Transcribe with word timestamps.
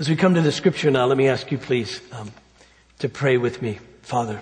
As 0.00 0.08
we 0.08 0.16
come 0.16 0.34
to 0.34 0.42
the 0.42 0.50
scripture 0.50 0.90
now, 0.90 1.06
let 1.06 1.16
me 1.16 1.28
ask 1.28 1.52
you 1.52 1.58
please 1.58 2.00
um, 2.10 2.32
to 2.98 3.08
pray 3.08 3.36
with 3.36 3.62
me, 3.62 3.78
Father. 4.02 4.40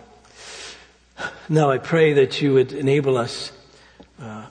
Now 1.50 1.70
I 1.70 1.76
pray 1.76 2.14
that 2.14 2.40
you 2.40 2.54
would 2.54 2.72
enable 2.72 3.18
us 3.18 3.52
uh, 4.18 4.46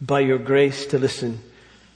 by 0.00 0.20
your 0.20 0.38
grace 0.38 0.86
to 0.86 1.00
listen 1.00 1.40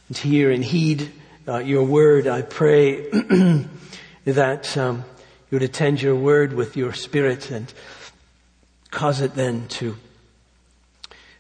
and 0.08 0.16
hear 0.16 0.50
and 0.50 0.64
heed 0.64 1.12
uh, 1.46 1.58
your 1.58 1.84
word. 1.84 2.26
I 2.26 2.42
pray 2.42 3.08
that 4.24 4.76
um, 4.76 5.04
you 5.50 5.56
would 5.56 5.62
attend 5.62 6.02
your 6.02 6.16
word 6.16 6.54
with 6.54 6.76
your 6.76 6.94
spirit 6.94 7.52
and 7.52 7.72
cause 8.90 9.20
it 9.20 9.36
then 9.36 9.68
to 9.68 9.96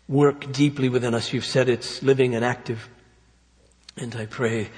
work 0.06 0.52
deeply 0.52 0.88
within 0.88 1.12
us. 1.12 1.32
You've 1.32 1.44
said 1.44 1.68
it's 1.68 2.04
living 2.04 2.36
and 2.36 2.44
active. 2.44 2.88
And 3.96 4.14
I 4.14 4.26
pray 4.26 4.70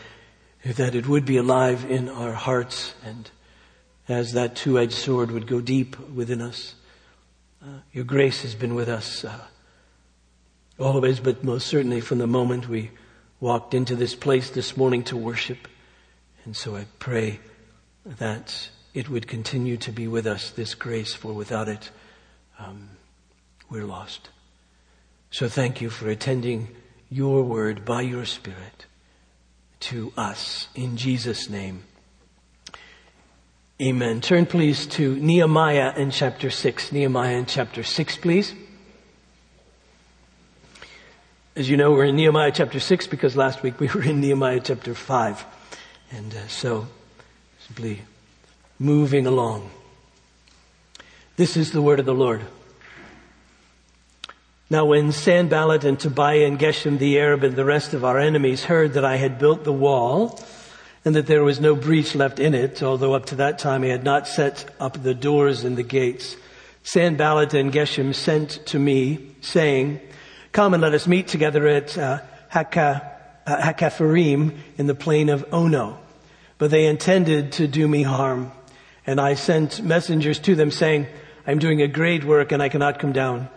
that 0.64 0.94
it 0.94 1.06
would 1.06 1.26
be 1.26 1.36
alive 1.36 1.84
in 1.90 2.08
our 2.08 2.32
hearts 2.32 2.94
and 3.04 3.30
as 4.08 4.32
that 4.32 4.56
two-edged 4.56 4.92
sword 4.92 5.30
would 5.30 5.46
go 5.46 5.60
deep 5.60 5.98
within 6.10 6.40
us. 6.40 6.74
Uh, 7.62 7.80
your 7.92 8.04
grace 8.04 8.42
has 8.42 8.54
been 8.54 8.74
with 8.74 8.88
us 8.88 9.24
uh, 9.24 9.40
always, 10.78 11.20
but 11.20 11.44
most 11.44 11.66
certainly 11.66 12.00
from 12.00 12.18
the 12.18 12.26
moment 12.26 12.68
we 12.68 12.90
walked 13.40 13.74
into 13.74 13.94
this 13.94 14.14
place 14.14 14.50
this 14.50 14.76
morning 14.76 15.02
to 15.04 15.16
worship. 15.16 15.68
And 16.44 16.56
so 16.56 16.76
I 16.76 16.86
pray 16.98 17.40
that 18.04 18.70
it 18.92 19.08
would 19.08 19.26
continue 19.26 19.76
to 19.78 19.92
be 19.92 20.06
with 20.06 20.26
us, 20.26 20.50
this 20.50 20.74
grace, 20.74 21.14
for 21.14 21.32
without 21.32 21.68
it, 21.68 21.90
um, 22.58 22.90
we're 23.70 23.84
lost. 23.84 24.28
So 25.30 25.48
thank 25.48 25.80
you 25.80 25.90
for 25.90 26.08
attending 26.08 26.68
your 27.10 27.42
word 27.42 27.84
by 27.84 28.02
your 28.02 28.24
Spirit 28.24 28.86
to 29.84 30.12
us. 30.16 30.68
In 30.74 30.96
Jesus' 30.96 31.50
name. 31.50 31.84
Amen. 33.82 34.20
Turn 34.20 34.46
please 34.46 34.86
to 34.86 35.16
Nehemiah 35.16 35.92
in 35.96 36.10
chapter 36.10 36.48
6. 36.48 36.92
Nehemiah 36.92 37.36
in 37.36 37.44
chapter 37.44 37.82
6, 37.82 38.16
please. 38.18 38.54
As 41.54 41.68
you 41.68 41.76
know, 41.76 41.92
we're 41.92 42.06
in 42.06 42.16
Nehemiah 42.16 42.52
chapter 42.52 42.80
6 42.80 43.08
because 43.08 43.36
last 43.36 43.62
week 43.62 43.78
we 43.78 43.88
were 43.94 44.02
in 44.02 44.20
Nehemiah 44.20 44.60
chapter 44.60 44.94
5. 44.94 45.44
And 46.12 46.34
uh, 46.34 46.48
so, 46.48 46.86
simply 47.66 48.02
moving 48.78 49.26
along. 49.26 49.70
This 51.36 51.56
is 51.58 51.72
the 51.72 51.82
word 51.82 52.00
of 52.00 52.06
the 52.06 52.14
Lord. 52.14 52.42
Now 54.70 54.86
when 54.86 55.12
Sanballat 55.12 55.84
and 55.84 56.00
Tobiah 56.00 56.46
and 56.46 56.58
Geshem 56.58 56.98
the 56.98 57.18
Arab 57.18 57.44
and 57.44 57.54
the 57.54 57.66
rest 57.66 57.92
of 57.92 58.02
our 58.02 58.18
enemies 58.18 58.64
heard 58.64 58.94
that 58.94 59.04
I 59.04 59.16
had 59.16 59.38
built 59.38 59.62
the 59.62 59.72
wall 59.72 60.42
and 61.04 61.14
that 61.14 61.26
there 61.26 61.44
was 61.44 61.60
no 61.60 61.76
breach 61.76 62.14
left 62.14 62.40
in 62.40 62.54
it, 62.54 62.82
although 62.82 63.12
up 63.12 63.26
to 63.26 63.34
that 63.36 63.58
time 63.58 63.84
I 63.84 63.88
had 63.88 64.04
not 64.04 64.26
set 64.26 64.74
up 64.80 65.02
the 65.02 65.12
doors 65.14 65.64
and 65.64 65.76
the 65.76 65.82
gates, 65.82 66.36
Sanballat 66.82 67.52
and 67.52 67.72
Geshem 67.72 68.14
sent 68.14 68.64
to 68.66 68.78
me 68.78 69.34
saying, 69.42 70.00
come 70.52 70.72
and 70.72 70.82
let 70.82 70.94
us 70.94 71.06
meet 71.06 71.28
together 71.28 71.66
at 71.66 71.98
uh, 71.98 72.20
uh, 72.54 73.80
in 74.78 74.86
the 74.86 74.94
plain 74.94 75.28
of 75.28 75.44
Ono. 75.52 75.98
But 76.56 76.70
they 76.70 76.86
intended 76.86 77.52
to 77.52 77.66
do 77.66 77.86
me 77.86 78.02
harm. 78.02 78.50
And 79.06 79.20
I 79.20 79.34
sent 79.34 79.82
messengers 79.82 80.38
to 80.40 80.54
them 80.54 80.70
saying, 80.70 81.06
I'm 81.46 81.58
doing 81.58 81.82
a 81.82 81.88
great 81.88 82.24
work 82.24 82.52
and 82.52 82.62
I 82.62 82.70
cannot 82.70 82.98
come 82.98 83.12
down. 83.12 83.50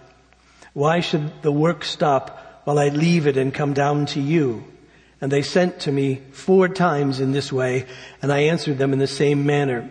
Why 0.78 1.00
should 1.00 1.42
the 1.42 1.52
work 1.52 1.84
stop 1.84 2.62
while 2.66 2.78
I 2.78 2.90
leave 2.90 3.26
it 3.26 3.36
and 3.36 3.52
come 3.52 3.74
down 3.74 4.06
to 4.14 4.22
you? 4.22 4.64
And 5.20 5.32
they 5.32 5.42
sent 5.42 5.80
to 5.80 5.92
me 5.92 6.22
four 6.30 6.70
times 6.70 7.20
in 7.20 7.32
this 7.32 7.52
way, 7.52 7.88
and 8.22 8.32
I 8.32 8.42
answered 8.42 8.78
them 8.78 8.94
in 8.94 9.00
the 9.00 9.08
same 9.08 9.44
manner. 9.44 9.90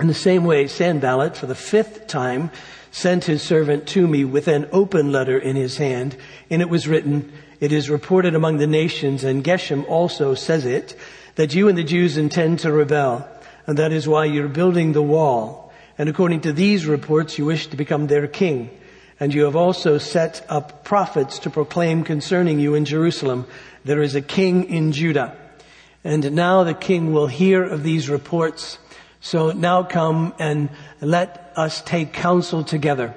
In 0.00 0.06
the 0.06 0.14
same 0.14 0.46
way, 0.46 0.66
Sanballat, 0.66 1.36
for 1.36 1.44
the 1.44 1.54
fifth 1.54 2.06
time, 2.06 2.50
sent 2.90 3.24
his 3.24 3.42
servant 3.42 3.86
to 3.88 4.08
me 4.08 4.24
with 4.24 4.48
an 4.48 4.70
open 4.72 5.12
letter 5.12 5.38
in 5.38 5.56
his 5.56 5.76
hand, 5.76 6.16
and 6.48 6.62
it 6.62 6.70
was 6.70 6.88
written, 6.88 7.30
It 7.60 7.70
is 7.70 7.90
reported 7.90 8.34
among 8.34 8.56
the 8.56 8.66
nations, 8.66 9.24
and 9.24 9.44
Geshem 9.44 9.86
also 9.90 10.34
says 10.34 10.64
it, 10.64 10.96
that 11.34 11.54
you 11.54 11.68
and 11.68 11.76
the 11.76 11.84
Jews 11.84 12.16
intend 12.16 12.60
to 12.60 12.72
rebel, 12.72 13.28
and 13.66 13.76
that 13.76 13.92
is 13.92 14.08
why 14.08 14.24
you're 14.24 14.48
building 14.48 14.92
the 14.92 15.02
wall. 15.02 15.70
And 15.98 16.08
according 16.08 16.40
to 16.42 16.52
these 16.54 16.86
reports, 16.86 17.36
you 17.36 17.44
wish 17.44 17.66
to 17.66 17.76
become 17.76 18.06
their 18.06 18.26
king. 18.26 18.70
And 19.20 19.34
you 19.34 19.44
have 19.44 19.56
also 19.56 19.98
set 19.98 20.44
up 20.48 20.84
prophets 20.84 21.40
to 21.40 21.50
proclaim 21.50 22.04
concerning 22.04 22.60
you 22.60 22.74
in 22.74 22.84
Jerusalem, 22.84 23.46
there 23.84 24.02
is 24.02 24.14
a 24.14 24.22
king 24.22 24.64
in 24.64 24.92
Judah. 24.92 25.36
And 26.04 26.32
now 26.32 26.62
the 26.62 26.74
king 26.74 27.12
will 27.12 27.26
hear 27.26 27.64
of 27.64 27.82
these 27.82 28.08
reports. 28.08 28.78
So 29.20 29.50
now 29.50 29.82
come 29.82 30.34
and 30.38 30.70
let 31.00 31.52
us 31.56 31.82
take 31.82 32.12
counsel 32.12 32.62
together. 32.62 33.14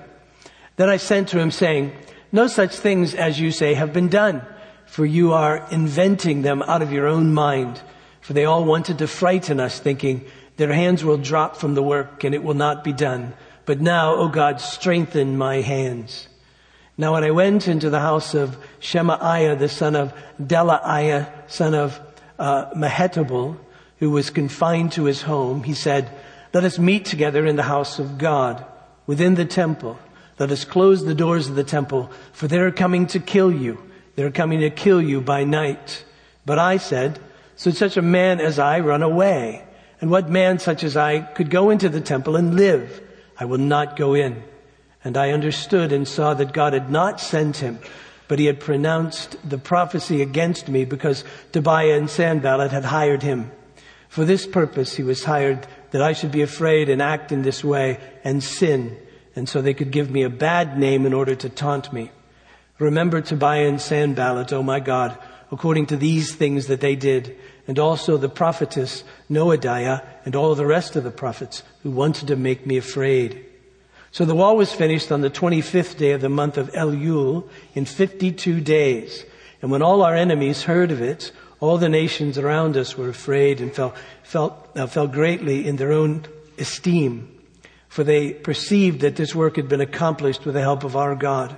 Then 0.78 0.90
I 0.90 0.98
sent 0.98 1.30
to 1.30 1.40
him 1.40 1.52
saying, 1.52 1.94
no 2.32 2.48
such 2.48 2.76
things 2.76 3.14
as 3.14 3.40
you 3.40 3.52
say 3.52 3.74
have 3.74 3.94
been 3.94 4.08
done, 4.08 4.42
for 4.86 5.06
you 5.06 5.34
are 5.34 5.68
inventing 5.70 6.42
them 6.42 6.62
out 6.64 6.82
of 6.82 6.92
your 6.92 7.06
own 7.06 7.34
mind. 7.34 7.82
For 8.22 8.34
they 8.34 8.46
all 8.46 8.64
wanted 8.64 8.98
to 9.00 9.08
frighten 9.08 9.60
us 9.60 9.80
thinking 9.80 10.26
their 10.58 10.74
hands 10.74 11.04
will 11.04 11.18
drop 11.18 11.58
from 11.58 11.76
the 11.76 11.84
work 11.84 12.24
and 12.24 12.34
it 12.34 12.44
will 12.44 12.54
not 12.54 12.84
be 12.84 12.94
done. 12.94 13.34
But 13.66 13.82
now, 13.82 14.16
O 14.16 14.28
God, 14.28 14.60
strengthen 14.60 15.38
my 15.38 15.62
hands. 15.62 16.28
Now 16.98 17.14
when 17.14 17.24
I 17.24 17.32
went 17.32 17.68
into 17.68 17.90
the 17.90 18.00
house 18.00 18.34
of 18.34 18.58
Shemaiah, 18.80 19.56
the 19.56 19.70
son 19.70 19.96
of 19.96 20.14
Delaiah, 20.42 21.28
son 21.50 21.74
of 21.74 22.00
uh, 22.38 22.72
Mehetabel, 22.76 23.58
who 23.98 24.12
was 24.12 24.30
confined 24.30 24.92
to 24.94 25.06
his 25.06 25.22
home, 25.22 25.64
he 25.64 25.74
said, 25.74 26.10
let 26.54 26.64
us 26.66 26.78
meet 26.78 27.06
together 27.06 27.46
in 27.46 27.56
the 27.56 27.64
house 27.64 27.98
of 27.98 28.18
God, 28.18 28.66
within 29.08 29.36
the 29.36 29.46
temple. 29.46 29.98
Let 30.38 30.52
us 30.52 30.66
close 30.66 31.06
the 31.06 31.16
doors 31.16 31.48
of 31.48 31.56
the 31.56 31.64
temple, 31.64 32.12
for 32.34 32.48
they're 32.48 32.72
coming 32.72 33.08
to 33.08 33.20
kill 33.20 33.52
you. 33.52 33.82
They're 34.16 34.32
coming 34.32 34.60
to 34.60 34.70
kill 34.70 35.02
you 35.02 35.22
by 35.22 35.46
night. 35.46 36.04
But 36.46 36.60
I 36.60 36.78
said, 36.78 37.20
should 37.58 37.78
such 37.78 37.96
a 37.96 38.02
man 38.02 38.42
as 38.42 38.60
I 38.60 38.80
run 38.82 39.02
away? 39.02 39.64
And 40.02 40.10
what 40.10 40.30
man 40.30 40.60
such 40.60 40.84
as 40.84 40.98
I 40.98 41.22
could 41.22 41.50
go 41.50 41.70
into 41.70 41.88
the 41.88 42.02
temple 42.02 42.36
and 42.36 42.56
live? 42.56 43.02
I 43.42 43.46
will 43.46 43.58
not 43.58 43.98
go 43.98 44.14
in. 44.14 44.44
And 45.04 45.18
I 45.18 45.32
understood 45.32 45.92
and 45.92 46.08
saw 46.08 46.36
that 46.36 46.54
God 46.54 46.74
had 46.74 46.92
not 46.92 47.20
sent 47.20 47.58
him, 47.58 47.80
but 48.28 48.38
he 48.38 48.46
had 48.46 48.60
pronounced 48.60 49.36
the 49.44 49.58
prophecy 49.58 50.22
against 50.22 50.70
me 50.70 50.86
because 50.86 51.24
Tobiah 51.52 51.98
and 51.98 52.08
Sanballat 52.08 52.70
had 52.70 52.86
hired 52.86 53.24
him. 53.24 53.52
For 54.10 54.26
this 54.26 54.46
purpose 54.46 54.96
he 54.96 55.02
was 55.02 55.24
hired 55.24 55.66
that 55.90 56.04
I 56.04 56.14
should 56.14 56.32
be 56.32 56.44
afraid 56.44 56.88
and 56.88 57.02
act 57.02 57.32
in 57.32 57.42
this 57.42 57.64
way 57.64 58.00
and 58.24 58.44
sin. 58.44 58.96
And 59.36 59.50
so 59.50 59.60
they 59.60 59.74
could 59.74 59.90
give 59.90 60.12
me 60.12 60.22
a 60.22 60.30
bad 60.30 60.78
name 60.78 61.08
in 61.08 61.14
order 61.14 61.34
to 61.34 61.50
taunt 61.50 61.92
me. 61.92 62.12
Remember 62.78 63.22
Tobiah 63.22 63.68
and 63.68 63.82
Sanballat, 63.82 64.54
oh 64.54 64.62
my 64.62 64.80
God, 64.80 65.18
according 65.52 65.88
to 65.88 65.98
these 65.98 66.36
things 66.36 66.68
that 66.68 66.82
they 66.82 66.96
did, 66.96 67.36
and 67.72 67.80
also 67.80 68.18
the 68.18 68.28
prophetess 68.28 69.06
Noadiah 69.30 70.06
and 70.26 70.36
all 70.36 70.56
the 70.56 70.66
rest 70.66 70.98
of 70.98 71.06
the 71.06 71.10
prophets 71.10 71.64
who 71.84 71.90
wanted 71.90 72.28
to 72.28 72.36
make 72.36 72.66
me 72.66 72.76
afraid. 72.76 73.46
So 74.12 74.26
the 74.26 74.36
wall 74.36 74.58
was 74.58 74.74
finished 74.74 75.10
on 75.10 75.22
the 75.22 75.30
25th 75.30 75.96
day 75.96 76.12
of 76.12 76.20
the 76.20 76.28
month 76.28 76.58
of 76.58 76.70
Elul 76.74 77.48
in 77.74 77.86
52 77.86 78.60
days. 78.60 79.24
And 79.62 79.72
when 79.72 79.82
all 79.82 80.02
our 80.02 80.14
enemies 80.14 80.64
heard 80.64 80.92
of 80.92 81.02
it, 81.02 81.32
all 81.62 81.78
the 81.78 81.88
nations 81.88 82.38
around 82.38 82.76
us 82.76 82.98
were 82.98 83.08
afraid 83.08 83.62
and 83.62 83.74
fell, 83.74 83.96
felt, 84.24 84.68
uh, 84.76 84.86
fell 84.86 85.08
greatly 85.08 85.66
in 85.66 85.78
their 85.78 85.94
own 85.94 86.26
esteem, 86.58 87.40
for 87.88 88.04
they 88.04 88.34
perceived 88.34 89.00
that 89.00 89.16
this 89.16 89.34
work 89.34 89.56
had 89.56 89.70
been 89.70 89.80
accomplished 89.80 90.44
with 90.44 90.56
the 90.56 90.62
help 90.62 90.84
of 90.84 90.98
our 90.98 91.16
God. 91.16 91.58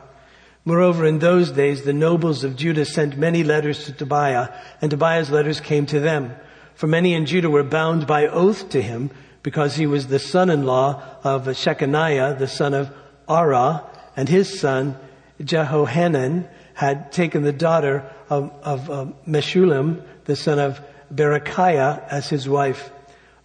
Moreover, 0.65 1.05
in 1.05 1.19
those 1.19 1.51
days, 1.51 1.83
the 1.83 1.91
nobles 1.91 2.45
of 2.45 2.55
Judah 2.55 2.85
sent 2.85 3.17
many 3.17 3.43
letters 3.43 3.85
to 3.85 3.91
Tobiah, 3.91 4.47
and 4.81 4.89
Tobiah's 4.89 5.29
letters 5.29 5.59
came 5.59 5.85
to 5.87 5.99
them. 5.99 6.33
For 6.75 6.87
many 6.87 7.13
in 7.13 7.25
Judah 7.25 7.49
were 7.49 7.63
bound 7.63 8.07
by 8.07 8.27
oath 8.27 8.69
to 8.69 8.81
him, 8.81 9.11
because 9.41 9.75
he 9.75 9.85
was 9.85 10.07
the 10.07 10.19
son-in-law 10.19 11.03
of 11.23 11.45
Shechaniah, 11.47 12.39
the 12.39 12.47
son 12.47 12.73
of 12.73 12.89
Arah, 13.27 13.83
and 14.15 14.29
his 14.29 14.57
son, 14.57 14.97
Jehohanan, 15.41 16.47
had 16.75 17.11
taken 17.11 17.43
the 17.43 17.51
daughter 17.51 18.09
of, 18.29 18.49
of 18.63 19.13
Meshullam, 19.27 20.01
the 20.25 20.37
son 20.37 20.59
of 20.59 20.79
Berechiah, 21.13 22.07
as 22.07 22.29
his 22.29 22.47
wife. 22.47 22.89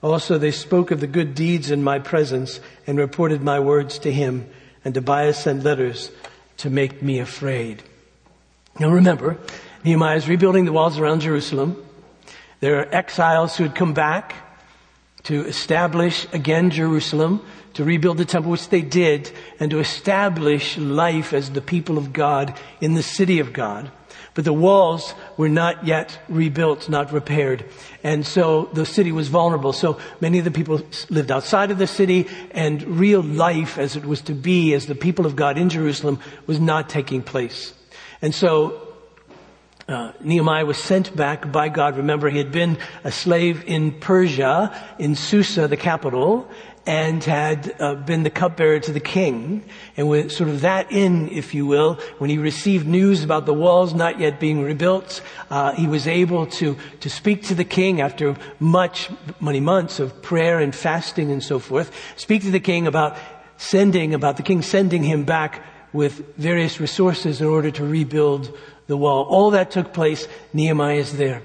Also 0.03 0.38
they 0.38 0.53
spoke 0.53 0.93
of 0.93 1.00
the 1.00 1.09
good 1.09 1.35
deeds 1.35 1.73
in 1.73 1.82
my 1.82 1.99
presence 1.99 2.61
and 2.87 2.97
reported 2.97 3.43
my 3.43 3.59
words 3.59 3.99
to 3.99 4.12
him, 4.12 4.49
and 4.85 4.94
Tobiah 4.94 5.35
sent 5.35 5.64
letters 5.64 6.12
to 6.59 6.71
make 6.71 7.03
me 7.03 7.19
afraid. 7.19 7.83
Now 8.79 8.91
remember, 8.91 9.39
Nehemiah 9.85 10.17
is 10.17 10.29
rebuilding 10.29 10.65
the 10.65 10.73
walls 10.73 10.99
around 10.99 11.21
Jerusalem. 11.21 11.85
There 12.61 12.81
are 12.81 12.95
exiles 12.95 13.57
who 13.57 13.65
had 13.65 13.75
come 13.75 13.95
back 13.95 14.35
to 15.25 15.45
establish 15.47 16.27
again 16.33 16.71
Jerusalem, 16.71 17.45
to 17.75 17.85
rebuild 17.85 18.19
the 18.19 18.25
temple, 18.25 18.51
which 18.51 18.69
they 18.71 18.83
did, 18.83 19.31
and 19.61 19.71
to 19.71 19.79
establish 19.79 20.79
life 20.79 21.33
as 21.33 21.51
the 21.51 21.61
people 21.61 21.99
of 21.99 22.13
God 22.13 22.59
in 22.81 22.95
the 22.95 23.03
city 23.03 23.39
of 23.39 23.53
God. 23.53 23.91
But 24.38 24.44
the 24.44 24.52
walls 24.52 25.14
were 25.37 25.49
not 25.49 25.85
yet 25.85 26.17
rebuilt, 26.29 26.88
not 26.88 27.12
repaired. 27.12 27.64
And 28.05 28.25
so 28.25 28.70
the 28.73 28.87
city 28.87 29.11
was 29.11 29.26
vulnerable. 29.26 29.73
So 29.73 29.99
many 30.20 30.38
of 30.38 30.44
the 30.44 30.52
people 30.52 30.81
lived 31.11 31.32
outside 31.32 31.73
of 31.73 31.79
the 31.79 31.88
city 31.88 32.29
and 32.52 32.81
real 32.85 33.20
life 33.20 33.79
as 33.79 33.96
it 33.96 34.05
was 34.05 34.20
to 34.20 34.35
be 34.35 34.75
as 34.75 34.87
the 34.87 34.94
people 34.94 35.26
of 35.26 35.35
God 35.35 35.58
in 35.58 35.69
Jerusalem 35.69 36.20
was 36.46 36.61
not 36.61 36.88
taking 36.88 37.20
place. 37.20 37.75
And 38.23 38.32
so 38.32 38.81
uh, 39.88 40.12
Nehemiah 40.20 40.67
was 40.67 40.79
sent 40.79 41.17
back 41.17 41.50
by 41.50 41.69
God. 41.69 41.96
Remember, 41.96 42.31
he 42.31 42.38
had 42.38 42.52
been 42.52 42.79
a 43.02 43.11
slave 43.11 43.64
in 43.67 43.90
Persia, 43.99 44.73
in 45.00 45.17
Susa, 45.17 45.67
the 45.67 45.76
capital, 45.76 46.49
and 46.88 47.23
had 47.23 47.76
uh, 47.81 47.94
been 47.96 48.23
the 48.23 48.31
cupbearer 48.31 48.81
to 48.81 48.93
the 48.93 48.99
king. 48.99 49.62
And 49.99 50.08
with 50.08 50.32
sort 50.32 50.49
of 50.49 50.62
that 50.62 50.90
in, 50.90 51.29
if 51.29 51.52
you 51.52 51.67
will, 51.67 51.96
when 52.17 52.31
he 52.31 52.38
received 52.38 52.87
news 52.87 53.23
about 53.23 53.44
the 53.44 53.52
walls 53.52 53.93
not 53.93 54.19
yet 54.19 54.40
being 54.40 54.62
rebuilt, 54.62 55.20
uh, 55.50 55.73
he 55.73 55.87
was 55.87 56.08
able 56.08 56.46
to, 56.46 56.79
to 57.00 57.11
speak 57.11 57.43
to 57.43 57.55
the 57.55 57.64
king 57.64 58.00
after 58.00 58.35
much, 58.58 59.11
many 59.38 59.61
months 59.61 60.00
of 60.00 60.23
prayer 60.23 60.61
and 60.61 60.75
fasting 60.75 61.31
and 61.31 61.44
so 61.44 61.58
forth, 61.58 61.93
speak 62.17 62.40
to 62.40 62.50
the 62.50 62.58
king 62.58 62.87
about 62.87 63.19
sending, 63.58 64.14
about 64.14 64.38
the 64.38 64.43
king 64.43 64.62
sending 64.62 65.02
him 65.02 65.25
back 65.25 65.62
with 65.93 66.37
various 66.37 66.81
resources 66.81 67.43
in 67.43 67.46
order 67.46 67.70
to 67.70 67.85
rebuild 67.85 68.56
the 68.87 68.96
wall. 68.96 69.25
All 69.25 69.50
that 69.50 69.70
took 69.70 69.93
place, 69.93 70.26
Nehemiah 70.55 70.96
is 70.96 71.19
there. 71.19 71.43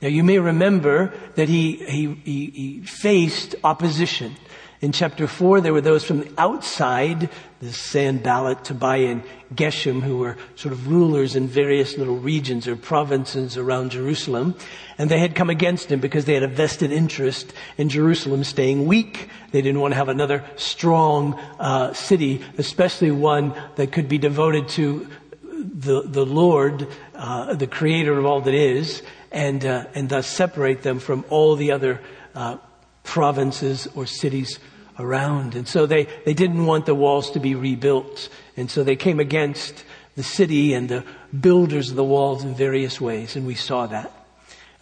Now 0.00 0.08
you 0.08 0.24
may 0.24 0.38
remember 0.38 1.12
that 1.34 1.50
he, 1.50 1.76
he, 1.84 2.14
he, 2.24 2.46
he 2.46 2.80
faced 2.80 3.56
opposition. 3.62 4.36
In 4.82 4.92
chapter 4.92 5.26
4, 5.26 5.62
there 5.62 5.72
were 5.72 5.80
those 5.80 6.04
from 6.04 6.20
the 6.20 6.32
outside, 6.36 7.30
the 7.60 7.72
Sanballat, 7.72 8.62
Tobiah, 8.62 9.06
and 9.06 9.22
Geshem, 9.54 10.02
who 10.02 10.18
were 10.18 10.36
sort 10.54 10.72
of 10.72 10.88
rulers 10.88 11.34
in 11.34 11.48
various 11.48 11.96
little 11.96 12.18
regions 12.18 12.68
or 12.68 12.76
provinces 12.76 13.56
around 13.56 13.92
Jerusalem. 13.92 14.54
And 14.98 15.10
they 15.10 15.18
had 15.18 15.34
come 15.34 15.48
against 15.48 15.90
him 15.90 16.00
because 16.00 16.26
they 16.26 16.34
had 16.34 16.42
a 16.42 16.48
vested 16.48 16.92
interest 16.92 17.54
in 17.78 17.88
Jerusalem 17.88 18.44
staying 18.44 18.84
weak. 18.84 19.30
They 19.50 19.62
didn't 19.62 19.80
want 19.80 19.92
to 19.92 19.96
have 19.96 20.10
another 20.10 20.44
strong 20.56 21.34
uh, 21.58 21.94
city, 21.94 22.44
especially 22.58 23.10
one 23.10 23.54
that 23.76 23.92
could 23.92 24.10
be 24.10 24.18
devoted 24.18 24.68
to 24.70 25.08
the, 25.42 26.02
the 26.02 26.26
Lord, 26.26 26.86
uh, 27.14 27.54
the 27.54 27.66
creator 27.66 28.18
of 28.18 28.26
all 28.26 28.42
that 28.42 28.54
is, 28.54 29.02
and, 29.32 29.64
uh, 29.64 29.86
and 29.94 30.10
thus 30.10 30.26
separate 30.26 30.82
them 30.82 30.98
from 30.98 31.24
all 31.30 31.56
the 31.56 31.72
other 31.72 32.00
uh, 32.34 32.58
provinces 33.06 33.88
or 33.94 34.04
cities 34.06 34.58
around. 34.98 35.54
And 35.54 35.66
so 35.66 35.86
they, 35.86 36.08
they 36.24 36.34
didn't 36.34 36.66
want 36.66 36.86
the 36.86 36.94
walls 36.94 37.30
to 37.32 37.40
be 37.40 37.54
rebuilt. 37.54 38.28
And 38.56 38.70
so 38.70 38.84
they 38.84 38.96
came 38.96 39.20
against 39.20 39.84
the 40.16 40.22
city 40.22 40.74
and 40.74 40.88
the 40.88 41.04
builders 41.38 41.90
of 41.90 41.96
the 41.96 42.04
walls 42.04 42.44
in 42.44 42.54
various 42.54 43.00
ways. 43.00 43.36
And 43.36 43.46
we 43.46 43.54
saw 43.54 43.86
that. 43.86 44.12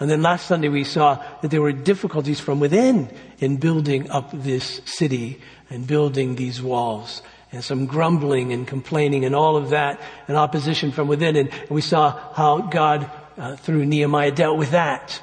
And 0.01 0.11
then 0.11 0.23
last 0.23 0.47
Sunday 0.47 0.69
we 0.69 0.85
saw 0.85 1.23
that 1.43 1.51
there 1.51 1.63
were 1.63 1.73
difficulties 1.73 2.41
from 2.41 2.61
within 2.61 3.09
in 3.39 3.57
building 3.59 4.11
up 4.11 4.31
this 4.33 4.81
city 4.85 5.41
and 5.71 5.87
building 5.87 6.37
these 6.37 6.61
walls. 6.63 7.23
And 7.53 7.63
some 7.63 7.87
grumbling 7.87 8.53
and 8.53 8.67
complaining 8.67 9.25
and 9.25 9.35
all 9.35 9.57
of 9.57 9.71
that 9.71 10.01
and 10.27 10.37
opposition 10.37 10.91
from 10.91 11.07
within. 11.07 11.37
And 11.37 11.51
we 11.69 11.81
saw 11.81 12.33
how 12.35 12.63
God, 12.63 13.09
uh, 13.39 13.55
through 13.57 13.87
Nehemiah, 13.87 14.33
dealt 14.33 14.59
with 14.59 14.73
that. 14.73 15.21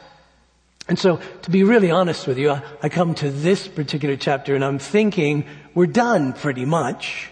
And 0.88 0.98
so, 0.98 1.19
to 1.44 1.51
be 1.51 1.63
really 1.63 1.92
honest 1.92 2.28
with 2.28 2.38
you, 2.38 2.60
I 2.81 2.89
come 2.89 3.13
to 3.16 3.30
this 3.30 3.68
particular 3.68 4.16
chapter 4.16 4.56
and 4.56 4.66
I'm 4.66 4.80
thinking 4.80 5.45
we're 5.74 5.86
done 5.86 6.33
pretty 6.33 6.66
much. 6.66 7.30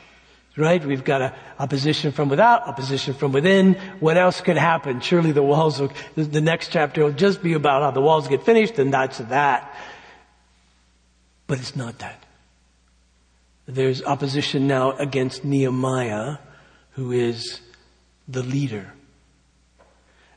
Right? 0.55 0.83
We've 0.83 1.05
got 1.05 1.21
a 1.21 1.33
opposition 1.57 2.11
from 2.11 2.27
without, 2.27 2.67
opposition 2.67 3.13
from 3.13 3.31
within. 3.31 3.75
What 4.01 4.17
else 4.17 4.41
could 4.41 4.57
happen? 4.57 4.99
Surely 4.99 5.31
the 5.31 5.43
walls 5.43 5.79
will, 5.79 5.91
the 6.15 6.41
next 6.41 6.71
chapter 6.71 7.03
will 7.03 7.13
just 7.13 7.41
be 7.41 7.53
about 7.53 7.81
how 7.81 7.91
the 7.91 8.01
walls 8.01 8.27
get 8.27 8.43
finished 8.43 8.77
and 8.77 8.93
that's 8.93 9.19
that. 9.19 9.73
But 11.47 11.59
it's 11.59 11.77
not 11.77 11.99
that. 11.99 12.23
There's 13.67 14.03
opposition 14.03 14.67
now 14.67 14.91
against 14.93 15.45
Nehemiah, 15.45 16.37
who 16.91 17.11
is 17.11 17.61
the 18.27 18.43
leader. 18.43 18.93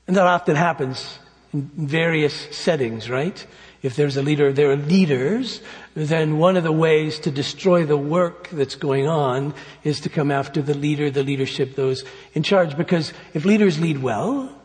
And 0.06 0.16
that 0.16 0.26
often 0.26 0.54
happens 0.54 1.18
in 1.52 1.70
various 1.74 2.34
settings, 2.56 3.10
right? 3.10 3.46
If 3.82 3.96
there's 3.96 4.16
a 4.16 4.22
leader, 4.22 4.52
there 4.52 4.70
are 4.70 4.76
leaders, 4.76 5.60
then 5.94 6.38
one 6.38 6.56
of 6.56 6.62
the 6.62 6.72
ways 6.72 7.18
to 7.20 7.30
destroy 7.30 7.84
the 7.84 7.96
work 7.96 8.48
that's 8.50 8.76
going 8.76 9.08
on 9.08 9.54
is 9.82 10.00
to 10.00 10.08
come 10.08 10.30
after 10.30 10.62
the 10.62 10.74
leader, 10.74 11.10
the 11.10 11.24
leadership, 11.24 11.74
those 11.74 12.04
in 12.32 12.44
charge. 12.44 12.76
Because 12.76 13.12
if 13.34 13.44
leaders 13.44 13.80
lead 13.80 14.00
well, 14.00 14.56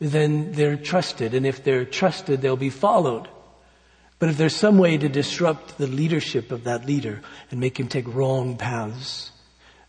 then 0.00 0.52
they're 0.52 0.76
trusted. 0.76 1.32
And 1.32 1.46
if 1.46 1.64
they're 1.64 1.86
trusted, 1.86 2.42
they'll 2.42 2.56
be 2.56 2.70
followed. 2.70 3.28
But 4.18 4.28
if 4.28 4.36
there's 4.36 4.56
some 4.56 4.78
way 4.78 4.98
to 4.98 5.08
disrupt 5.08 5.78
the 5.78 5.86
leadership 5.86 6.52
of 6.52 6.64
that 6.64 6.84
leader 6.84 7.22
and 7.50 7.60
make 7.60 7.78
him 7.78 7.88
take 7.88 8.06
wrong 8.06 8.56
paths, 8.56 9.30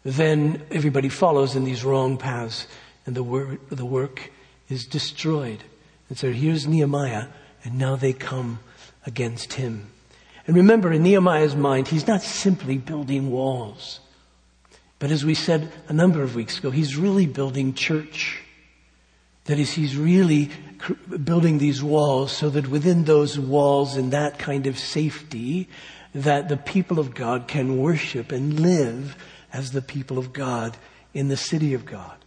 then 0.03 0.63
everybody 0.71 1.09
follows 1.09 1.55
in 1.55 1.65
these 1.65 1.83
wrong 1.83 2.17
paths 2.17 2.67
and 3.05 3.15
the, 3.15 3.23
wor- 3.23 3.57
the 3.69 3.85
work 3.85 4.31
is 4.69 4.85
destroyed. 4.85 5.63
And 6.09 6.17
so 6.17 6.31
here's 6.31 6.67
Nehemiah, 6.67 7.27
and 7.63 7.77
now 7.77 7.95
they 7.95 8.13
come 8.13 8.59
against 9.05 9.53
him. 9.53 9.91
And 10.47 10.55
remember, 10.55 10.91
in 10.91 11.03
Nehemiah's 11.03 11.55
mind, 11.55 11.87
he's 11.87 12.07
not 12.07 12.23
simply 12.23 12.77
building 12.77 13.29
walls. 13.29 13.99
But 14.97 15.11
as 15.11 15.23
we 15.23 15.35
said 15.35 15.71
a 15.87 15.93
number 15.93 16.23
of 16.23 16.35
weeks 16.35 16.59
ago, 16.59 16.71
he's 16.71 16.97
really 16.97 17.25
building 17.25 17.73
church. 17.73 18.41
That 19.45 19.59
is, 19.59 19.73
he's 19.73 19.95
really 19.95 20.49
building 21.23 21.57
these 21.57 21.81
walls 21.81 22.31
so 22.31 22.49
that 22.49 22.67
within 22.67 23.05
those 23.05 23.39
walls, 23.39 23.95
in 23.95 24.09
that 24.09 24.37
kind 24.37 24.67
of 24.67 24.77
safety, 24.77 25.69
that 26.13 26.49
the 26.49 26.57
people 26.57 26.99
of 26.99 27.13
God 27.13 27.47
can 27.47 27.77
worship 27.77 28.31
and 28.31 28.59
live 28.59 29.15
as 29.53 29.71
the 29.71 29.81
people 29.81 30.17
of 30.17 30.33
God 30.33 30.77
in 31.13 31.27
the 31.27 31.37
city 31.37 31.73
of 31.73 31.85
God. 31.85 32.18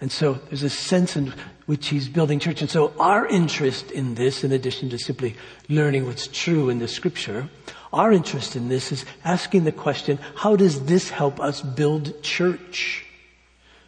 And 0.00 0.10
so 0.10 0.34
there's 0.34 0.62
a 0.62 0.70
sense 0.70 1.16
in 1.16 1.34
which 1.66 1.88
he's 1.88 2.08
building 2.08 2.38
church. 2.38 2.62
And 2.62 2.70
so 2.70 2.92
our 2.98 3.26
interest 3.26 3.90
in 3.90 4.14
this, 4.14 4.42
in 4.44 4.52
addition 4.52 4.88
to 4.90 4.98
simply 4.98 5.36
learning 5.68 6.06
what's 6.06 6.26
true 6.26 6.70
in 6.70 6.78
the 6.78 6.88
scripture, 6.88 7.50
our 7.92 8.10
interest 8.10 8.56
in 8.56 8.68
this 8.68 8.92
is 8.92 9.04
asking 9.24 9.64
the 9.64 9.72
question, 9.72 10.18
how 10.36 10.56
does 10.56 10.84
this 10.84 11.10
help 11.10 11.38
us 11.38 11.60
build 11.60 12.22
church? 12.22 13.04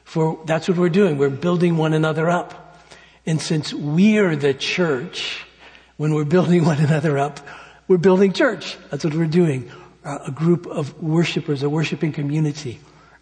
For 0.04 0.38
that's 0.44 0.68
what 0.68 0.76
we're 0.76 0.90
doing. 0.90 1.16
We're 1.16 1.30
building 1.30 1.78
one 1.78 1.94
another 1.94 2.28
up. 2.28 2.78
And 3.24 3.40
since 3.40 3.72
we're 3.72 4.36
the 4.36 4.52
church, 4.52 5.44
when 5.96 6.12
we're 6.12 6.24
building 6.24 6.64
one 6.72 6.78
another 6.78 7.16
up, 7.16 7.40
we're 7.88 7.96
building 7.96 8.34
church. 8.34 8.76
That's 8.90 9.04
what 9.04 9.14
we're 9.14 9.26
doing. 9.26 9.70
a 10.04 10.30
group 10.30 10.66
of 10.66 11.02
worshipers, 11.02 11.62
a 11.62 11.70
worshiping 11.70 12.12
community 12.12 12.80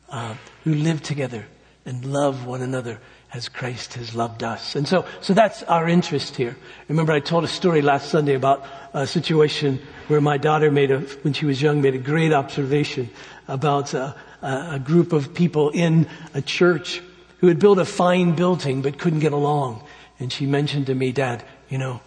uh, 0.09 0.35
who 0.65 0.75
live 0.75 1.03
together 1.03 1.47
and 1.85 2.05
love 2.05 2.47
one 2.47 2.63
another 2.63 2.99
as 3.33 3.49
Christ 3.49 3.95
has 3.95 4.15
loved 4.15 4.43
us. 4.43 4.75
And 4.75 4.87
so, 4.87 5.05
so 5.21 5.35
that's 5.35 5.63
our 5.65 5.89
interest 5.89 6.37
here. 6.37 6.57
Remember 6.89 7.13
I 7.13 7.21
told 7.21 7.45
a 7.45 7.49
story 7.49 7.81
last 7.81 8.11
Sunday 8.11 8.35
about 8.35 8.65
a 8.93 9.07
situation 9.07 9.81
where 10.09 10.21
my 10.21 10.37
daughter 10.37 10.71
made 10.71 10.91
a, 10.91 11.01
when 11.23 11.33
she 11.33 11.47
was 11.47 11.63
young, 11.63 11.81
made 11.81 11.95
a 11.95 11.99
great 11.99 12.33
observation 12.33 13.09
about 13.47 13.95
a, 13.95 14.17
a 14.43 14.81
group 14.83 15.13
of 15.13 15.33
people 15.33 15.71
in 15.71 16.09
a 16.35 16.43
church 16.43 17.03
who 17.39 17.47
had 17.47 17.59
built 17.59 17.79
a 17.79 17.85
fine 17.85 18.35
building 18.35 18.83
but 18.83 18.99
couldn't 18.99 19.21
get 19.21 19.33
along. 19.33 19.85
And 20.19 20.33
she 20.33 20.45
mentioned 20.45 20.87
to 20.87 20.95
me, 20.95 21.13
Dad, 21.13 21.45
you 21.69 21.79
know, 21.79 22.01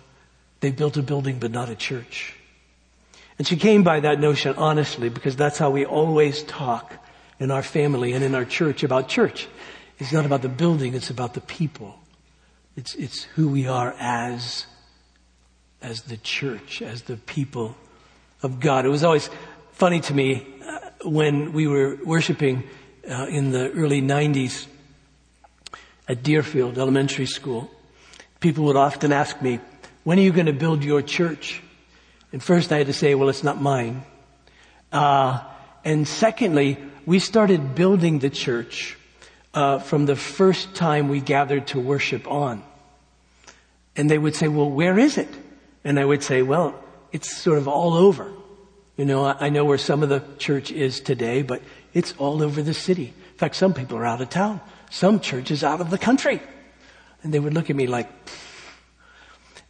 they 0.60 0.72
built 0.72 0.98
a 0.98 1.04
building 1.04 1.40
but 1.40 1.52
not 1.52 1.70
a 1.70 1.76
church. 1.76 2.36
And 3.38 3.48
she 3.48 3.56
came 3.56 3.84
by 3.84 4.02
that 4.02 4.20
notion 4.20 4.56
honestly 4.56 5.10
because 5.10 5.36
that's 5.36 5.58
how 5.58 5.70
we 5.70 5.86
always 5.86 6.44
talk 6.44 6.94
in 7.40 7.52
our 7.52 7.64
family 7.64 8.14
and 8.14 8.24
in 8.24 8.36
our 8.36 8.46
church 8.46 8.84
about 8.84 9.08
church. 9.08 9.48
It's 10.00 10.12
not 10.12 10.26
about 10.26 10.42
the 10.42 10.50
building, 10.50 10.94
it's 10.94 11.10
about 11.10 11.34
the 11.34 11.42
people. 11.42 12.00
It's, 12.76 12.96
it's 12.96 13.24
who 13.24 13.50
we 13.50 13.68
are 13.68 13.96
as, 14.00 14.66
as 15.82 16.02
the 16.04 16.18
church, 16.18 16.82
as 16.82 17.04
the 17.04 17.18
people 17.18 17.76
of 18.42 18.60
God. 18.60 18.86
It 18.86 18.90
was 18.90 19.04
always 19.04 19.30
funny 19.74 20.02
to 20.02 20.14
me 20.14 20.48
uh, 20.68 20.80
when 21.04 21.54
we 21.54 21.68
were 21.68 21.98
worshiping 22.04 22.64
uh, 23.10 23.28
in 23.30 23.52
the 23.52 23.72
early 23.72 24.02
90s 24.02 24.68
at 26.08 26.24
Deerfield 26.24 26.78
Elementary 26.78 27.26
School. 27.26 27.70
People 28.40 28.66
would 28.66 28.76
often 28.76 29.12
ask 29.12 29.42
me, 29.42 29.60
when 30.04 30.20
are 30.20 30.22
you 30.22 30.34
going 30.34 30.48
to 30.48 30.54
build 30.54 30.84
your 30.84 31.02
church? 31.02 31.62
And 32.32 32.44
first 32.44 32.72
I 32.72 32.80
had 32.80 32.88
to 32.88 32.94
say, 32.94 33.16
well, 33.16 33.30
it's 33.30 33.44
not 33.44 33.62
mine. 33.62 34.04
Uh, 34.92 35.40
and 35.86 36.08
secondly, 36.08 36.78
we 37.06 37.20
started 37.20 37.76
building 37.76 38.20
the 38.20 38.30
church 38.30 38.98
uh, 39.54 39.80
from 39.80 40.06
the 40.06 40.16
first 40.16 40.74
time 40.76 41.10
we 41.10 41.20
gathered 41.20 41.68
to 41.68 41.80
worship 41.80 42.28
on. 42.28 42.64
And 43.96 44.10
they 44.10 44.18
would 44.18 44.36
say, 44.36 44.48
well, 44.48 44.70
where 44.70 44.98
is 44.98 45.18
it? 45.18 45.30
And 45.84 46.00
I 46.00 46.06
would 46.06 46.24
say, 46.24 46.42
well, 46.42 46.76
it's 47.12 47.36
sort 47.36 47.58
of 47.58 47.68
all 47.68 47.94
over. 47.94 48.32
You 48.98 49.06
know, 49.06 49.26
I 49.26 49.50
know 49.50 49.66
where 49.66 49.78
some 49.78 50.04
of 50.04 50.10
the 50.10 50.24
church 50.38 50.72
is 50.72 51.00
today, 51.00 51.42
but 51.42 51.62
it's 51.94 52.14
all 52.18 52.42
over 52.42 52.62
the 52.62 52.74
city. 52.74 53.14
In 53.32 53.38
fact, 53.38 53.56
some 53.56 53.74
people 53.74 53.98
are 53.98 54.06
out 54.06 54.22
of 54.22 54.30
town. 54.30 54.62
Some 54.90 55.20
churches 55.20 55.64
out 55.64 55.82
of 55.82 55.90
the 55.90 55.98
country. 55.98 56.42
And 57.22 57.34
they 57.34 57.40
would 57.40 57.54
look 57.54 57.70
at 57.70 57.76
me 57.76 57.88
like, 57.88 58.10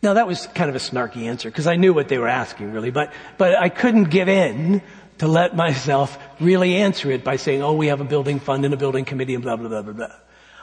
now 0.01 0.13
that 0.13 0.27
was 0.27 0.47
kind 0.47 0.69
of 0.69 0.75
a 0.75 0.79
snarky 0.79 1.23
answer 1.23 1.49
because 1.49 1.67
I 1.67 1.77
knew 1.77 1.93
what 1.93 2.09
they 2.09 2.17
were 2.17 2.27
asking 2.27 2.73
really, 2.73 2.91
but, 2.91 3.13
but 3.37 3.55
I 3.55 3.69
couldn't 3.69 4.05
give 4.05 4.27
in 4.27 4.81
to 5.19 5.27
let 5.27 5.55
myself 5.55 6.17
really 6.39 6.75
answer 6.75 7.11
it 7.11 7.23
by 7.23 7.35
saying, 7.35 7.61
oh, 7.61 7.73
we 7.73 7.87
have 7.87 8.01
a 8.01 8.05
building 8.05 8.39
fund 8.39 8.65
and 8.65 8.73
a 8.73 8.77
building 8.77 9.05
committee 9.05 9.35
and 9.35 9.43
blah, 9.43 9.55
blah, 9.55 9.69
blah, 9.69 9.81
blah, 9.81 9.93
blah. 9.93 10.15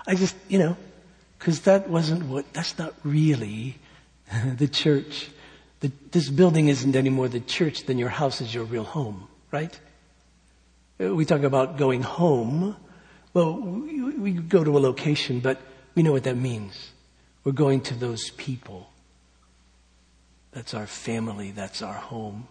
I 0.07 0.14
just, 0.14 0.37
you 0.49 0.59
know, 0.59 0.76
because 1.38 1.61
that 1.62 1.88
wasn't 1.88 2.25
what, 2.25 2.52
that's 2.52 2.78
not 2.78 2.95
really 3.04 3.76
the 4.57 4.69
church. 4.69 5.30
The, 5.80 5.90
this 6.11 6.28
building 6.28 6.69
isn't 6.69 6.95
any 6.95 7.11
more 7.11 7.28
the 7.28 7.40
church 7.40 7.85
than 7.85 7.99
your 7.99 8.11
house 8.11 8.40
is 8.40 8.54
your 8.54 8.64
real 8.64 8.85
home, 8.85 9.28
right? 9.50 9.78
Uh, 11.02 11.14
we 11.14 11.25
talk 11.25 11.42
about 11.42 11.78
going 11.78 12.02
home. 12.02 12.76
Well, 13.33 13.59
we, 13.59 14.11
we 14.11 14.33
go 14.33 14.62
to 14.64 14.76
a 14.76 14.80
location, 14.80 15.40
but 15.40 15.59
we 15.95 16.02
know 16.02 16.12
what 16.12 16.25
that 16.25 16.37
means. 16.37 16.90
We're 17.45 17.52
going 17.52 17.80
to 17.83 17.95
those 17.95 18.30
people. 18.30 18.90
That's 20.52 20.75
our 20.75 20.87
family. 20.87 21.52
That's 21.52 21.80
our 21.80 21.95
home. 21.95 22.49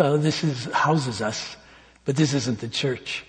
Well, 0.00 0.16
this 0.16 0.42
is, 0.42 0.64
houses 0.72 1.20
us, 1.20 1.58
but 2.06 2.16
this 2.16 2.32
isn't 2.32 2.60
the 2.60 2.68
church, 2.68 3.22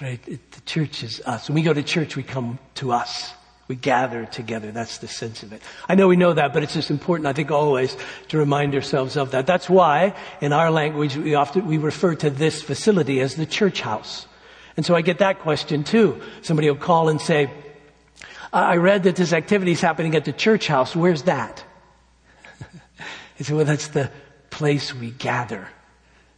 right? 0.00 0.18
It, 0.26 0.52
the 0.52 0.62
church 0.62 1.02
is 1.02 1.20
us. 1.26 1.50
When 1.50 1.54
we 1.54 1.60
go 1.60 1.74
to 1.74 1.82
church, 1.82 2.16
we 2.16 2.22
come 2.22 2.58
to 2.76 2.92
us. 2.92 3.34
We 3.68 3.76
gather 3.76 4.24
together. 4.24 4.72
That's 4.72 4.96
the 4.96 5.06
sense 5.06 5.42
of 5.42 5.52
it. 5.52 5.60
I 5.86 5.96
know 5.96 6.08
we 6.08 6.16
know 6.16 6.32
that, 6.32 6.54
but 6.54 6.62
it's 6.62 6.72
just 6.72 6.90
important, 6.90 7.26
I 7.26 7.34
think, 7.34 7.50
always 7.50 7.94
to 8.28 8.38
remind 8.38 8.74
ourselves 8.74 9.18
of 9.18 9.32
that. 9.32 9.46
That's 9.46 9.68
why, 9.68 10.14
in 10.40 10.54
our 10.54 10.70
language, 10.70 11.14
we 11.14 11.34
often, 11.34 11.66
we 11.66 11.76
refer 11.76 12.14
to 12.14 12.30
this 12.30 12.62
facility 12.62 13.20
as 13.20 13.34
the 13.34 13.44
church 13.44 13.82
house. 13.82 14.26
And 14.78 14.86
so 14.86 14.94
I 14.94 15.02
get 15.02 15.18
that 15.18 15.40
question 15.40 15.84
too. 15.84 16.22
Somebody 16.40 16.70
will 16.70 16.78
call 16.78 17.10
and 17.10 17.20
say, 17.20 17.50
I 18.50 18.76
read 18.76 19.02
that 19.02 19.16
this 19.16 19.34
activity 19.34 19.72
is 19.72 19.82
happening 19.82 20.16
at 20.16 20.24
the 20.24 20.32
church 20.32 20.68
house. 20.68 20.96
Where's 20.96 21.24
that? 21.24 21.62
I 23.38 23.42
say, 23.42 23.52
well, 23.52 23.66
that's 23.66 23.88
the 23.88 24.10
place 24.48 24.94
we 24.94 25.10
gather. 25.10 25.68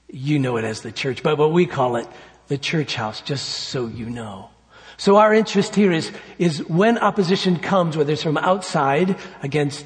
You 0.08 0.38
know 0.38 0.56
it 0.56 0.64
as 0.64 0.82
the 0.82 0.92
church, 0.92 1.22
but 1.22 1.36
what 1.38 1.52
we 1.52 1.66
call 1.66 1.96
it 1.96 2.06
the 2.48 2.58
church 2.58 2.94
house, 2.94 3.20
just 3.20 3.46
so 3.46 3.86
you 3.86 4.06
know. 4.08 4.50
So 4.98 5.16
our 5.16 5.34
interest 5.34 5.74
here 5.74 5.92
is, 5.92 6.10
is 6.38 6.64
when 6.68 6.98
opposition 6.98 7.58
comes, 7.58 7.96
whether 7.96 8.12
it's 8.12 8.22
from 8.22 8.38
outside 8.38 9.16
against 9.42 9.84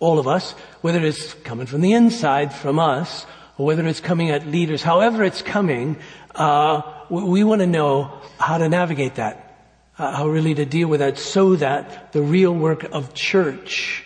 all 0.00 0.18
of 0.18 0.26
us, 0.26 0.52
whether 0.80 1.04
it's 1.04 1.34
coming 1.34 1.66
from 1.66 1.80
the 1.80 1.92
inside 1.92 2.54
from 2.54 2.78
us, 2.78 3.26
or 3.58 3.66
whether 3.66 3.86
it's 3.86 4.00
coming 4.00 4.30
at 4.30 4.46
leaders, 4.46 4.82
however 4.82 5.24
it's 5.24 5.42
coming, 5.42 5.98
uh, 6.34 6.82
we, 7.10 7.24
we 7.24 7.44
want 7.44 7.60
to 7.60 7.66
know 7.66 8.20
how 8.38 8.56
to 8.58 8.68
navigate 8.68 9.16
that, 9.16 9.66
uh, 9.98 10.12
how 10.16 10.28
really 10.28 10.54
to 10.54 10.64
deal 10.64 10.88
with 10.88 11.00
that 11.00 11.18
so 11.18 11.56
that 11.56 12.12
the 12.12 12.22
real 12.22 12.54
work 12.54 12.84
of 12.84 13.12
church 13.12 14.04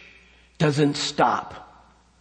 doesn't 0.59 0.97
stop. 0.97 1.59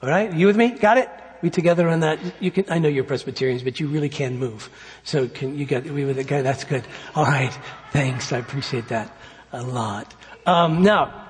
All 0.03 0.09
right? 0.09 0.31
You 0.33 0.47
with 0.47 0.57
me? 0.57 0.71
Got 0.71 0.97
it? 0.97 1.09
We 1.41 1.49
together 1.49 1.89
on 1.89 2.01
that? 2.01 2.19
You 2.39 2.51
can, 2.51 2.65
I 2.69 2.79
know 2.79 2.87
you're 2.89 3.03
Presbyterians, 3.03 3.63
but 3.63 3.79
you 3.79 3.87
really 3.87 4.09
can 4.09 4.37
move. 4.37 4.69
So 5.03 5.27
can 5.27 5.57
you 5.57 5.65
get, 5.65 5.85
we 5.85 6.05
with 6.05 6.17
the 6.17 6.23
guy? 6.23 6.41
That's 6.41 6.63
good. 6.63 6.83
All 7.15 7.25
right. 7.25 7.57
Thanks. 7.91 8.31
I 8.31 8.37
appreciate 8.37 8.89
that 8.89 9.15
a 9.51 9.63
lot. 9.63 10.13
Um, 10.45 10.83
now, 10.83 11.27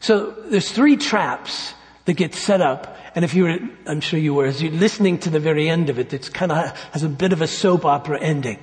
so 0.00 0.30
there's 0.30 0.70
three 0.70 0.96
traps 0.96 1.74
that 2.04 2.14
get 2.14 2.34
set 2.34 2.60
up. 2.60 2.96
And 3.14 3.24
if 3.24 3.34
you 3.34 3.44
were, 3.44 3.58
I'm 3.86 4.00
sure 4.00 4.18
you 4.18 4.34
were, 4.34 4.46
as 4.46 4.62
you're 4.62 4.72
listening 4.72 5.18
to 5.20 5.30
the 5.30 5.40
very 5.40 5.68
end 5.68 5.88
of 5.88 5.98
it, 5.98 6.12
it's 6.12 6.28
kind 6.28 6.52
of 6.52 6.78
has 6.92 7.02
a 7.02 7.08
bit 7.08 7.32
of 7.32 7.42
a 7.42 7.46
soap 7.46 7.84
opera 7.84 8.20
ending. 8.20 8.58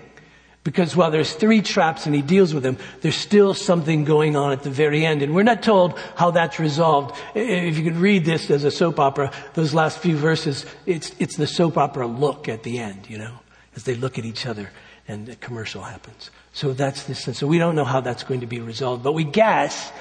Because 0.63 0.95
while 0.95 1.11
there's 1.11 1.33
three 1.33 1.61
traps 1.61 2.05
and 2.05 2.15
he 2.15 2.21
deals 2.21 2.53
with 2.53 2.63
them, 2.63 2.77
there's 3.01 3.17
still 3.17 3.53
something 3.53 4.05
going 4.05 4.37
on 4.37 4.53
at 4.53 4.63
the 4.63 4.69
very 4.69 5.05
end. 5.05 5.21
And 5.21 5.35
we're 5.35 5.43
not 5.43 5.61
told 5.61 5.99
how 6.15 6.31
that's 6.31 6.57
resolved. 6.57 7.15
If 7.35 7.77
you 7.77 7.83
could 7.83 7.97
read 7.97 8.23
this 8.23 8.49
as 8.49 8.63
a 8.63 8.71
soap 8.71 8.97
opera, 8.97 9.31
those 9.55 9.73
last 9.73 9.99
few 9.99 10.15
verses, 10.15 10.65
it's, 10.85 11.11
it's 11.19 11.35
the 11.35 11.47
soap 11.47 11.77
opera 11.77 12.07
look 12.07 12.47
at 12.47 12.63
the 12.63 12.79
end, 12.79 13.09
you 13.09 13.17
know, 13.17 13.39
as 13.75 13.83
they 13.83 13.95
look 13.95 14.17
at 14.17 14.23
each 14.23 14.45
other 14.45 14.69
and 15.05 15.25
the 15.25 15.35
commercial 15.35 15.81
happens. 15.81 16.31
So 16.53 16.71
that's 16.71 17.03
this. 17.03 17.23
So 17.37 17.45
we 17.45 17.57
don't 17.57 17.75
know 17.75 17.83
how 17.83 17.99
that's 17.99 18.23
going 18.23 18.39
to 18.39 18.47
be 18.47 18.61
resolved, 18.61 19.03
but 19.03 19.13
we 19.13 19.25
guess 19.25 19.91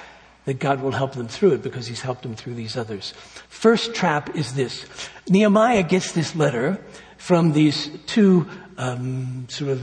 that 0.45 0.61
God 0.61 0.81
will 0.81 0.93
help 0.93 1.15
them 1.15 1.29
through 1.29 1.55
it 1.55 1.63
because 1.63 1.87
he's 1.87 2.01
helped 2.01 2.23
them 2.23 2.35
through 2.35 2.55
these 2.55 2.77
others. 2.77 3.15
First 3.49 3.95
trap 3.95 4.37
is 4.37 4.55
this. 4.55 4.87
Nehemiah 5.29 5.83
gets 5.83 6.13
this 6.13 6.37
letter 6.37 6.81
from 7.17 7.53
these 7.53 7.91
two 8.07 8.49
um, 8.79 9.47
sort 9.49 9.71
of 9.71 9.81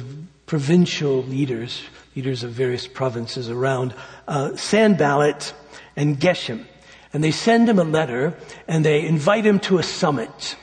provincial 0.49 1.21
leaders, 1.25 1.83
leaders 2.15 2.43
of 2.43 2.49
various 2.49 2.87
provinces 2.87 3.51
around 3.51 3.93
uh, 4.27 4.55
Sanballat 4.55 5.53
and 5.95 6.19
Geshem. 6.19 6.65
And 7.13 7.23
they 7.23 7.29
send 7.29 7.69
him 7.69 7.77
a 7.77 7.83
letter 7.83 8.35
and 8.67 8.83
they 8.83 9.05
invite 9.05 9.45
him 9.45 9.59
to 9.59 9.77
a 9.77 9.83
summit. 9.83 10.55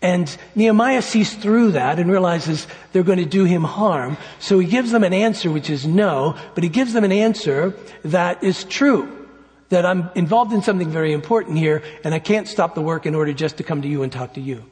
And 0.00 0.34
Nehemiah 0.54 1.02
sees 1.02 1.34
through 1.34 1.72
that 1.72 1.98
and 1.98 2.08
realizes 2.08 2.68
they're 2.92 3.02
going 3.02 3.18
to 3.18 3.24
do 3.24 3.42
him 3.42 3.64
harm. 3.64 4.16
So 4.38 4.60
he 4.60 4.68
gives 4.68 4.92
them 4.92 5.02
an 5.02 5.12
answer 5.12 5.50
which 5.50 5.70
is 5.70 5.84
no, 5.84 6.38
but 6.54 6.62
he 6.62 6.70
gives 6.70 6.92
them 6.92 7.02
an 7.02 7.10
answer 7.10 7.74
that 8.04 8.44
is 8.44 8.62
true. 8.62 9.26
That 9.70 9.84
I'm 9.84 10.08
involved 10.14 10.52
in 10.52 10.62
something 10.62 10.90
very 10.90 11.12
important 11.12 11.58
here 11.58 11.82
and 12.04 12.14
I 12.14 12.20
can't 12.20 12.46
stop 12.46 12.76
the 12.76 12.82
work 12.82 13.06
in 13.06 13.16
order 13.16 13.32
just 13.32 13.56
to 13.56 13.64
come 13.64 13.82
to 13.82 13.88
you 13.88 14.04
and 14.04 14.12
talk 14.12 14.34
to 14.34 14.40
you. 14.40 14.64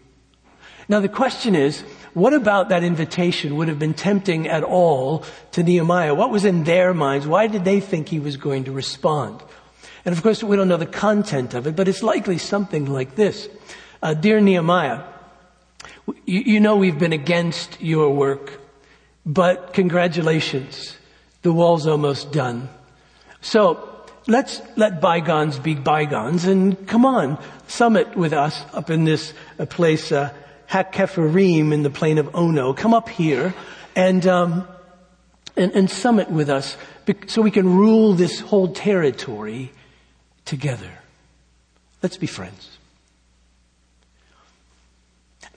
Now 0.89 1.01
the 1.01 1.09
question 1.09 1.55
is, 1.55 1.83
what 2.15 2.35
about 2.35 2.69
that 2.69 2.85
invitation 2.85 3.57
would 3.57 3.69
have 3.69 3.79
been 3.79 3.95
tempting 3.95 4.49
at 4.49 4.63
all 4.63 5.25
to 5.53 5.63
Nehemiah? 5.63 6.15
What 6.15 6.31
was 6.31 6.45
in 6.45 6.65
their 6.65 6.93
minds? 6.93 7.27
Why 7.27 7.47
did 7.47 7.65
they 7.65 7.81
think 7.81 8.09
he 8.09 8.21
was 8.21 8.37
going 8.37 8.65
to 8.65 8.73
respond? 8.73 9.43
And 10.05 10.15
of 10.15 10.23
course, 10.23 10.43
we 10.43 10.57
don't 10.57 10.69
know 10.69 10.77
the 10.77 10.87
content 10.87 11.55
of 11.55 11.67
it, 11.67 11.77
but 11.77 11.89
it's 11.89 12.03
likely 12.03 12.39
something 12.39 12.87
like 12.87 13.15
this. 13.15 13.49
Uh, 14.03 14.15
Dear 14.15 14.41
Nehemiah, 14.41 15.05
you, 16.27 16.41
you 16.41 16.61
know 16.61 16.77
we've 16.77 16.99
been 16.99 17.13
against 17.13 17.81
your 17.81 18.11
work, 18.11 18.61
but 19.25 19.73
congratulations. 19.73 20.97
The 21.43 21.53
wall's 21.53 21.87
almost 21.87 22.33
done. 22.33 22.69
So, 23.41 23.89
let's 24.27 24.61
let 24.77 25.01
bygones 25.01 25.59
be 25.59 25.75
bygones 25.75 26.45
and 26.45 26.87
come 26.87 27.05
on, 27.05 27.39
summit 27.67 28.17
with 28.17 28.33
us 28.33 28.65
up 28.73 28.91
in 28.91 29.05
this 29.05 29.35
uh, 29.59 29.67
place, 29.67 30.13
uh, 30.13 30.33
Hakkephirim 30.73 31.71
in 31.73 31.83
the 31.83 31.91
plain 31.91 32.17
of 32.17 32.35
Ono. 32.35 32.73
Come 32.73 32.95
up 32.95 33.11
here 33.11 33.55
and, 33.95 34.27
um, 34.27 34.67
and, 35.55 35.71
and 35.73 35.91
summit 35.91 36.31
with 36.31 36.49
us 36.49 36.79
so 37.27 37.43
we 37.43 37.51
can 37.51 37.77
rule 37.77 38.15
this 38.15 38.41
whole 38.41 38.73
territory 38.73 39.71
together. 40.47 40.91
Let's 42.03 42.17
be 42.17 42.27
friends. 42.27 42.79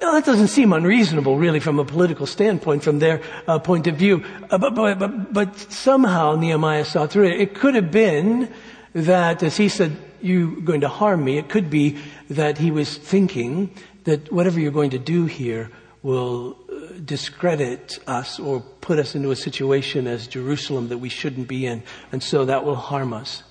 Now 0.02 0.12
that 0.12 0.26
doesn't 0.26 0.50
seem 0.50 0.74
unreasonable 0.74 1.38
really 1.38 1.62
from 1.62 1.80
a 1.80 1.86
political 1.86 2.26
standpoint, 2.26 2.84
from 2.84 3.00
their 3.00 3.22
uh, 3.48 3.60
point 3.60 3.88
of 3.88 3.96
view. 3.96 4.22
Uh, 4.52 4.58
but, 4.58 4.76
but, 4.76 5.00
but, 5.00 5.34
but, 5.34 5.58
somehow 5.72 6.36
Nehemiah 6.36 6.84
saw 6.84 7.08
through 7.08 7.28
it. 7.28 7.40
It 7.40 7.56
could 7.56 7.76
have 7.76 7.90
been 7.90 8.54
that 8.94 9.44
as 9.44 9.56
he 9.56 9.70
said, 9.70 9.96
you're 10.22 10.60
going 10.60 10.82
to 10.82 10.90
harm 10.90 11.24
me, 11.24 11.38
it 11.38 11.48
could 11.48 11.70
be 11.70 11.98
that 12.30 12.58
he 12.58 12.72
was 12.72 12.98
thinking 12.98 13.70
that 14.06 14.32
whatever 14.32 14.60
you're 14.60 14.72
going 14.72 14.92
to 14.92 15.00
do 15.00 15.26
here 15.26 15.70
will 16.02 16.58
uh, 16.72 16.94
discredit 17.04 18.00
us 18.08 18.40
or 18.40 18.62
put 18.82 19.00
us 19.00 19.16
into 19.16 19.32
a 19.32 19.36
situation 19.36 20.08
as 20.08 20.28
Jerusalem 20.28 20.90
that 20.90 21.00
we 21.00 21.10
shouldn't 21.10 21.48
be 21.48 21.66
in, 21.66 21.84
and 22.12 22.24
so 22.24 22.46
that 22.46 22.64
will 22.64 22.76
harm 22.76 23.14
us. 23.14 23.44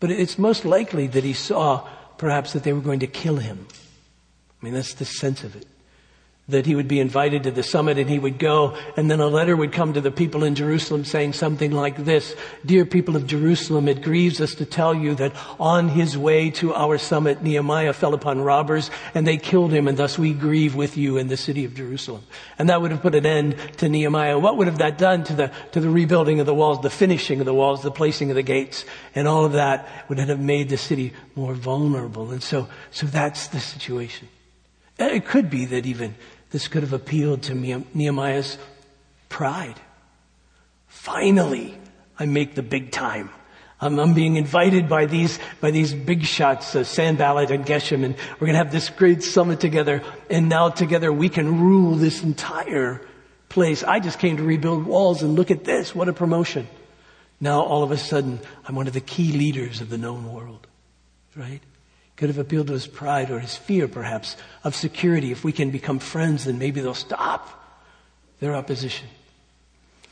But 0.00 0.10
it's 0.10 0.38
most 0.38 0.64
likely 0.64 1.06
that 1.08 1.24
he 1.24 1.32
saw 1.32 1.88
perhaps 2.18 2.52
that 2.52 2.62
they 2.62 2.72
were 2.72 2.80
going 2.80 3.00
to 3.00 3.06
kill 3.06 3.36
him. 3.36 3.66
I 4.60 4.64
mean, 4.64 4.74
that's 4.74 4.94
the 4.94 5.04
sense 5.04 5.44
of 5.44 5.56
it 5.56 5.66
that 6.46 6.66
he 6.66 6.74
would 6.74 6.88
be 6.88 7.00
invited 7.00 7.42
to 7.44 7.50
the 7.50 7.62
summit 7.62 7.96
and 7.96 8.10
he 8.10 8.18
would 8.18 8.38
go 8.38 8.76
and 8.98 9.10
then 9.10 9.20
a 9.20 9.26
letter 9.26 9.56
would 9.56 9.72
come 9.72 9.94
to 9.94 10.00
the 10.00 10.10
people 10.10 10.44
in 10.44 10.54
Jerusalem 10.54 11.04
saying 11.04 11.32
something 11.32 11.72
like 11.72 12.04
this, 12.04 12.36
Dear 12.66 12.84
people 12.84 13.16
of 13.16 13.26
Jerusalem, 13.26 13.88
it 13.88 14.02
grieves 14.02 14.42
us 14.42 14.54
to 14.56 14.66
tell 14.66 14.94
you 14.94 15.14
that 15.14 15.32
on 15.58 15.88
his 15.88 16.18
way 16.18 16.50
to 16.50 16.74
our 16.74 16.98
summit, 16.98 17.42
Nehemiah 17.42 17.94
fell 17.94 18.12
upon 18.12 18.42
robbers 18.42 18.90
and 19.14 19.26
they 19.26 19.38
killed 19.38 19.72
him 19.72 19.88
and 19.88 19.96
thus 19.96 20.18
we 20.18 20.34
grieve 20.34 20.74
with 20.74 20.98
you 20.98 21.16
in 21.16 21.28
the 21.28 21.36
city 21.38 21.64
of 21.64 21.74
Jerusalem. 21.74 22.22
And 22.58 22.68
that 22.68 22.82
would 22.82 22.90
have 22.90 23.00
put 23.00 23.14
an 23.14 23.24
end 23.24 23.56
to 23.78 23.88
Nehemiah. 23.88 24.38
What 24.38 24.58
would 24.58 24.66
have 24.66 24.78
that 24.78 24.98
done 24.98 25.24
to 25.24 25.32
the, 25.32 25.52
to 25.72 25.80
the 25.80 25.88
rebuilding 25.88 26.40
of 26.40 26.46
the 26.46 26.54
walls, 26.54 26.82
the 26.82 26.90
finishing 26.90 27.40
of 27.40 27.46
the 27.46 27.54
walls, 27.54 27.82
the 27.82 27.90
placing 27.90 28.30
of 28.30 28.36
the 28.36 28.42
gates 28.42 28.84
and 29.14 29.26
all 29.26 29.46
of 29.46 29.52
that 29.52 29.88
would 30.08 30.18
have 30.18 30.40
made 30.40 30.68
the 30.68 30.76
city 30.76 31.12
more 31.34 31.54
vulnerable. 31.54 32.30
And 32.30 32.42
so, 32.42 32.68
so 32.90 33.06
that's 33.06 33.48
the 33.48 33.60
situation. 33.60 34.28
It 34.98 35.26
could 35.26 35.50
be 35.50 35.64
that 35.66 35.86
even 35.86 36.14
this 36.54 36.68
could 36.68 36.84
have 36.84 36.92
appealed 36.92 37.42
to 37.42 37.52
Nehemiah's 37.52 38.58
pride. 39.28 39.74
Finally, 40.86 41.76
I 42.16 42.26
make 42.26 42.54
the 42.54 42.62
big 42.62 42.92
time. 42.92 43.30
I'm, 43.80 43.98
I'm 43.98 44.14
being 44.14 44.36
invited 44.36 44.88
by 44.88 45.06
these, 45.06 45.40
by 45.60 45.72
these 45.72 45.92
big 45.92 46.22
shots, 46.22 46.76
uh, 46.76 46.84
Sanballat 46.84 47.50
and 47.50 47.66
Geshem, 47.66 48.04
and 48.04 48.14
we're 48.38 48.46
to 48.46 48.54
have 48.54 48.70
this 48.70 48.88
great 48.88 49.24
summit 49.24 49.58
together. 49.58 50.04
And 50.30 50.48
now 50.48 50.68
together 50.68 51.12
we 51.12 51.28
can 51.28 51.60
rule 51.60 51.96
this 51.96 52.22
entire 52.22 53.00
place. 53.48 53.82
I 53.82 53.98
just 53.98 54.20
came 54.20 54.36
to 54.36 54.44
rebuild 54.44 54.86
walls 54.86 55.24
and 55.24 55.34
look 55.34 55.50
at 55.50 55.64
this. 55.64 55.92
What 55.92 56.08
a 56.08 56.12
promotion. 56.12 56.68
Now 57.40 57.62
all 57.62 57.82
of 57.82 57.90
a 57.90 57.98
sudden, 57.98 58.38
I'm 58.64 58.76
one 58.76 58.86
of 58.86 58.92
the 58.92 59.00
key 59.00 59.32
leaders 59.32 59.80
of 59.80 59.90
the 59.90 59.98
known 59.98 60.32
world. 60.32 60.68
Right? 61.34 61.62
Could 62.24 62.30
have 62.30 62.38
appealed 62.38 62.68
to 62.68 62.72
his 62.72 62.86
pride 62.86 63.30
or 63.30 63.38
his 63.38 63.54
fear, 63.54 63.86
perhaps, 63.86 64.38
of 64.64 64.74
security. 64.74 65.30
If 65.30 65.44
we 65.44 65.52
can 65.52 65.70
become 65.70 65.98
friends, 65.98 66.46
then 66.46 66.58
maybe 66.58 66.80
they'll 66.80 66.94
stop 66.94 67.84
their 68.40 68.54
opposition. 68.54 69.08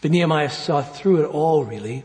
But 0.02 0.10
Nehemiah 0.10 0.50
saw 0.50 0.82
through 0.82 1.24
it 1.24 1.26
all, 1.26 1.64
really. 1.64 2.04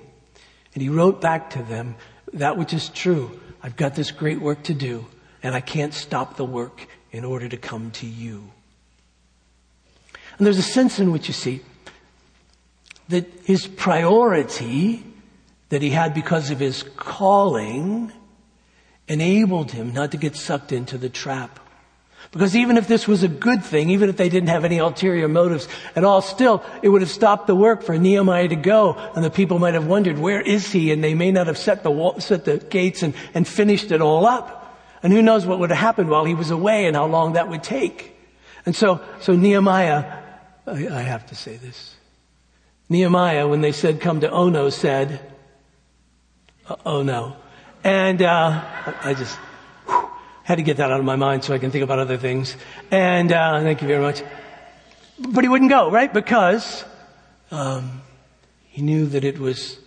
And 0.74 0.82
he 0.82 0.88
wrote 0.88 1.20
back 1.20 1.50
to 1.50 1.62
them 1.62 1.98
that 2.32 2.56
which 2.56 2.72
is 2.72 2.88
true. 2.88 3.38
I've 3.62 3.76
got 3.76 3.96
this 3.96 4.12
great 4.12 4.40
work 4.40 4.64
to 4.64 4.74
do, 4.74 5.06
and 5.44 5.54
I 5.54 5.60
can't 5.60 5.94
stop 5.94 6.38
the 6.38 6.46
work 6.46 6.88
in 7.12 7.26
order 7.26 7.50
to 7.50 7.58
come 7.58 7.92
to 7.92 8.08
you. 8.08 8.50
And 10.38 10.48
there's 10.48 10.58
a 10.58 10.62
sense 10.62 11.00
in 11.00 11.12
which 11.12 11.28
you 11.28 11.34
see 11.34 11.60
that 13.10 13.26
his 13.44 13.68
priority 13.68 15.04
that 15.68 15.82
he 15.82 15.90
had 15.90 16.14
because 16.14 16.50
of 16.50 16.62
his 16.62 16.84
calling 16.96 18.14
enabled 19.08 19.72
him 19.72 19.94
not 19.94 20.12
to 20.12 20.18
get 20.18 20.36
sucked 20.36 20.72
into 20.72 20.98
the 20.98 21.10
trap. 21.10 21.60
Because 22.32 22.56
even 22.56 22.76
if 22.78 22.88
this 22.88 23.08
was 23.08 23.24
a 23.24 23.28
good 23.28 23.64
thing, 23.64 23.90
even 23.90 24.10
if 24.10 24.18
they 24.18 24.28
didn't 24.28 24.50
have 24.50 24.66
any 24.66 24.80
ulterior 24.80 25.30
motives 25.30 25.68
at 25.96 26.04
all, 26.04 26.22
still, 26.22 26.64
it 26.82 26.90
would 26.90 27.02
have 27.02 27.10
stopped 27.10 27.48
the 27.48 27.56
work 27.56 27.84
for 27.84 27.98
Nehemiah 27.98 28.50
to 28.50 28.56
go, 28.56 28.96
and 29.16 29.24
the 29.24 29.30
people 29.30 29.60
might 29.60 29.76
have 29.76 29.88
wondered, 29.88 30.18
where 30.18 30.42
is 30.42 30.70
he? 30.72 30.92
And 30.92 31.02
they 31.02 31.14
may 31.14 31.32
not 31.32 31.48
have 31.48 31.58
set 31.58 31.84
the 31.84 31.92
wall, 31.92 32.20
set 32.20 32.44
the 32.44 32.58
gates 32.58 33.02
and, 33.02 33.14
and 33.34 33.48
finished 33.48 33.92
it 33.92 34.02
all 34.02 34.26
up. 34.26 34.78
And 35.02 35.14
who 35.14 35.22
knows 35.22 35.46
what 35.46 35.60
would 35.60 35.70
have 35.70 35.80
happened 35.80 36.10
while 36.10 36.26
he 36.26 36.34
was 36.34 36.52
away 36.52 36.86
and 36.86 36.96
how 36.96 37.06
long 37.06 37.34
that 37.34 37.48
would 37.48 37.64
take. 37.64 38.14
And 38.66 38.76
so, 38.76 39.00
so 39.22 39.36
Nehemiah, 39.36 40.22
I, 40.66 40.72
I 40.72 41.02
have 41.02 41.28
to 41.28 41.36
say 41.36 41.56
this. 41.56 41.96
Nehemiah, 42.90 43.48
when 43.48 43.62
they 43.62 43.72
said 43.72 44.02
come 44.02 44.20
to 44.22 44.30
Ono, 44.30 44.70
said, 44.70 45.22
uh, 46.68 46.76
oh 46.86 47.04
no. 47.04 47.38
And, 47.84 48.22
uh, 48.22 48.64
I 49.04 49.14
just, 49.14 49.36
whew, 49.86 50.10
had 50.44 50.56
to 50.56 50.64
get 50.64 50.78
that 50.78 50.92
out 50.92 51.00
of 51.00 51.06
my 51.06 51.16
mind 51.16 51.44
so 51.44 51.54
I 51.54 51.58
can 51.58 51.72
think 51.72 51.84
about 51.84 52.00
other 52.00 52.18
things. 52.18 52.56
And, 52.92 53.32
uh, 53.32 53.62
thank 53.62 53.82
you 53.82 53.88
very 53.88 54.02
much. 54.02 54.24
But 55.20 55.44
he 55.44 55.50
wouldn't 55.50 55.70
go, 55.70 55.90
right? 55.90 56.14
Because, 56.14 56.86
um, 57.52 58.02
he 58.70 58.82
knew 58.82 59.08
that 59.08 59.24
it 59.24 59.40
was, 59.40 59.78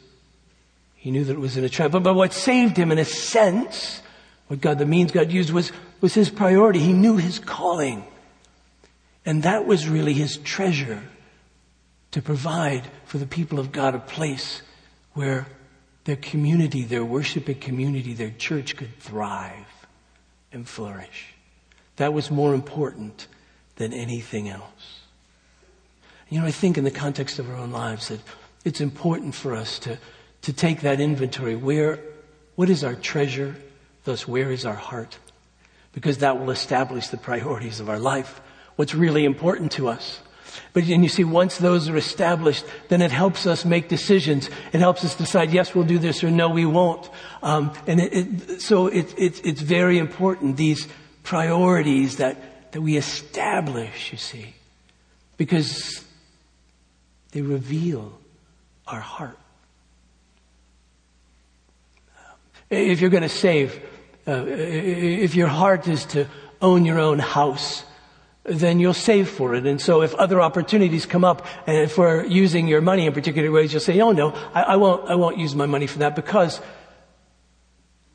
he 0.97 1.11
knew 1.11 1.25
that 1.25 1.33
it 1.33 1.41
was 1.41 1.57
in 1.57 1.65
a 1.65 1.69
trap. 1.69 1.93
But, 1.93 2.03
but 2.03 2.15
what 2.15 2.33
saved 2.33 2.77
him 2.77 2.91
in 2.91 2.99
a 2.99 3.05
sense 3.05 4.03
what 4.51 4.61
God, 4.61 4.81
the 4.81 4.87
means 4.87 5.13
God 5.13 5.31
used 5.31 5.53
was, 5.53 5.71
was 6.01 6.13
his 6.13 6.29
priority. 6.29 6.81
He 6.81 6.93
knew 6.93 7.17
his 7.19 7.39
calling. 7.39 8.03
And 9.25 9.45
that 9.45 9.65
was 9.65 9.89
really 9.89 10.13
his 10.13 10.39
treasure 10.39 11.05
to 12.11 12.21
provide 12.21 12.83
for 13.05 13.19
the 13.19 13.27
people 13.27 13.61
of 13.61 13.71
God 13.71 13.95
a 13.95 14.01
place 14.01 14.63
where 15.15 15.47
their 16.05 16.17
community, 16.17 16.85
their 16.85 17.05
worshiping 17.05 17.59
community, 17.59 18.15
their 18.15 18.31
church 18.31 18.77
could 18.77 18.99
thrive 18.99 19.67
and 20.53 20.69
flourish. 20.69 21.35
That 21.97 22.13
was 22.13 22.31
more 22.31 22.55
important 22.55 23.27
than 23.77 23.93
anything 23.93 24.49
else. 24.49 25.01
You 26.29 26.41
know, 26.41 26.47
I 26.47 26.51
think 26.51 26.79
in 26.79 26.85
the 26.85 26.91
context 26.91 27.39
of 27.39 27.51
our 27.51 27.57
own 27.57 27.73
lives 27.73 28.09
that 28.09 28.21
it's 28.65 28.81
important 28.81 29.35
for 29.35 29.55
us 29.55 29.79
to, 29.81 29.99
to 30.43 30.53
take 30.53 30.83
that 30.83 31.01
inventory. 31.01 31.57
Where, 31.57 31.99
what 32.57 32.71
is 32.71 32.85
our 32.85 32.95
treasure? 32.95 33.57
Thus, 34.05 34.27
where 34.29 34.51
is 34.51 34.65
our 34.65 34.75
heart? 34.75 35.19
Because 35.93 36.19
that 36.19 36.39
will 36.39 36.51
establish 36.51 37.09
the 37.09 37.17
priorities 37.17 37.81
of 37.81 37.89
our 37.89 37.99
life. 37.99 38.41
What's 38.77 38.95
really 38.95 39.25
important 39.25 39.73
to 39.73 39.89
us. 39.89 40.21
But 40.73 40.85
and 40.85 41.03
you 41.03 41.09
see, 41.09 41.25
once 41.25 41.59
those 41.59 41.89
are 41.89 41.97
established, 41.97 42.65
then 42.89 43.03
it 43.03 43.11
helps 43.11 43.47
us 43.47 43.65
make 43.65 43.89
decisions. 43.89 44.51
It 44.73 44.81
helps 44.81 45.05
us 45.05 45.15
decide, 45.15 45.51
yes, 45.53 45.75
we'll 45.75 45.85
do 45.85 45.99
this, 45.99 46.23
or 46.25 46.31
no, 46.31 46.49
we 46.49 46.67
won't. 46.67 47.09
Um, 47.43 47.73
and 47.87 48.01
it, 48.01 48.13
it, 48.13 48.61
so 48.61 48.87
it, 48.87 49.15
it's 49.19 49.61
very 49.61 49.99
important 49.99 50.57
these 50.57 50.89
priorities 51.23 52.17
that 52.17 52.73
that 52.73 52.81
we 52.81 52.97
establish. 52.97 54.13
You 54.13 54.19
see, 54.19 54.55
because 55.37 56.05
they 57.33 57.43
reveal 57.43 58.19
our 58.87 59.01
heart. 59.01 59.39
If 62.71 63.01
you're 63.01 63.11
going 63.11 63.25
to 63.25 63.29
save, 63.29 63.81
uh, 64.29 64.45
if 64.47 65.35
your 65.35 65.49
heart 65.49 65.89
is 65.89 66.05
to 66.07 66.27
own 66.63 66.85
your 66.85 67.01
own 67.01 67.19
house, 67.19 67.85
then 68.51 68.81
you'll 68.81 68.95
save 68.95 69.29
for 69.29 69.55
it. 69.55 69.67
And 69.67 69.81
so 69.81 70.03
if 70.03 70.15
other 70.15 70.41
opportunities 70.41 71.07
come 71.07 71.25
up 71.25 71.47
and 71.67 71.91
for 71.91 72.25
using 72.25 72.67
your 72.67 72.81
money 72.81 73.07
in 73.07 73.13
particular 73.13 73.51
ways, 73.51 73.73
you'll 73.73 73.81
say, 73.81 74.01
oh 74.01 74.13
no, 74.13 74.33
I, 74.53 74.63
I 74.63 74.77
won't, 74.77 75.09
I 75.09 75.15
won't 75.15 75.39
use 75.39 75.55
my 75.55 75.67
money 75.67 75.87
for 75.87 76.01
that 76.01 76.17
because 76.17 76.61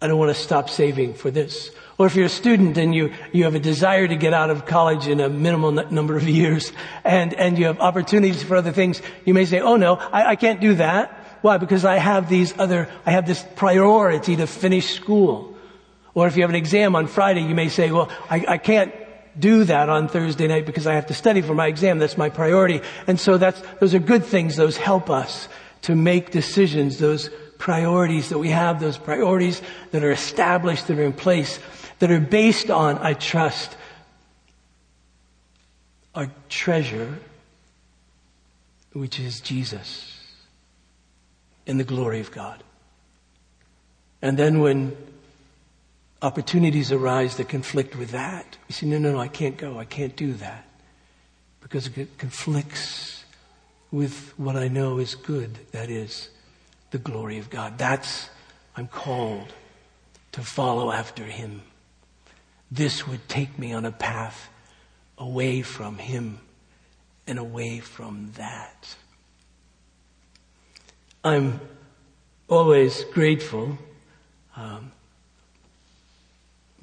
I 0.02 0.08
don't 0.08 0.20
want 0.20 0.36
to 0.36 0.42
stop 0.42 0.70
saving 0.70 1.14
for 1.14 1.32
this. 1.32 1.72
Or 1.98 2.06
if 2.06 2.16
you're 2.16 2.26
a 2.26 2.30
student 2.30 2.78
and 2.78 2.94
you, 2.94 3.14
you 3.32 3.46
have 3.46 3.56
a 3.56 3.60
desire 3.60 4.08
to 4.08 4.16
get 4.18 4.34
out 4.34 4.50
of 4.50 4.66
college 4.66 5.08
in 5.08 5.22
a 5.22 5.30
minimal 5.30 5.72
number 5.72 6.18
of 6.18 6.24
years 6.28 6.74
and, 7.04 7.34
and 7.34 7.58
you 7.58 7.66
have 7.66 7.80
opportunities 7.80 8.44
for 8.44 8.58
other 8.58 8.74
things, 8.74 9.02
you 9.24 9.34
may 9.34 9.46
say, 9.46 9.62
oh 9.62 9.78
no, 9.78 9.96
I, 9.96 10.32
I 10.32 10.36
can't 10.36 10.60
do 10.60 10.76
that. 10.76 11.12
Why? 11.42 11.58
Because 11.58 11.86
I 11.86 11.98
have 11.98 12.28
these 12.28 12.58
other, 12.58 12.90
I 13.06 13.12
have 13.12 13.26
this 13.26 13.46
priority 13.56 14.36
to 14.36 14.48
finish 14.48 14.96
school. 14.96 15.56
Or 16.14 16.28
if 16.28 16.36
you 16.36 16.44
have 16.44 16.50
an 16.50 16.56
exam 16.56 16.96
on 16.96 17.08
Friday, 17.08 17.42
you 17.42 17.56
may 17.56 17.70
say, 17.70 17.92
well, 17.92 18.10
I, 18.30 18.46
I 18.48 18.58
can't 18.58 18.94
do 19.38 19.64
that 19.66 19.90
on 19.90 20.08
Thursday 20.08 20.48
night 20.48 20.66
because 20.66 20.88
I 20.88 20.94
have 20.94 21.08
to 21.08 21.14
study 21.14 21.42
for 21.42 21.54
my 21.54 21.68
exam. 21.68 22.00
That's 22.00 22.18
my 22.18 22.30
priority. 22.30 22.82
And 23.08 23.20
so 23.20 23.38
that's, 23.38 23.62
those 23.80 23.94
are 23.94 24.00
good 24.00 24.24
things. 24.24 24.56
Those 24.56 24.78
help 24.78 25.10
us 25.10 25.48
to 25.84 25.96
make 25.96 26.32
decisions. 26.32 27.00
Those 27.00 27.30
priorities 27.58 28.30
that 28.30 28.40
we 28.40 28.50
have, 28.50 28.80
those 28.80 28.98
priorities 28.98 29.62
that 29.92 30.04
are 30.04 30.12
established, 30.12 30.88
that 30.88 31.00
are 31.00 31.04
in 31.04 31.14
place, 31.14 31.60
that 32.00 32.12
are 32.12 32.20
based 32.20 32.70
on, 32.70 32.98
I 33.00 33.14
trust, 33.14 33.76
our 36.14 36.30
treasure, 36.50 37.20
which 38.94 39.20
is 39.20 39.42
Jesus 39.42 40.20
in 41.66 41.78
the 41.78 41.84
glory 41.84 42.22
of 42.22 42.32
God. 42.32 42.64
And 44.22 44.38
then 44.38 44.60
when 44.60 44.96
opportunities 46.26 46.92
arise 46.92 47.38
that 47.38 47.50
conflict 47.50 47.96
with 47.96 48.10
that, 48.10 48.58
we 48.68 48.74
say, 48.74 48.88
no, 48.88 48.98
no, 48.98 49.12
no, 49.12 49.20
I 49.20 49.28
can't 49.28 49.58
go. 49.58 49.78
I 49.78 49.86
can't 49.86 50.16
do 50.16 50.34
that. 50.34 50.66
Because 51.62 51.86
it 51.96 52.18
conflicts 52.18 53.24
with 53.92 54.34
what 54.36 54.56
I 54.56 54.68
know 54.68 54.98
is 54.98 55.14
good. 55.14 55.60
That 55.72 55.92
is 55.92 56.30
the 56.90 56.98
glory 56.98 57.38
of 57.38 57.52
God. 57.52 57.78
That's, 57.78 58.30
I'm 58.76 58.88
called 58.88 59.54
to 60.32 60.42
follow 60.42 60.92
after 60.92 61.24
Him. 61.24 61.62
This 62.72 63.08
would 63.08 63.30
take 63.30 63.60
me 63.60 63.72
on 63.72 63.86
a 63.86 63.92
path 63.92 64.50
away 65.20 65.62
from 65.62 66.00
Him 66.00 66.40
and 67.28 67.38
away 67.38 67.80
from 67.82 68.32
that. 68.36 68.96
I'm 71.24 71.60
always 72.50 73.04
grateful 73.14 73.78
um, 74.56 74.92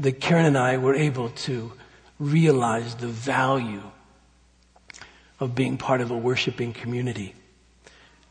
that 0.03 0.21
Karen 0.21 0.47
and 0.47 0.59
I 0.59 0.79
were 0.79 0.95
able 0.95 1.31
to 1.31 1.73
realize 2.19 2.95
the 2.97 3.07
value 3.07 3.83
of 5.41 5.55
being 5.55 5.77
part 5.77 6.01
of 6.01 6.11
a 6.11 6.17
worshiping 6.17 6.73
community 6.73 7.35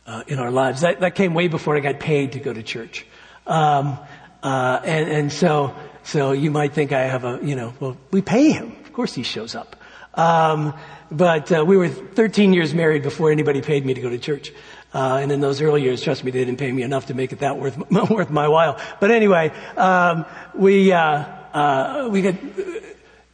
uh, 0.05 0.23
in 0.27 0.39
our 0.39 0.51
lives. 0.51 0.81
That, 0.81 0.99
that 1.01 1.15
came 1.15 1.33
way 1.33 1.47
before 1.47 1.75
I 1.75 1.79
got 1.79 1.99
paid 1.99 2.33
to 2.33 2.39
go 2.39 2.53
to 2.53 2.63
church. 2.63 3.05
Um, 3.47 3.97
uh, 4.43 4.81
and, 4.83 5.09
and 5.09 5.31
so, 5.31 5.75
so 6.03 6.31
you 6.31 6.51
might 6.51 6.73
think 6.73 6.91
I 6.91 7.01
have 7.01 7.23
a, 7.23 7.39
you 7.41 7.55
know, 7.55 7.73
well, 7.79 7.97
we 8.11 8.21
pay 8.21 8.51
him. 8.51 8.75
Of 8.83 8.93
course 8.93 9.13
he 9.13 9.23
shows 9.23 9.55
up. 9.55 9.75
Um, 10.13 10.73
but 11.09 11.51
uh, 11.51 11.63
we 11.65 11.77
were 11.77 11.87
13 11.87 12.53
years 12.53 12.73
married 12.73 13.03
before 13.03 13.31
anybody 13.31 13.61
paid 13.61 13.85
me 13.85 13.93
to 13.93 14.01
go 14.01 14.09
to 14.09 14.17
church. 14.17 14.51
Uh, 14.93 15.19
and 15.21 15.31
in 15.31 15.39
those 15.39 15.61
early 15.61 15.83
years, 15.83 16.01
trust 16.01 16.23
me, 16.23 16.31
they 16.31 16.43
didn't 16.43 16.59
pay 16.59 16.71
me 16.71 16.83
enough 16.83 17.05
to 17.05 17.13
make 17.13 17.31
it 17.31 17.39
that 17.39 17.57
worth 17.57 17.77
worth 18.09 18.29
my 18.29 18.49
while. 18.49 18.77
But 18.99 19.11
anyway, 19.11 19.51
um, 19.77 20.25
we 20.53 20.91
uh, 20.91 21.40
uh, 21.53 22.09
we 22.11 22.21
get, 22.21 22.41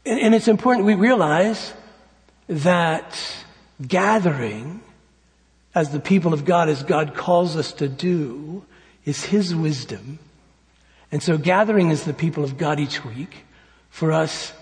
and, 0.05 0.19
and 0.19 0.35
it's 0.35 0.47
important 0.47 0.85
we 0.85 0.95
realize 0.95 1.73
that 2.47 3.19
gathering 3.85 4.81
as 5.75 5.91
the 5.91 5.99
people 5.99 6.33
of 6.33 6.45
God, 6.45 6.69
as 6.69 6.83
God 6.83 7.13
calls 7.13 7.55
us 7.55 7.71
to 7.73 7.87
do, 7.87 8.65
is 9.05 9.25
His 9.25 9.55
wisdom. 9.55 10.19
And 11.11 11.21
so 11.21 11.37
gathering 11.37 11.91
as 11.91 12.03
the 12.03 12.13
people 12.13 12.43
of 12.43 12.57
God 12.57 12.79
each 12.79 13.05
week 13.05 13.45
for 13.89 14.11
us 14.11 14.53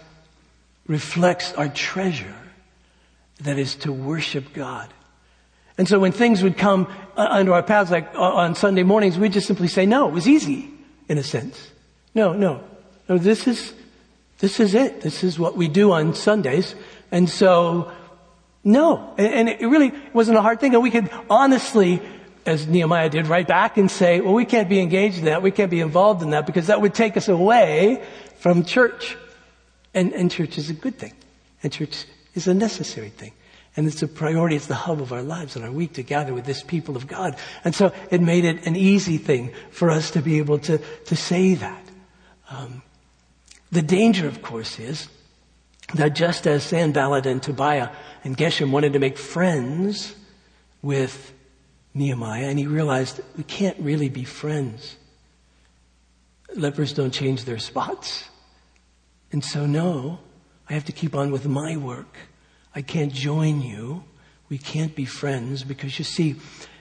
reflects 0.88 1.54
our 1.54 1.70
treasure 1.70 2.36
that 3.42 3.58
is 3.58 3.76
to 3.76 3.92
worship 3.92 4.54
God. 4.54 4.90
And 5.78 5.88
so 5.88 6.00
when 6.00 6.12
things 6.12 6.42
would 6.44 6.58
come 6.58 6.88
uh, 7.18 7.28
under 7.30 7.54
our 7.54 7.64
paths, 7.64 7.92
like 7.92 8.14
uh, 8.16 8.20
on 8.20 8.56
Sunday 8.56 8.84
mornings, 8.84 9.18
we'd 9.18 9.34
just 9.34 9.48
simply 9.48 9.68
say, 9.68 9.86
no, 9.86 10.08
it 10.08 10.14
was 10.14 10.28
easy, 10.28 10.70
in 11.10 11.18
a 11.18 11.24
sense. 11.24 11.72
No, 12.14 12.34
no, 12.34 12.64
no, 13.08 13.18
this 13.18 13.48
is, 13.48 13.74
this 14.40 14.60
is 14.60 14.76
it. 14.76 15.02
This 15.02 15.24
is 15.24 15.38
what 15.38 15.56
we 15.56 15.68
do 15.68 15.92
on 15.92 16.14
Sundays. 16.14 16.76
And 17.12 17.30
so, 17.30 17.92
no. 18.64 19.14
And, 19.18 19.34
and 19.34 19.50
it 19.50 19.68
really 19.68 19.94
wasn't 20.14 20.38
a 20.38 20.42
hard 20.42 20.60
thing. 20.60 20.74
And 20.74 20.84
we 20.84 20.92
could 20.92 21.10
honestly 21.30 22.02
as 22.46 22.68
Nehemiah 22.68 23.10
did, 23.10 23.28
write 23.28 23.48
back 23.48 23.78
and 23.78 23.90
say, 23.90 24.22
well, 24.22 24.34
we 24.34 24.46
can't 24.46 24.70
be 24.70 24.80
engaged 24.80 25.20
in 25.20 25.26
that. 25.26 25.42
We 25.42 25.52
can't 25.52 25.72
be 25.72 25.80
involved 25.80 26.22
in 26.22 26.30
that 26.32 26.46
because 26.46 26.68
that 26.68 26.80
would 26.80 26.94
take 26.94 27.18
us 27.18 27.28
away 27.28 28.04
from 28.38 28.64
church. 28.64 29.18
And, 29.94 30.14
and 30.14 30.30
church 30.30 30.58
is 30.58 30.70
a 30.70 30.74
good 30.74 30.98
thing. 30.98 31.14
And 31.64 31.74
church 31.74 32.06
is 32.36 32.48
a 32.48 32.54
necessary 32.54 33.10
thing. 33.10 33.32
And 33.76 33.88
it's 33.88 34.04
a 34.04 34.08
priority. 34.08 34.56
It's 34.56 34.68
the 34.68 34.76
hub 34.76 35.02
of 35.02 35.12
our 35.12 35.24
lives 35.24 35.56
and 35.56 35.66
our 35.66 35.72
week 35.72 35.94
to 35.94 36.04
gather 36.04 36.34
with 36.34 36.46
this 36.46 36.62
people 36.62 36.96
of 36.96 37.08
God. 37.08 37.36
And 37.64 37.74
so 37.74 37.92
it 38.12 38.22
made 38.22 38.46
it 38.46 38.66
an 38.66 38.76
easy 38.76 39.18
thing 39.18 39.52
for 39.72 39.90
us 39.90 40.12
to 40.12 40.22
be 40.22 40.38
able 40.38 40.60
to, 40.60 40.78
to 40.78 41.16
say 41.16 41.56
that. 41.56 41.84
Um, 42.50 42.84
the 43.72 43.82
danger, 43.82 44.28
of 44.28 44.42
course, 44.42 44.80
is 44.80 45.08
that 45.94 46.16
just 46.16 46.48
as 46.48 46.64
Sanballat 46.64 47.26
and 47.26 47.42
Tobiah 47.42 47.90
and 48.24 48.38
Geshem 48.38 48.72
wanted 48.72 48.94
to 48.94 49.00
make 49.00 49.18
friends 49.18 50.16
with 50.82 51.34
Nehemiah, 51.94 52.48
and 52.48 52.60
he 52.60 52.68
realized 52.68 53.22
we 53.38 53.44
can't 53.44 53.80
really 53.80 54.10
be 54.10 54.24
friends. 54.24 54.98
Lepers 56.56 56.94
don't 56.94 57.12
change 57.12 57.46
their 57.46 57.58
spots. 57.58 58.26
And 59.32 59.44
so, 59.44 59.66
no, 59.66 60.20
I 60.70 60.74
have 60.74 60.86
to 60.86 60.92
keep 60.92 61.16
on 61.16 61.32
with 61.32 61.48
my 61.48 61.78
work. 61.78 62.18
I 62.74 62.82
can't 62.82 63.14
join 63.14 63.62
you. 63.62 64.04
We 64.50 64.58
can't 64.58 64.96
be 64.96 65.06
friends 65.06 65.64
because 65.64 65.98
you 65.98 66.06
see, 66.06 66.36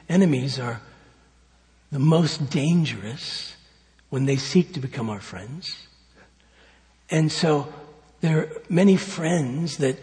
enemies 0.08 0.58
are 0.58 0.80
the 1.90 1.98
most 1.98 2.50
dangerous 2.50 3.56
when 4.10 4.26
they 4.26 4.36
seek 4.36 4.72
to 4.74 4.80
become 4.80 5.08
our 5.08 5.20
friends. 5.20 5.86
And 7.10 7.30
so 7.30 7.72
there 8.20 8.38
are 8.38 8.48
many 8.68 8.96
friends 8.96 9.78
that 9.78 9.98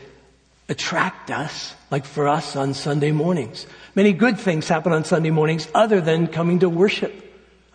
attract 0.69 1.31
us, 1.31 1.75
like 1.89 2.05
for 2.05 2.27
us 2.27 2.55
on 2.55 2.73
Sunday 2.73 3.11
mornings. 3.11 3.65
Many 3.95 4.13
good 4.13 4.39
things 4.39 4.67
happen 4.67 4.93
on 4.93 5.03
Sunday 5.03 5.31
mornings 5.31 5.67
other 5.73 5.99
than 5.99 6.27
coming 6.27 6.59
to 6.59 6.69
worship. 6.69 7.13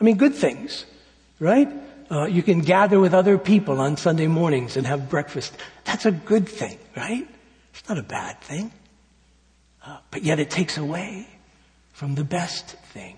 I 0.01 0.05
mean, 0.05 0.17
good 0.17 0.35
things, 0.35 0.87
right? 1.41 1.69
Uh, 2.11 2.27
you 2.27 2.43
can 2.43 2.61
gather 2.61 3.01
with 3.01 3.13
other 3.13 3.37
people 3.37 3.81
on 3.81 3.97
Sunday 3.97 4.29
mornings 4.29 4.77
and 4.77 4.87
have 4.87 5.11
breakfast. 5.11 5.55
That's 5.85 6.07
a 6.07 6.13
good 6.13 6.49
thing, 6.49 6.79
right? 6.97 7.27
It's 7.75 7.89
not 7.89 7.99
a 7.99 8.03
bad 8.03 8.41
thing. 8.41 8.73
Uh, 9.85 9.99
but 10.11 10.23
yet 10.23 10.39
it 10.39 10.51
takes 10.51 10.79
away 10.79 11.27
from 11.93 12.15
the 12.15 12.25
best 12.25 12.77
thing. 12.93 13.17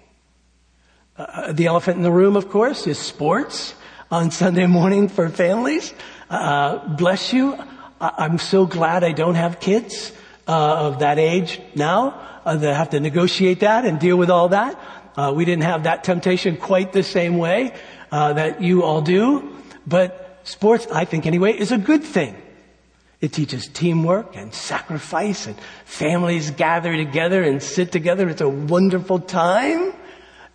Uh, 1.16 1.22
uh 1.22 1.52
the 1.52 1.66
elephant 1.66 1.98
in 1.98 2.02
the 2.02 2.10
room, 2.10 2.36
of 2.36 2.48
course, 2.48 2.86
is 2.86 2.98
sports 2.98 3.74
on 4.10 4.30
Sunday 4.30 4.66
morning 4.66 5.08
for 5.08 5.28
families. 5.28 5.92
Uh, 6.30 6.78
bless 6.96 7.32
you. 7.32 7.58
I'm 8.00 8.38
so 8.38 8.64
glad 8.64 9.04
I 9.04 9.12
don't 9.12 9.34
have 9.34 9.60
kids 9.60 10.12
uh, 10.46 10.86
of 10.86 11.00
that 11.00 11.18
age 11.18 11.60
now 11.74 12.18
uh, 12.44 12.56
that 12.56 12.74
have 12.74 12.90
to 12.90 13.00
negotiate 13.00 13.60
that 13.60 13.84
and 13.84 13.98
deal 13.98 14.16
with 14.16 14.30
all 14.30 14.48
that. 14.50 14.78
Uh, 15.16 15.32
we 15.34 15.44
didn't 15.44 15.64
have 15.64 15.82
that 15.82 16.04
temptation 16.04 16.56
quite 16.56 16.92
the 16.92 17.02
same 17.02 17.38
way 17.38 17.74
uh, 18.10 18.32
that 18.32 18.62
you 18.62 18.82
all 18.82 19.02
do, 19.02 19.56
but 19.86 20.40
sports, 20.44 20.86
I 20.92 21.04
think 21.04 21.26
anyway, 21.26 21.52
is 21.52 21.72
a 21.72 21.78
good 21.78 22.04
thing. 22.04 22.36
It 23.20 23.32
teaches 23.32 23.66
teamwork 23.66 24.36
and 24.36 24.54
sacrifice 24.54 25.48
and 25.48 25.56
families 25.84 26.52
gather 26.52 26.96
together 26.96 27.42
and 27.42 27.60
sit 27.60 27.90
together. 27.90 28.28
It's 28.28 28.40
a 28.40 28.48
wonderful 28.48 29.18
time. 29.18 29.92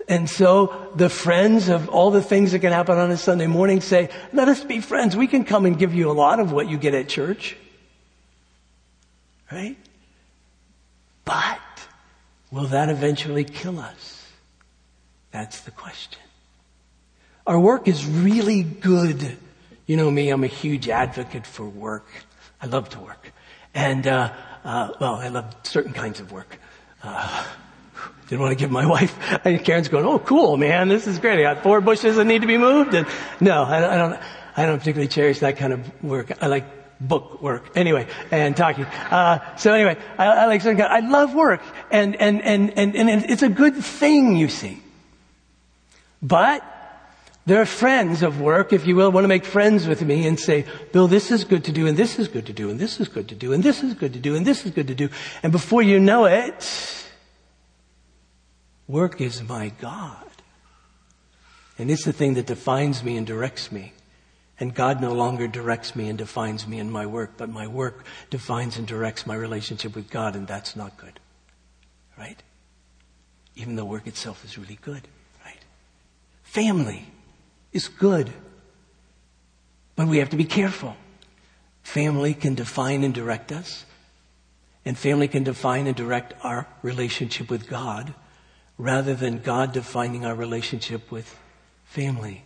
And 0.07 0.29
so 0.29 0.91
the 0.95 1.09
friends 1.09 1.69
of 1.69 1.89
all 1.89 2.11
the 2.11 2.21
things 2.21 2.51
that 2.51 2.59
can 2.59 2.71
happen 2.71 2.97
on 2.97 3.09
a 3.11 3.17
Sunday 3.17 3.47
morning 3.47 3.81
say, 3.81 4.09
let 4.33 4.47
us 4.47 4.63
be 4.63 4.81
friends. 4.81 5.15
We 5.15 5.27
can 5.27 5.45
come 5.45 5.65
and 5.65 5.77
give 5.77 5.93
you 5.93 6.11
a 6.11 6.13
lot 6.13 6.39
of 6.39 6.51
what 6.51 6.69
you 6.69 6.77
get 6.77 6.93
at 6.93 7.07
church. 7.07 7.55
Right? 9.51 9.77
But 11.25 11.59
will 12.51 12.65
that 12.67 12.89
eventually 12.89 13.43
kill 13.43 13.79
us? 13.79 14.27
That's 15.31 15.61
the 15.61 15.71
question. 15.71 16.21
Our 17.47 17.59
work 17.59 17.87
is 17.87 18.05
really 18.05 18.63
good. 18.63 19.37
You 19.85 19.97
know 19.97 20.09
me, 20.09 20.29
I'm 20.29 20.43
a 20.43 20.47
huge 20.47 20.89
advocate 20.89 21.45
for 21.45 21.67
work. 21.67 22.07
I 22.61 22.67
love 22.67 22.89
to 22.89 22.99
work. 22.99 23.33
And, 23.73 24.07
uh, 24.07 24.31
uh, 24.63 24.89
well, 24.99 25.15
I 25.15 25.27
love 25.29 25.55
certain 25.63 25.93
kinds 25.93 26.19
of 26.19 26.31
work. 26.31 26.57
Uh, 27.01 27.45
didn't 28.27 28.41
want 28.41 28.57
to 28.57 28.63
give 28.63 28.71
my 28.71 28.85
wife. 28.95 29.17
Karen's 29.63 29.89
going, 29.89 30.05
"Oh, 30.05 30.19
cool, 30.19 30.57
man! 30.57 30.87
This 30.87 31.07
is 31.07 31.19
great. 31.19 31.39
I 31.39 31.53
got 31.53 31.63
four 31.63 31.81
bushes 31.81 32.15
that 32.15 32.25
need 32.25 32.41
to 32.41 32.47
be 32.47 32.57
moved." 32.57 32.93
And 32.93 33.07
no, 33.39 33.63
I, 33.63 33.93
I 33.93 33.97
don't. 33.97 34.19
I 34.55 34.65
don't 34.67 34.77
particularly 34.79 35.07
cherish 35.07 35.39
that 35.39 35.57
kind 35.57 35.73
of 35.73 36.03
work. 36.03 36.31
I 36.41 36.47
like 36.47 36.65
book 37.01 37.41
work 37.41 37.71
anyway 37.75 38.07
and 38.31 38.55
talking 38.55 38.85
uh, 38.85 39.57
so 39.57 39.73
anyway 39.73 39.97
I, 40.17 40.25
I 40.25 40.45
like 40.45 40.61
certain 40.61 40.77
kind, 40.77 40.93
i 40.93 41.05
love 41.05 41.35
work 41.35 41.61
and, 41.91 42.15
and 42.15 42.41
and 42.41 42.77
and 42.77 42.95
and 42.95 43.29
it's 43.29 43.41
a 43.41 43.49
good 43.49 43.75
thing 43.75 44.37
you 44.37 44.47
see 44.47 44.81
but 46.21 46.63
there 47.45 47.59
are 47.61 47.65
friends 47.65 48.23
of 48.23 48.39
work, 48.39 48.71
if 48.71 48.87
you 48.87 48.95
will, 48.95 49.11
want 49.11 49.25
to 49.25 49.27
make 49.27 49.43
friends 49.43 49.85
with 49.85 50.01
me 50.01 50.25
and 50.25 50.39
say, 50.39 50.65
Bill, 50.93 51.09
this 51.09 51.29
is 51.29 51.43
good 51.43 51.65
to 51.65 51.73
do, 51.73 51.87
and 51.87 51.97
this 51.97 52.17
is 52.17 52.29
good 52.29 52.45
to 52.45 52.53
do, 52.53 52.69
and 52.69 52.79
this 52.79 53.01
is 53.01 53.09
good 53.09 53.27
to 53.27 53.35
do, 53.35 53.51
and 53.51 53.61
this 53.61 53.83
is 53.83 53.93
good 53.93 54.13
to 54.13 54.19
do, 54.19 54.33
and 54.35 54.45
this 54.45 54.65
is 54.65 54.71
good 54.71 54.87
to 54.87 54.95
do. 54.95 55.09
And 55.43 55.51
before 55.51 55.81
you 55.81 55.99
know 55.99 56.23
it, 56.23 57.02
Work 58.87 59.21
is 59.21 59.41
my 59.43 59.69
God. 59.69 60.17
And 61.77 61.89
it's 61.89 62.05
the 62.05 62.13
thing 62.13 62.35
that 62.35 62.45
defines 62.45 63.03
me 63.03 63.17
and 63.17 63.25
directs 63.25 63.71
me. 63.71 63.93
And 64.59 64.75
God 64.75 65.01
no 65.01 65.13
longer 65.13 65.47
directs 65.47 65.95
me 65.95 66.09
and 66.09 66.17
defines 66.17 66.67
me 66.67 66.79
in 66.79 66.91
my 66.91 67.05
work, 67.05 67.31
but 67.37 67.49
my 67.49 67.67
work 67.67 68.05
defines 68.29 68.77
and 68.77 68.85
directs 68.85 69.25
my 69.25 69.35
relationship 69.35 69.95
with 69.95 70.09
God, 70.09 70.35
and 70.35 70.47
that's 70.47 70.75
not 70.75 70.95
good. 70.97 71.19
Right? 72.17 72.41
Even 73.55 73.75
though 73.75 73.85
work 73.85 74.05
itself 74.05 74.45
is 74.45 74.57
really 74.57 74.77
good. 74.81 75.07
Right? 75.43 75.59
Family 76.43 77.07
is 77.71 77.87
good. 77.87 78.31
But 79.95 80.07
we 80.07 80.19
have 80.19 80.29
to 80.29 80.37
be 80.37 80.45
careful. 80.45 80.95
Family 81.81 82.33
can 82.33 82.53
define 82.53 83.03
and 83.03 83.13
direct 83.13 83.51
us. 83.51 83.85
And 84.85 84.97
family 84.97 85.27
can 85.27 85.43
define 85.43 85.87
and 85.87 85.95
direct 85.95 86.33
our 86.43 86.67
relationship 86.81 87.49
with 87.49 87.67
God 87.67 88.13
rather 88.77 89.13
than 89.13 89.39
God 89.39 89.71
defining 89.71 90.25
our 90.25 90.35
relationship 90.35 91.11
with 91.11 91.37
family. 91.85 92.43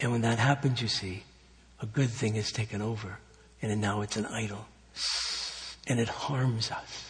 And 0.00 0.12
when 0.12 0.22
that 0.22 0.38
happens, 0.38 0.80
you 0.80 0.88
see, 0.88 1.24
a 1.80 1.86
good 1.86 2.10
thing 2.10 2.36
is 2.36 2.52
taken 2.52 2.82
over, 2.82 3.18
and 3.62 3.80
now 3.80 4.00
it's 4.00 4.16
an 4.16 4.26
idol. 4.26 4.66
And 5.86 5.98
it 6.00 6.08
harms 6.08 6.70
us. 6.70 7.04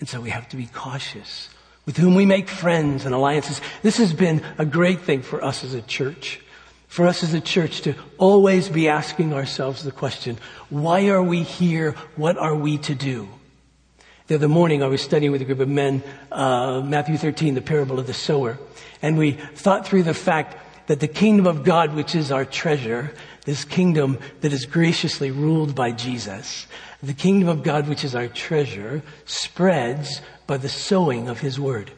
And 0.00 0.08
so 0.08 0.20
we 0.20 0.30
have 0.30 0.48
to 0.50 0.56
be 0.56 0.66
cautious 0.66 1.48
with 1.86 1.96
whom 1.96 2.14
we 2.14 2.26
make 2.26 2.48
friends 2.48 3.04
and 3.04 3.14
alliances. 3.14 3.60
This 3.82 3.96
has 3.96 4.12
been 4.12 4.44
a 4.58 4.66
great 4.66 5.00
thing 5.00 5.22
for 5.22 5.42
us 5.42 5.64
as 5.64 5.74
a 5.74 5.82
church. 5.82 6.40
For 6.86 7.06
us 7.06 7.22
as 7.22 7.34
a 7.34 7.40
church 7.40 7.82
to 7.82 7.94
always 8.16 8.68
be 8.68 8.88
asking 8.88 9.32
ourselves 9.32 9.82
the 9.84 9.92
question, 9.92 10.38
why 10.70 11.08
are 11.08 11.22
we 11.22 11.42
here? 11.42 11.92
What 12.16 12.38
are 12.38 12.54
we 12.54 12.78
to 12.78 12.94
do? 12.94 13.28
The 14.28 14.34
other 14.34 14.48
morning 14.48 14.82
I 14.82 14.88
was 14.88 15.00
studying 15.00 15.32
with 15.32 15.40
a 15.40 15.46
group 15.46 15.60
of 15.60 15.70
men, 15.70 16.02
uh, 16.30 16.82
Matthew 16.82 17.16
13, 17.16 17.54
the 17.54 17.62
parable 17.62 17.98
of 17.98 18.06
the 18.06 18.12
sower. 18.12 18.58
And 19.00 19.16
we 19.16 19.32
thought 19.32 19.86
through 19.86 20.02
the 20.02 20.12
fact 20.12 20.54
that 20.86 21.00
the 21.00 21.08
kingdom 21.08 21.46
of 21.46 21.64
God, 21.64 21.94
which 21.94 22.14
is 22.14 22.30
our 22.30 22.44
treasure, 22.44 23.14
this 23.46 23.64
kingdom 23.64 24.18
that 24.42 24.52
is 24.52 24.66
graciously 24.66 25.30
ruled 25.30 25.74
by 25.74 25.92
Jesus, 25.92 26.66
the 27.02 27.14
kingdom 27.14 27.48
of 27.48 27.62
God, 27.62 27.88
which 27.88 28.04
is 28.04 28.14
our 28.14 28.28
treasure, 28.28 29.02
spreads 29.24 30.20
by 30.46 30.58
the 30.58 30.68
sowing 30.68 31.30
of 31.30 31.40
his 31.40 31.58
word. 31.58 31.90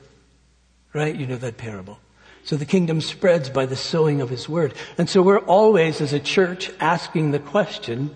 Right? 0.93 1.17
You 1.17 1.27
know 1.27 1.37
that 1.37 1.57
parable. 1.57 1.99
So 2.45 2.55
the 2.57 2.65
kingdom 2.65 3.01
spreads 3.01 3.51
by 3.51 3.67
the 3.67 3.75
sowing 3.75 4.21
of 4.21 4.31
his 4.31 4.49
word. 4.49 4.75
And 4.99 5.11
so 5.11 5.21
we're 5.21 5.41
always, 5.41 6.01
as 6.01 6.13
a 6.13 6.21
church, 6.21 6.71
asking 6.79 7.33
the 7.33 7.41
question, 7.41 8.15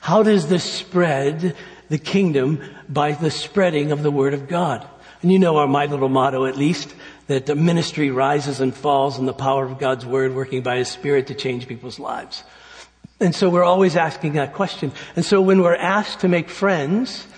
how 0.00 0.24
does 0.24 0.48
this 0.48 0.64
spread 0.64 1.56
the 1.94 1.98
kingdom 1.98 2.60
by 2.88 3.12
the 3.12 3.30
spreading 3.30 3.92
of 3.92 4.02
the 4.02 4.10
word 4.10 4.34
of 4.34 4.48
God. 4.48 4.84
And 5.22 5.30
you 5.30 5.38
know 5.38 5.58
our 5.58 5.68
my 5.68 5.86
little 5.86 6.08
motto 6.08 6.44
at 6.44 6.56
least, 6.56 6.92
that 7.28 7.46
the 7.46 7.54
ministry 7.54 8.10
rises 8.10 8.58
and 8.58 8.74
falls 8.74 9.16
in 9.16 9.26
the 9.26 9.32
power 9.32 9.64
of 9.64 9.78
God's 9.78 10.04
word 10.04 10.34
working 10.34 10.60
by 10.60 10.78
his 10.78 10.88
spirit 10.88 11.28
to 11.28 11.36
change 11.36 11.68
people's 11.68 12.00
lives. 12.00 12.42
And 13.20 13.32
so 13.32 13.48
we're 13.48 13.62
always 13.62 13.94
asking 13.94 14.32
that 14.32 14.54
question. 14.54 14.90
And 15.14 15.24
so 15.24 15.40
when 15.40 15.62
we're 15.62 15.76
asked 15.76 16.18
to 16.22 16.28
make 16.28 16.50
friends, 16.50 17.28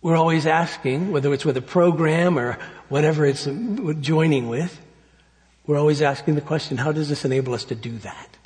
we're 0.00 0.16
always 0.16 0.46
asking, 0.46 1.12
whether 1.12 1.34
it's 1.34 1.44
with 1.44 1.58
a 1.58 1.62
program 1.62 2.38
or 2.38 2.56
whatever 2.88 3.26
it's 3.26 3.46
joining 4.00 4.48
with, 4.48 4.80
we're 5.66 5.78
always 5.78 6.00
asking 6.00 6.34
the 6.34 6.40
question, 6.40 6.78
how 6.78 6.92
does 6.92 7.10
this 7.10 7.26
enable 7.26 7.52
us 7.52 7.64
to 7.64 7.74
do 7.74 7.98
that? 7.98 8.38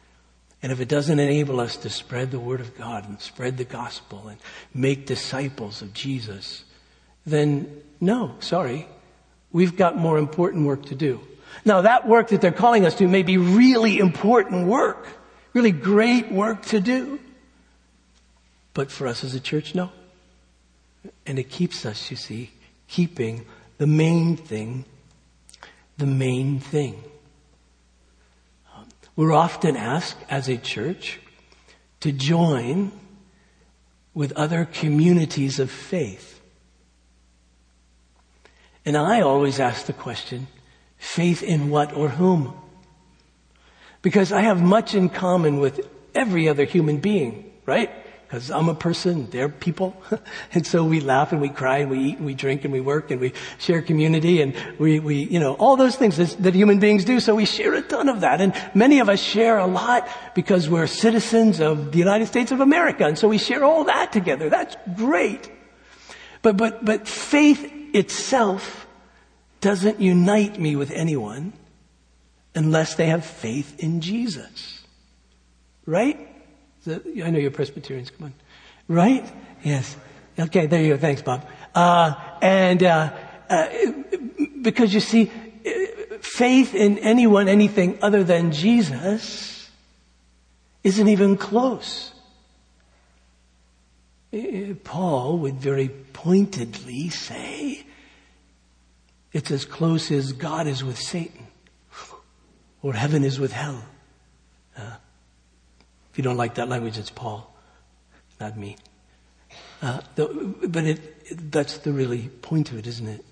And 0.65 0.73
if 0.73 0.81
it 0.81 0.89
doesn't 0.89 1.21
enable 1.21 1.61
us 1.61 1.77
to 1.77 1.91
spread 1.91 2.31
the 2.31 2.41
word 2.41 2.63
of 2.63 2.75
God 2.75 3.07
and 3.07 3.21
spread 3.21 3.59
the 3.59 3.67
gospel 3.67 4.29
and 4.29 4.39
make 4.73 5.05
disciples 5.05 5.83
of 5.83 5.93
Jesus, 5.93 6.65
then 7.27 7.83
no, 8.01 8.37
sorry. 8.41 8.89
We've 9.53 9.77
got 9.77 9.99
more 9.99 10.17
important 10.17 10.67
work 10.67 10.87
to 10.87 10.95
do. 10.95 11.21
Now 11.67 11.83
that 11.83 12.09
work 12.09 12.29
that 12.29 12.41
they're 12.41 12.51
calling 12.51 12.87
us 12.87 12.95
to 12.95 13.07
may 13.07 13.23
be 13.23 13.37
really 13.37 13.99
important 13.99 14.67
work, 14.67 15.07
really 15.53 15.71
great 15.71 16.33
work 16.33 16.65
to 16.69 16.81
do. 16.81 17.21
But 18.73 18.91
for 18.91 19.07
us 19.07 19.23
as 19.23 19.35
a 19.35 19.41
church, 19.41 19.75
no. 19.75 19.93
And 21.27 21.39
it 21.39 21.51
keeps 21.51 21.85
us, 21.85 22.11
you 22.11 22.17
see, 22.17 22.53
keeping 22.89 23.45
the 23.77 23.87
main 23.87 24.39
thing, 24.39 24.87
the 25.99 26.07
main 26.07 26.59
thing. 26.59 27.05
We're 29.17 29.33
often 29.33 29.77
asked 29.77 30.19
as 30.29 30.49
a 30.49 30.57
church 30.57 31.21
to 32.01 32.13
join 32.13 32.93
with 34.13 34.33
other 34.33 34.65
communities 34.65 35.59
of 35.59 35.71
faith. 35.71 36.41
And 38.85 38.97
I 38.97 39.21
always 39.21 39.61
ask 39.61 39.87
the 39.87 39.93
question, 39.93 40.47
faith 40.99 41.43
in 41.43 41.71
what 41.71 41.95
or 41.95 42.09
whom? 42.09 42.55
Because 44.03 44.33
I 44.33 44.43
have 44.43 44.61
much 44.61 44.95
in 44.95 45.09
common 45.09 45.59
with 45.59 45.89
every 46.15 46.49
other 46.49 46.65
human 46.65 46.99
being, 46.99 47.53
right? 47.67 47.91
Because 48.35 48.51
I'm 48.51 48.69
a 48.69 48.75
person, 48.75 49.31
they're 49.31 49.49
people. 49.49 49.97
and 50.53 50.67
so 50.67 50.83
we 50.83 50.99
laugh 50.99 51.31
and 51.31 51.41
we 51.41 51.51
cry 51.51 51.79
and 51.79 51.91
we 51.91 52.01
eat 52.01 52.17
and 52.17 52.27
we 52.27 52.35
drink 52.35 52.65
and 52.65 52.73
we 52.73 52.81
work 52.81 53.13
and 53.13 53.21
we 53.21 53.33
share 53.59 53.81
community 53.81 54.43
and 54.43 54.57
we, 54.81 54.99
we 54.99 55.23
you 55.23 55.39
know, 55.39 55.55
all 55.55 55.77
those 55.77 55.95
things 55.95 56.17
that, 56.17 56.43
that 56.43 56.53
human 56.53 56.81
beings 56.81 57.05
do. 57.05 57.21
So 57.21 57.37
we 57.37 57.45
share 57.45 57.75
a 57.75 57.83
ton 57.83 58.09
of 58.09 58.23
that. 58.23 58.41
And 58.41 58.53
many 58.75 58.99
of 58.99 59.09
us 59.09 59.21
share 59.21 59.59
a 59.59 59.69
lot 59.69 60.09
because 60.35 60.69
we're 60.69 60.89
citizens 60.89 61.61
of 61.61 61.93
the 61.93 61.99
United 61.99 62.27
States 62.27 62.51
of 62.51 62.59
America. 62.59 63.07
And 63.07 63.17
so 63.17 63.29
we 63.29 63.39
share 63.39 63.63
all 63.63 63.85
that 63.85 64.11
together. 64.11 64.51
That's 64.51 64.75
great. 64.97 65.49
But, 66.43 66.57
but, 66.57 66.85
but 66.85 67.07
faith 67.07 67.71
itself 67.95 68.89
doesn't 69.61 70.01
unite 70.01 70.59
me 70.59 70.75
with 70.75 70.91
anyone 70.91 71.53
unless 72.53 72.97
they 72.97 73.07
have 73.07 73.25
faith 73.25 73.79
in 73.79 74.01
Jesus. 74.01 74.83
Right? 75.87 76.34
I 76.87 77.31
know 77.31 77.39
you're 77.39 77.51
Presbyterians. 77.51 78.11
Come 78.11 78.27
on. 78.27 78.35
Right? 78.89 79.25
Yes. 79.63 79.97
Okay, 80.39 80.67
there 80.67 80.83
you 80.83 80.95
go. 80.95 80.99
Thanks, 80.99 81.23
Bob. 81.23 81.47
Uh, 81.75 82.15
and 82.43 82.83
uh, 82.83 83.13
uh, 83.49 83.69
because 84.63 84.93
you 84.93 85.01
see, 85.01 85.31
faith 86.21 86.75
in 86.75 86.99
anyone, 86.99 87.49
anything 87.49 87.99
other 88.03 88.25
than 88.25 88.53
Jesus 88.53 89.71
isn't 90.83 91.09
even 91.09 91.37
close. 91.37 92.13
Paul 94.83 95.39
would 95.39 95.57
very 95.57 95.89
pointedly 96.13 97.09
say, 97.09 97.87
it's 99.33 99.51
as 99.51 99.65
close 99.65 100.11
as 100.11 100.33
God 100.33 100.67
is 100.67 100.83
with 100.83 100.99
Satan, 100.99 101.47
or 102.83 102.95
heaven 102.95 103.25
is 103.25 103.39
with 103.39 103.53
hell. 103.53 103.85
Uh, 104.77 104.97
if 106.15 106.19
you 106.19 106.23
don't 106.23 106.37
like 106.37 106.55
that 106.55 106.69
language, 106.69 106.97
it's 106.97 107.11
Paul, 107.11 107.53
not 108.39 108.57
me. 108.57 108.77
Uh, 109.83 110.01
the, 110.15 110.55
but 110.69 110.85
it, 110.85 111.51
that's 111.51 111.79
the 111.79 111.93
really 111.93 112.29
point 112.41 112.71
of 112.71 112.79
it, 112.79 112.87
isn't 112.87 113.09
it? 113.09 113.25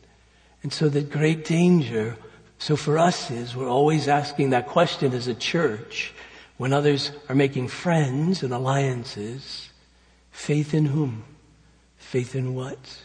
And 0.65 0.73
so 0.73 0.89
the 0.89 1.01
great 1.01 1.45
danger, 1.45 2.17
so 2.59 2.75
for 2.75 2.99
us 2.99 3.31
is 3.31 3.55
we're 3.55 3.71
always 3.71 4.09
asking 4.09 4.51
that 4.51 4.67
question 4.67 5.13
as 5.13 5.29
a 5.29 5.35
church 5.35 6.13
when 6.57 6.73
others 6.73 7.13
are 7.29 7.37
making 7.37 7.69
friends 7.69 8.43
and 8.43 8.53
alliances, 8.53 9.71
faith 10.33 10.75
in 10.75 10.87
whom? 10.87 11.23
Faith 11.99 12.35
in 12.35 12.53
what? 12.53 13.01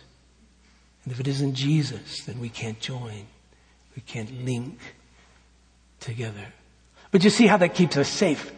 And 1.03 1.13
if 1.13 1.19
it 1.19 1.27
isn't 1.27 1.53
Jesus, 1.53 2.23
then 2.23 2.39
we 2.39 2.49
can't 2.49 2.79
join. 2.79 3.27
We 3.95 4.01
can't 4.01 4.43
link 4.43 4.79
together. 5.99 6.47
But 7.11 7.23
you 7.23 7.29
see 7.29 7.45
how 7.45 7.57
that 7.57 7.75
keeps 7.75 7.95
us 7.95 8.09
safe. 8.09 8.51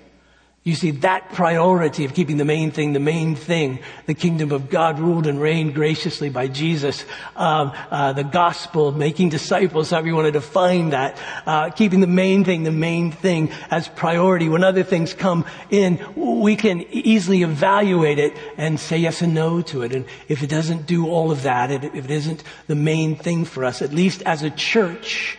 You 0.64 0.76
see, 0.76 0.92
that 0.92 1.32
priority 1.32 2.04
of 2.04 2.14
keeping 2.14 2.36
the 2.36 2.44
main 2.44 2.72
thing, 2.72 2.92
the 2.92 3.00
main 3.00 3.36
thing, 3.36 3.80
the 4.08 4.14
kingdom 4.14 4.52
of 4.52 4.70
God 4.70 5.00
ruled 5.00 5.26
and 5.26 5.40
reigned 5.40 5.74
graciously 5.74 6.30
by 6.30 6.50
Jesus, 6.50 7.06
um, 7.38 7.72
uh, 7.90 8.12
the 8.12 8.26
gospel, 8.26 8.92
making 8.92 9.30
disciples, 9.30 9.90
however 9.90 10.08
you 10.08 10.16
want 10.16 10.26
to 10.26 10.34
define 10.34 10.90
that, 10.90 11.18
uh, 11.46 11.70
keeping 11.70 12.02
the 12.02 12.08
main 12.08 12.44
thing, 12.44 12.64
the 12.64 12.72
main 12.72 13.10
thing 13.10 13.52
as 13.72 13.88
priority. 13.88 14.50
When 14.50 14.66
other 14.66 14.84
things 14.84 15.14
come 15.14 15.46
in, 15.70 15.98
we 16.18 16.58
can 16.58 16.82
easily 16.92 17.42
evaluate 17.42 18.20
it 18.20 18.36
and 18.58 18.78
say 18.78 18.98
yes 18.98 19.22
and 19.22 19.34
no 19.34 19.62
to 19.62 19.84
it. 19.84 19.94
And 19.94 20.06
if 20.28 20.44
it 20.44 20.50
doesn't 20.50 20.86
do 20.86 21.08
all 21.08 21.32
of 21.32 21.44
that, 21.44 21.72
if 21.72 21.96
it 21.96 22.12
isn't 22.12 22.44
the 22.68 22.76
main 22.76 23.16
thing 23.16 23.46
for 23.46 23.64
us, 23.64 23.82
at 23.82 23.94
least 23.94 24.24
as 24.24 24.44
a 24.44 24.50
church, 24.50 25.38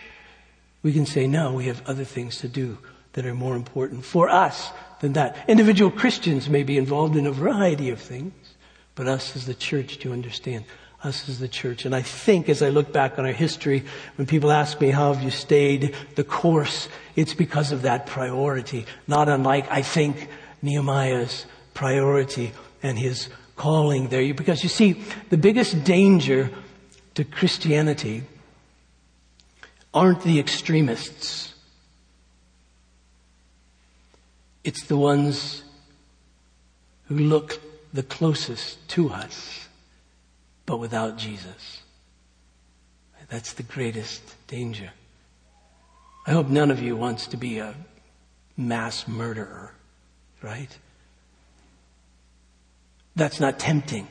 we 0.81 0.91
can 0.91 1.05
say 1.05 1.27
no, 1.27 1.53
we 1.53 1.67
have 1.67 1.87
other 1.87 2.05
things 2.05 2.37
to 2.39 2.47
do 2.47 2.79
that 3.13 3.25
are 3.25 3.35
more 3.35 3.55
important 3.55 4.03
for 4.03 4.27
us 4.27 4.71
than 5.01 5.13
that. 5.13 5.37
Individual 5.49 5.91
Christians 5.91 6.49
may 6.49 6.63
be 6.63 6.77
involved 6.77 7.15
in 7.15 7.27
a 7.27 7.31
variety 7.31 7.89
of 7.89 7.99
things, 7.99 8.33
but 8.95 9.07
us 9.07 9.35
as 9.35 9.45
the 9.45 9.53
church, 9.53 10.03
you 10.05 10.13
understand? 10.13 10.63
Us 11.03 11.27
as 11.27 11.39
the 11.39 11.47
church. 11.47 11.85
And 11.85 11.95
I 11.95 12.03
think 12.03 12.47
as 12.47 12.61
I 12.61 12.69
look 12.69 12.93
back 12.93 13.17
on 13.17 13.25
our 13.25 13.31
history, 13.31 13.83
when 14.15 14.27
people 14.27 14.51
ask 14.51 14.79
me, 14.79 14.91
how 14.91 15.11
have 15.13 15.23
you 15.23 15.31
stayed 15.31 15.95
the 16.15 16.23
course? 16.23 16.87
It's 17.15 17.33
because 17.33 17.71
of 17.71 17.81
that 17.81 18.05
priority. 18.05 18.85
Not 19.07 19.27
unlike, 19.27 19.69
I 19.71 19.81
think, 19.81 20.29
Nehemiah's 20.61 21.45
priority 21.73 22.51
and 22.83 22.97
his 22.97 23.29
calling 23.55 24.09
there. 24.09 24.33
Because 24.33 24.61
you 24.61 24.69
see, 24.69 25.03
the 25.29 25.37
biggest 25.37 25.83
danger 25.83 26.51
to 27.15 27.23
Christianity 27.23 28.23
aren't 29.93 30.21
the 30.21 30.39
extremists. 30.39 31.50
It's 34.63 34.85
the 34.85 34.97
ones 34.97 35.63
who 37.05 37.17
look 37.17 37.59
the 37.93 38.03
closest 38.03 38.87
to 38.89 39.09
us, 39.09 39.67
but 40.65 40.77
without 40.77 41.17
Jesus. 41.17 41.81
That's 43.29 43.53
the 43.53 43.63
greatest 43.63 44.21
danger. 44.47 44.91
I 46.27 46.31
hope 46.31 46.47
none 46.47 46.69
of 46.69 46.81
you 46.81 46.95
wants 46.95 47.27
to 47.27 47.37
be 47.37 47.59
a 47.59 47.75
mass 48.57 49.07
murderer, 49.07 49.73
right? 50.41 50.77
That's 53.15 53.39
not 53.39 53.57
tempting. 53.57 54.07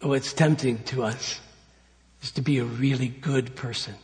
What's 0.00 0.32
tempting 0.32 0.84
to 0.84 1.02
us 1.02 1.40
is 2.22 2.30
to 2.32 2.42
be 2.42 2.58
a 2.58 2.64
really 2.64 3.08
good 3.08 3.54
person. 3.56 3.94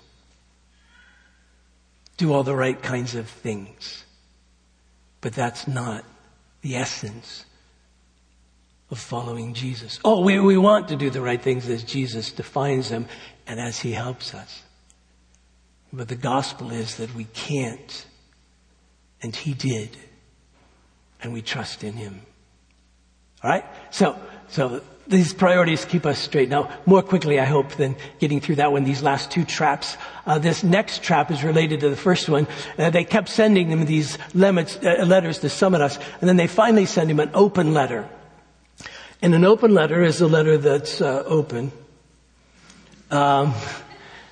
Do 2.16 2.32
all 2.32 2.42
the 2.42 2.54
right 2.54 2.80
kinds 2.80 3.14
of 3.14 3.28
things. 3.28 4.03
But 5.24 5.32
that's 5.32 5.66
not 5.66 6.04
the 6.60 6.76
essence 6.76 7.46
of 8.90 8.98
following 8.98 9.54
Jesus. 9.54 9.98
Oh, 10.04 10.20
we, 10.20 10.38
we 10.38 10.58
want 10.58 10.88
to 10.88 10.96
do 10.96 11.08
the 11.08 11.22
right 11.22 11.40
things 11.40 11.66
as 11.66 11.82
Jesus 11.82 12.30
defines 12.30 12.90
them 12.90 13.06
and 13.46 13.58
as 13.58 13.80
he 13.80 13.92
helps 13.92 14.34
us. 14.34 14.62
But 15.94 16.08
the 16.08 16.14
gospel 16.14 16.72
is 16.72 16.96
that 16.96 17.14
we 17.14 17.24
can't, 17.24 18.04
and 19.22 19.34
he 19.34 19.54
did, 19.54 19.96
and 21.22 21.32
we 21.32 21.40
trust 21.40 21.84
in 21.84 21.94
him. 21.94 22.20
All 23.42 23.48
right? 23.48 23.64
So, 23.92 24.20
so 24.48 24.82
these 25.06 25.34
priorities 25.34 25.84
keep 25.84 26.06
us 26.06 26.18
straight. 26.18 26.48
Now, 26.48 26.70
more 26.86 27.02
quickly, 27.02 27.38
I 27.38 27.44
hope, 27.44 27.72
than 27.72 27.96
getting 28.18 28.40
through 28.40 28.56
that 28.56 28.72
one, 28.72 28.84
these 28.84 29.02
last 29.02 29.30
two 29.30 29.44
traps. 29.44 29.96
Uh, 30.26 30.38
this 30.38 30.64
next 30.64 31.02
trap 31.02 31.30
is 31.30 31.44
related 31.44 31.80
to 31.80 31.90
the 31.90 31.96
first 31.96 32.28
one. 32.28 32.46
Uh, 32.78 32.90
they 32.90 33.04
kept 33.04 33.28
sending 33.28 33.68
him 33.68 33.84
these 33.84 34.16
limits, 34.32 34.78
uh, 34.82 35.04
letters 35.06 35.40
to 35.40 35.48
summon 35.48 35.82
us, 35.82 35.98
and 36.20 36.28
then 36.28 36.36
they 36.36 36.46
finally 36.46 36.86
send 36.86 37.10
him 37.10 37.20
an 37.20 37.30
open 37.34 37.74
letter. 37.74 38.08
And 39.20 39.34
an 39.34 39.44
open 39.44 39.74
letter 39.74 40.02
is 40.02 40.20
a 40.20 40.26
letter 40.26 40.58
that's 40.58 41.00
uh, 41.00 41.22
open. 41.26 41.72
Um, 43.10 43.54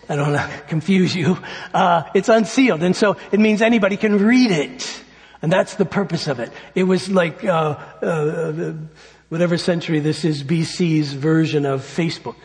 I 0.09 0.17
don't 0.17 0.33
want 0.33 0.51
to 0.51 0.59
confuse 0.69 1.15
you. 1.15 1.39
Uh, 1.73 2.05
it's 2.15 2.29
unsealed, 2.29 2.83
and 2.83 2.97
so 2.97 3.17
it 3.31 3.41
means 3.41 3.63
anybody 3.63 3.97
can 3.97 4.19
read 4.19 4.51
it. 4.51 5.01
And 5.43 5.53
that's 5.53 5.75
the 5.75 5.85
purpose 5.85 6.29
of 6.29 6.39
it. 6.39 6.53
It 6.77 6.85
was 6.85 7.11
like 7.11 7.45
uh, 7.45 7.75
whatever 9.33 9.57
century 9.57 9.99
this 9.99 10.27
is, 10.27 10.45
BC's 10.45 11.14
version 11.14 11.64
of 11.64 11.81
Facebook, 11.81 12.37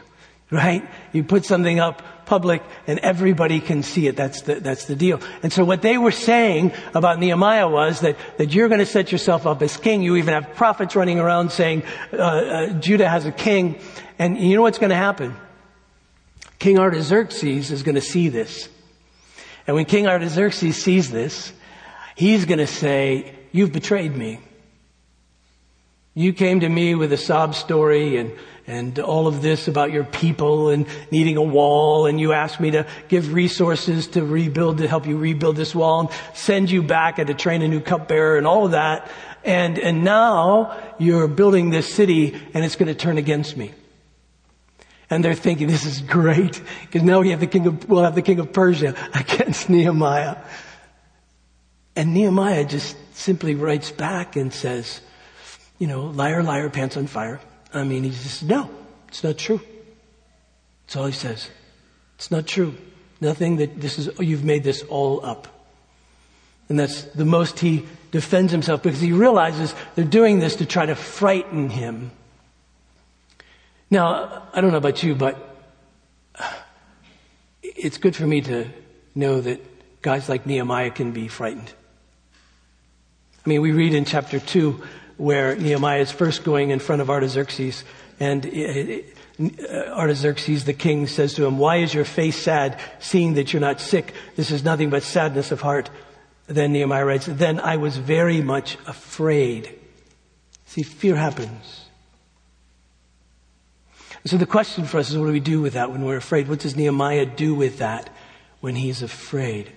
right? 0.50 0.90
You 1.12 1.22
put 1.22 1.44
something 1.44 1.82
up 1.82 2.02
public 2.26 2.64
and 2.88 2.98
everybody 3.00 3.60
can 3.60 3.84
see 3.84 4.08
it. 4.08 4.16
That's 4.16 4.44
the, 4.44 4.62
that's 4.62 4.86
the 4.86 4.96
deal. 4.96 5.20
And 5.44 5.52
so 5.52 5.66
what 5.66 5.82
they 5.82 5.98
were 5.98 6.14
saying 6.14 6.72
about 6.94 7.20
Nehemiah 7.20 7.68
was 7.68 8.00
that, 8.00 8.16
that 8.38 8.54
you're 8.54 8.70
going 8.70 8.80
to 8.80 8.86
set 8.86 9.12
yourself 9.12 9.46
up 9.46 9.62
as 9.62 9.76
king. 9.76 10.02
You 10.02 10.16
even 10.16 10.34
have 10.34 10.56
prophets 10.56 10.96
running 10.96 11.20
around 11.20 11.52
saying, 11.52 11.84
uh, 12.14 12.16
uh, 12.16 12.68
Judah 12.80 13.10
has 13.10 13.26
a 13.26 13.34
king. 13.34 13.82
And 14.18 14.38
you 14.38 14.56
know 14.56 14.62
what's 14.62 14.80
going 14.80 14.92
to 14.92 14.96
happen? 14.96 15.36
King 16.58 16.80
Artaxerxes 16.80 17.70
is 17.70 17.84
going 17.84 17.96
to 17.96 18.02
see 18.02 18.30
this. 18.30 18.70
And 19.68 19.76
when 19.76 19.84
King 19.84 20.08
Artaxerxes 20.08 20.82
sees 20.82 21.12
this, 21.12 21.52
he's 22.16 22.46
going 22.46 22.60
to 22.60 22.68
say, 22.68 23.36
you've 23.52 23.74
betrayed 23.74 24.16
me. 24.16 24.40
You 26.18 26.34
came 26.34 26.62
to 26.62 26.68
me 26.68 26.96
with 26.96 27.14
a 27.14 27.18
sob 27.18 27.54
story 27.54 28.18
and, 28.18 28.32
and 28.66 28.98
all 28.98 29.28
of 29.28 29.44
this 29.44 29.68
about 29.68 29.92
your 29.92 30.04
people 30.04 30.70
and 30.70 30.88
needing 31.12 31.38
a 31.38 31.44
wall 31.44 32.08
and 32.08 32.20
you 32.20 32.34
asked 32.34 32.60
me 32.60 32.72
to 32.72 32.88
give 33.08 33.36
resources 33.36 34.08
to 34.08 34.26
rebuild, 34.26 34.80
to 34.80 34.88
help 34.88 35.06
you 35.06 35.16
rebuild 35.16 35.58
this 35.58 35.76
wall 35.76 36.00
and 36.00 36.10
send 36.34 36.72
you 36.72 36.82
back 36.82 37.20
and 37.20 37.28
to 37.28 37.36
train 37.36 37.62
a 37.62 37.68
new 37.68 37.80
cupbearer 37.80 38.36
and 38.36 38.48
all 38.48 38.66
of 38.66 38.72
that. 38.72 39.12
And, 39.44 39.78
and 39.78 40.04
now 40.04 40.76
you're 40.98 41.28
building 41.28 41.70
this 41.70 41.94
city 41.94 42.34
and 42.56 42.66
it's 42.66 42.78
going 42.78 42.88
to 42.88 42.96
turn 42.96 43.20
against 43.20 43.56
me. 43.56 43.74
And 45.12 45.24
they're 45.24 45.36
thinking, 45.36 45.68
this 45.68 45.86
is 45.86 46.02
great, 46.02 46.60
because 46.82 47.04
now 47.04 47.20
we 47.20 47.30
have 47.30 47.42
the 47.42 47.46
king 47.46 47.68
of, 47.68 47.88
we'll 47.88 48.04
have 48.04 48.16
the 48.16 48.24
king 48.24 48.40
of 48.40 48.52
Persia 48.52 48.96
against 49.14 49.70
Nehemiah. 49.70 50.38
And 51.96 52.16
Nehemiah 52.16 52.66
just 52.66 52.98
simply 53.16 53.54
writes 53.54 53.92
back 53.92 54.36
and 54.36 54.52
says, 54.52 55.02
you 55.80 55.88
know, 55.88 56.06
liar, 56.06 56.44
liar, 56.44 56.70
pants 56.70 56.98
on 56.98 57.08
fire. 57.08 57.40
I 57.74 57.84
mean, 57.84 58.04
he 58.04 58.12
says, 58.12 58.44
no, 58.44 58.70
it's 59.08 59.24
not 59.24 59.38
true. 59.38 59.62
That's 60.86 60.96
all 60.96 61.06
he 61.06 61.12
says. 61.12 61.50
It's 62.16 62.32
not 62.32 62.48
true. 62.48 62.76
Nothing 63.20 63.58
that 63.58 63.80
this 63.80 64.00
is, 64.00 64.10
you've 64.20 64.44
made 64.44 64.64
this 64.64 64.84
all 64.84 65.26
up. 65.26 65.48
And 66.70 66.80
that's 66.80 67.04
the 67.04 67.26
most 67.26 67.60
he 67.60 67.86
defends 68.12 68.52
himself 68.52 68.84
because 68.84 69.00
he 69.00 69.12
realizes 69.12 69.74
they're 69.96 70.06
doing 70.06 70.40
this 70.40 70.58
to 70.58 70.66
try 70.66 70.86
to 70.86 70.96
frighten 70.96 71.70
him. 71.70 72.12
Now, 73.90 74.48
I 74.54 74.62
don't 74.62 74.72
know 74.72 74.78
about 74.78 75.02
you, 75.02 75.16
but 75.16 75.56
it's 77.62 77.98
good 77.98 78.16
for 78.16 78.28
me 78.28 78.42
to 78.42 78.68
know 79.16 79.40
that 79.42 79.62
guys 80.02 80.28
like 80.28 80.46
Nehemiah 80.46 80.92
can 80.92 81.12
be 81.12 81.28
frightened. 81.28 81.72
I 83.46 83.50
mean, 83.50 83.62
we 83.62 83.72
read 83.72 83.94
in 83.94 84.04
chapter 84.04 84.40
2 84.40 84.84
where 85.18 85.56
Nehemiah 85.56 86.00
is 86.00 86.12
first 86.12 86.44
going 86.44 86.70
in 86.70 86.80
front 86.80 87.02
of 87.02 87.10
Artaxerxes 87.10 87.84
and 88.20 88.46
Artaxerxes, 89.40 90.66
the 90.66 90.74
king, 90.74 91.08
says 91.08 91.36
to 91.36 91.46
him, 91.46 91.58
Why 91.58 91.78
is 91.78 91.94
your 91.94 92.06
face 92.06 92.38
sad, 92.38 92.80
seeing 93.00 93.36
that 93.36 93.54
you're 93.54 93.60
not 93.60 93.80
sick? 93.80 94.14
This 94.36 94.52
is 94.52 94.64
nothing 94.64 94.90
but 94.90 95.04
sadness 95.04 95.52
of 95.52 95.62
heart. 95.62 95.90
Then 96.48 96.72
Nehemiah 96.72 97.06
writes, 97.06 97.26
Then 97.26 97.60
I 97.60 97.78
was 97.78 97.98
very 97.98 98.42
much 98.42 98.78
afraid. 98.88 99.78
See, 100.66 100.84
fear 100.84 101.16
happens. 101.16 101.86
So 104.26 104.38
the 104.38 104.46
question 104.46 104.86
for 104.86 104.98
us 104.98 105.10
is 105.10 105.18
what 105.18 105.28
do 105.28 105.32
we 105.32 105.40
do 105.40 105.62
with 105.62 105.74
that 105.74 105.92
when 105.92 106.04
we're 106.04 106.18
afraid? 106.18 106.50
What 106.50 106.60
does 106.60 106.76
Nehemiah 106.76 107.26
do 107.26 107.56
with 107.56 107.78
that 107.78 108.10
when 108.60 108.76
he's 108.76 109.02
afraid? 109.02 109.72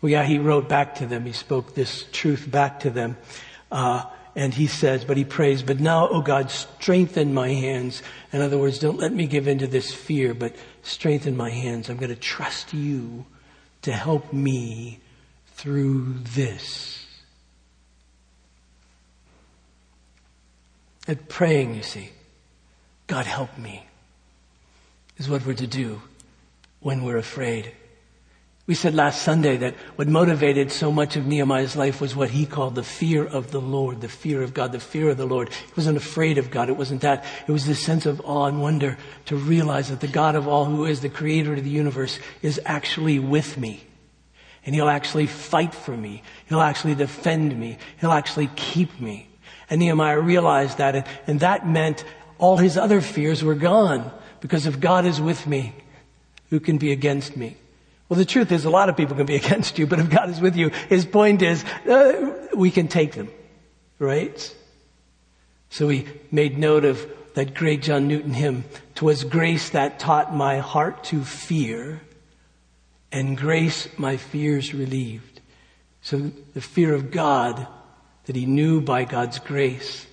Well, 0.00 0.10
yeah, 0.10 0.24
he 0.24 0.38
wrote 0.38 0.68
back 0.68 0.96
to 0.96 1.06
them. 1.06 1.24
He 1.24 1.32
spoke 1.32 1.74
this 1.74 2.04
truth 2.12 2.48
back 2.50 2.80
to 2.80 2.90
them. 2.90 3.16
Uh, 3.72 4.04
and 4.40 4.54
he 4.54 4.66
says, 4.66 5.04
but 5.04 5.18
he 5.18 5.24
prays, 5.26 5.62
but 5.62 5.80
now, 5.80 6.08
oh 6.08 6.22
God, 6.22 6.50
strengthen 6.50 7.34
my 7.34 7.50
hands. 7.50 8.02
In 8.32 8.40
other 8.40 8.56
words, 8.56 8.78
don't 8.78 8.98
let 8.98 9.12
me 9.12 9.26
give 9.26 9.46
in 9.46 9.58
to 9.58 9.66
this 9.66 9.92
fear, 9.92 10.32
but 10.32 10.56
strengthen 10.80 11.36
my 11.36 11.50
hands. 11.50 11.90
I'm 11.90 11.98
going 11.98 12.08
to 12.08 12.16
trust 12.16 12.72
you 12.72 13.26
to 13.82 13.92
help 13.92 14.32
me 14.32 15.00
through 15.56 16.14
this. 16.20 17.04
And 21.06 21.28
praying, 21.28 21.74
you 21.74 21.82
see, 21.82 22.08
God 23.08 23.26
help 23.26 23.58
me, 23.58 23.84
is 25.18 25.28
what 25.28 25.44
we're 25.44 25.52
to 25.52 25.66
do 25.66 26.00
when 26.80 27.04
we're 27.04 27.18
afraid. 27.18 27.72
We 28.70 28.76
said 28.76 28.94
last 28.94 29.22
Sunday 29.22 29.56
that 29.56 29.74
what 29.96 30.06
motivated 30.06 30.70
so 30.70 30.92
much 30.92 31.16
of 31.16 31.26
Nehemiah's 31.26 31.74
life 31.74 32.00
was 32.00 32.14
what 32.14 32.30
he 32.30 32.46
called 32.46 32.76
the 32.76 32.84
fear 32.84 33.26
of 33.26 33.50
the 33.50 33.60
Lord, 33.60 34.00
the 34.00 34.08
fear 34.08 34.42
of 34.42 34.54
God, 34.54 34.70
the 34.70 34.78
fear 34.78 35.08
of 35.08 35.16
the 35.16 35.26
Lord. 35.26 35.48
He 35.48 35.72
wasn't 35.76 35.96
afraid 35.96 36.38
of 36.38 36.52
God. 36.52 36.68
It 36.68 36.76
wasn't 36.76 37.00
that. 37.00 37.24
It 37.48 37.50
was 37.50 37.66
this 37.66 37.82
sense 37.82 38.06
of 38.06 38.20
awe 38.20 38.46
and 38.46 38.62
wonder 38.62 38.96
to 39.24 39.34
realize 39.34 39.88
that 39.88 39.98
the 39.98 40.06
God 40.06 40.36
of 40.36 40.46
all 40.46 40.66
who 40.66 40.84
is 40.84 41.00
the 41.00 41.08
creator 41.08 41.52
of 41.54 41.64
the 41.64 41.68
universe 41.68 42.20
is 42.42 42.60
actually 42.64 43.18
with 43.18 43.58
me. 43.58 43.82
And 44.64 44.72
he'll 44.72 44.88
actually 44.88 45.26
fight 45.26 45.74
for 45.74 45.96
me. 45.96 46.22
He'll 46.48 46.60
actually 46.60 46.94
defend 46.94 47.58
me. 47.58 47.76
He'll 48.00 48.12
actually 48.12 48.50
keep 48.54 49.00
me. 49.00 49.26
And 49.68 49.80
Nehemiah 49.80 50.20
realized 50.20 50.78
that, 50.78 50.94
and, 50.94 51.04
and 51.26 51.40
that 51.40 51.66
meant 51.66 52.04
all 52.38 52.56
his 52.56 52.78
other 52.78 53.00
fears 53.00 53.42
were 53.42 53.56
gone. 53.56 54.12
Because 54.40 54.66
if 54.66 54.78
God 54.78 55.06
is 55.06 55.20
with 55.20 55.44
me, 55.48 55.74
who 56.50 56.60
can 56.60 56.78
be 56.78 56.92
against 56.92 57.36
me? 57.36 57.56
Well, 58.10 58.18
the 58.18 58.24
truth 58.24 58.50
is 58.50 58.64
a 58.64 58.70
lot 58.70 58.88
of 58.88 58.96
people 58.96 59.16
can 59.16 59.24
be 59.24 59.36
against 59.44 59.78
you, 59.78 59.86
but 59.86 60.00
if 60.00 60.10
God 60.10 60.28
is 60.28 60.40
with 60.40 60.56
you, 60.56 60.70
his 60.90 61.06
point 61.06 61.40
is, 61.40 61.64
uh, 61.88 62.48
we 62.54 62.70
can 62.70 62.88
take 62.88 63.12
them. 63.12 63.30
Right? 63.98 64.56
So 65.70 65.86
we 65.86 66.06
made 66.30 66.58
note 66.58 66.84
of 66.84 67.06
that 67.34 67.54
great 67.54 67.82
John 67.82 68.08
Newton 68.08 68.34
hymn, 68.34 68.64
"'Twas 68.96 69.24
grace 69.24 69.70
that 69.70 70.00
taught 70.00 70.34
my 70.34 70.58
heart 70.58 71.04
to 71.04 71.22
fear, 71.22 72.00
and 73.12 73.38
grace 73.38 73.88
my 73.96 74.16
fears 74.16 74.74
relieved. 74.74 75.40
So 76.02 76.32
the 76.54 76.60
fear 76.60 76.94
of 76.94 77.12
God 77.12 77.66
that 78.24 78.34
he 78.34 78.46
knew 78.46 78.80
by 78.80 79.04
God's 79.04 79.38
grace 79.38 80.06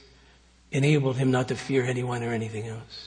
enabled 0.71 1.17
him 1.17 1.31
not 1.31 1.47
to 1.47 1.55
fear 1.55 1.86
anyone 1.86 2.23
or 2.23 2.33
anything 2.33 2.67
else. 2.67 3.07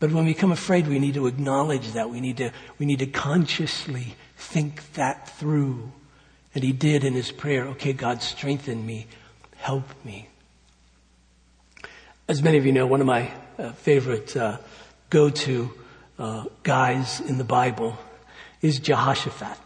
But 0.00 0.12
when 0.12 0.24
we 0.24 0.32
become 0.32 0.50
afraid, 0.50 0.88
we 0.88 0.98
need 0.98 1.14
to 1.14 1.26
acknowledge 1.26 1.92
that. 1.92 2.08
We 2.08 2.20
need 2.20 2.38
to, 2.38 2.52
we 2.78 2.86
need 2.86 3.00
to 3.00 3.06
consciously 3.06 4.14
think 4.36 4.94
that 4.94 5.28
through. 5.28 5.92
And 6.54 6.64
he 6.64 6.72
did 6.72 7.04
in 7.04 7.12
his 7.12 7.30
prayer, 7.30 7.66
okay, 7.68 7.92
God, 7.92 8.22
strengthen 8.22 8.84
me, 8.84 9.06
help 9.58 9.84
me. 10.02 10.28
As 12.26 12.42
many 12.42 12.56
of 12.56 12.64
you 12.64 12.72
know, 12.72 12.86
one 12.86 13.02
of 13.02 13.06
my 13.06 13.30
uh, 13.58 13.72
favorite 13.72 14.34
uh, 14.36 14.56
go-to 15.10 15.70
uh, 16.18 16.44
guys 16.62 17.20
in 17.20 17.36
the 17.36 17.44
Bible 17.44 17.98
is 18.62 18.78
Jehoshaphat. 18.78 19.58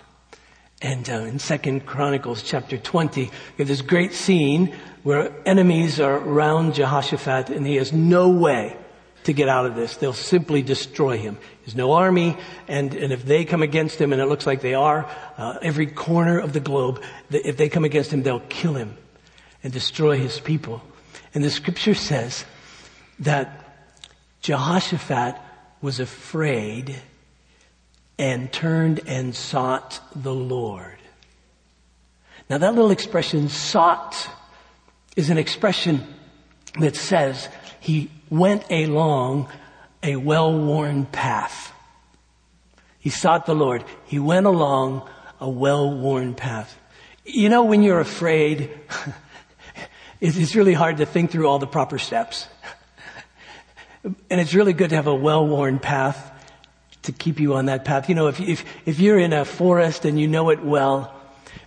And 0.82 1.08
uh, 1.08 1.12
in 1.12 1.38
Second 1.38 1.86
Chronicles 1.86 2.42
chapter 2.42 2.76
20, 2.76 3.22
we 3.22 3.30
have 3.58 3.68
this 3.68 3.82
great 3.82 4.12
scene 4.12 4.74
where 5.04 5.32
enemies 5.46 6.00
are 6.00 6.16
around 6.16 6.74
Jehoshaphat 6.74 7.50
and 7.50 7.64
he 7.64 7.76
has 7.76 7.92
no 7.92 8.28
way 8.28 8.76
to 9.24 9.32
get 9.32 9.48
out 9.48 9.66
of 9.66 9.74
this. 9.74 9.96
They'll 9.96 10.12
simply 10.12 10.62
destroy 10.62 11.18
him. 11.18 11.38
There's 11.64 11.74
no 11.74 11.92
army, 11.92 12.36
and, 12.68 12.94
and 12.94 13.12
if 13.12 13.24
they 13.24 13.44
come 13.44 13.62
against 13.62 14.00
him, 14.00 14.12
and 14.12 14.20
it 14.22 14.26
looks 14.26 14.46
like 14.46 14.60
they 14.60 14.74
are, 14.74 15.10
uh, 15.36 15.58
every 15.60 15.86
corner 15.86 16.38
of 16.38 16.52
the 16.52 16.60
globe, 16.60 17.02
if 17.30 17.56
they 17.56 17.68
come 17.68 17.84
against 17.84 18.12
him, 18.12 18.22
they'll 18.22 18.40
kill 18.40 18.74
him 18.74 18.96
and 19.62 19.72
destroy 19.72 20.16
his 20.16 20.40
people. 20.40 20.82
And 21.34 21.42
the 21.42 21.50
scripture 21.50 21.94
says 21.94 22.44
that 23.20 23.64
Jehoshaphat 24.42 25.36
was 25.80 26.00
afraid 26.00 26.94
and 28.18 28.52
turned 28.52 29.00
and 29.06 29.34
sought 29.34 30.00
the 30.14 30.34
Lord. 30.34 30.98
Now 32.50 32.58
that 32.58 32.74
little 32.74 32.90
expression, 32.90 33.48
sought, 33.48 34.28
is 35.16 35.30
an 35.30 35.38
expression 35.38 36.06
that 36.78 36.94
says 36.94 37.48
he 37.80 38.10
went 38.30 38.70
along 38.70 39.48
a 40.02 40.16
well-worn 40.16 41.06
path. 41.06 41.72
He 42.98 43.10
sought 43.10 43.46
the 43.46 43.54
Lord. 43.54 43.84
He 44.06 44.18
went 44.18 44.46
along 44.46 45.08
a 45.40 45.48
well-worn 45.48 46.34
path. 46.34 46.78
You 47.24 47.48
know, 47.48 47.64
when 47.64 47.82
you're 47.82 48.00
afraid, 48.00 48.70
it's 50.20 50.54
really 50.54 50.74
hard 50.74 50.98
to 50.98 51.06
think 51.06 51.30
through 51.30 51.48
all 51.48 51.58
the 51.58 51.66
proper 51.66 51.98
steps. 51.98 52.46
And 54.28 54.38
it's 54.38 54.52
really 54.52 54.74
good 54.74 54.90
to 54.90 54.96
have 54.96 55.06
a 55.06 55.14
well-worn 55.14 55.78
path 55.78 56.30
to 57.04 57.12
keep 57.12 57.40
you 57.40 57.54
on 57.54 57.66
that 57.66 57.86
path. 57.86 58.10
You 58.10 58.14
know, 58.14 58.26
if, 58.26 58.38
if, 58.38 58.64
if 58.84 59.00
you're 59.00 59.18
in 59.18 59.32
a 59.32 59.46
forest 59.46 60.04
and 60.04 60.20
you 60.20 60.28
know 60.28 60.50
it 60.50 60.62
well, 60.62 61.14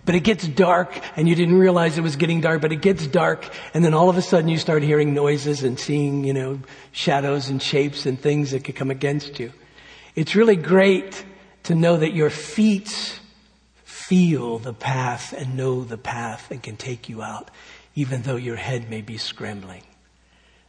but 0.04 0.14
it 0.14 0.20
gets 0.20 0.46
dark 0.46 0.98
and 1.16 1.28
you 1.28 1.34
didn't 1.34 1.58
realize 1.58 1.98
it 1.98 2.02
was 2.02 2.16
getting 2.16 2.40
dark, 2.40 2.60
but 2.60 2.72
it 2.72 2.80
gets 2.82 3.06
dark 3.06 3.48
and 3.74 3.84
then 3.84 3.94
all 3.94 4.08
of 4.08 4.16
a 4.16 4.22
sudden 4.22 4.48
you 4.48 4.58
start 4.58 4.82
hearing 4.82 5.14
noises 5.14 5.62
and 5.62 5.78
seeing, 5.78 6.24
you 6.24 6.32
know, 6.32 6.60
shadows 6.92 7.50
and 7.50 7.62
shapes 7.62 8.06
and 8.06 8.20
things 8.20 8.50
that 8.52 8.64
could 8.64 8.76
come 8.76 8.90
against 8.90 9.38
you. 9.38 9.52
It's 10.14 10.34
really 10.34 10.56
great 10.56 11.24
to 11.64 11.74
know 11.74 11.96
that 11.96 12.12
your 12.12 12.30
feet 12.30 13.20
feel 13.84 14.58
the 14.58 14.72
path 14.72 15.34
and 15.34 15.56
know 15.56 15.84
the 15.84 15.98
path 15.98 16.50
and 16.50 16.62
can 16.62 16.76
take 16.76 17.08
you 17.08 17.22
out, 17.22 17.50
even 17.94 18.22
though 18.22 18.36
your 18.36 18.56
head 18.56 18.88
may 18.88 19.02
be 19.02 19.18
scrambling. 19.18 19.82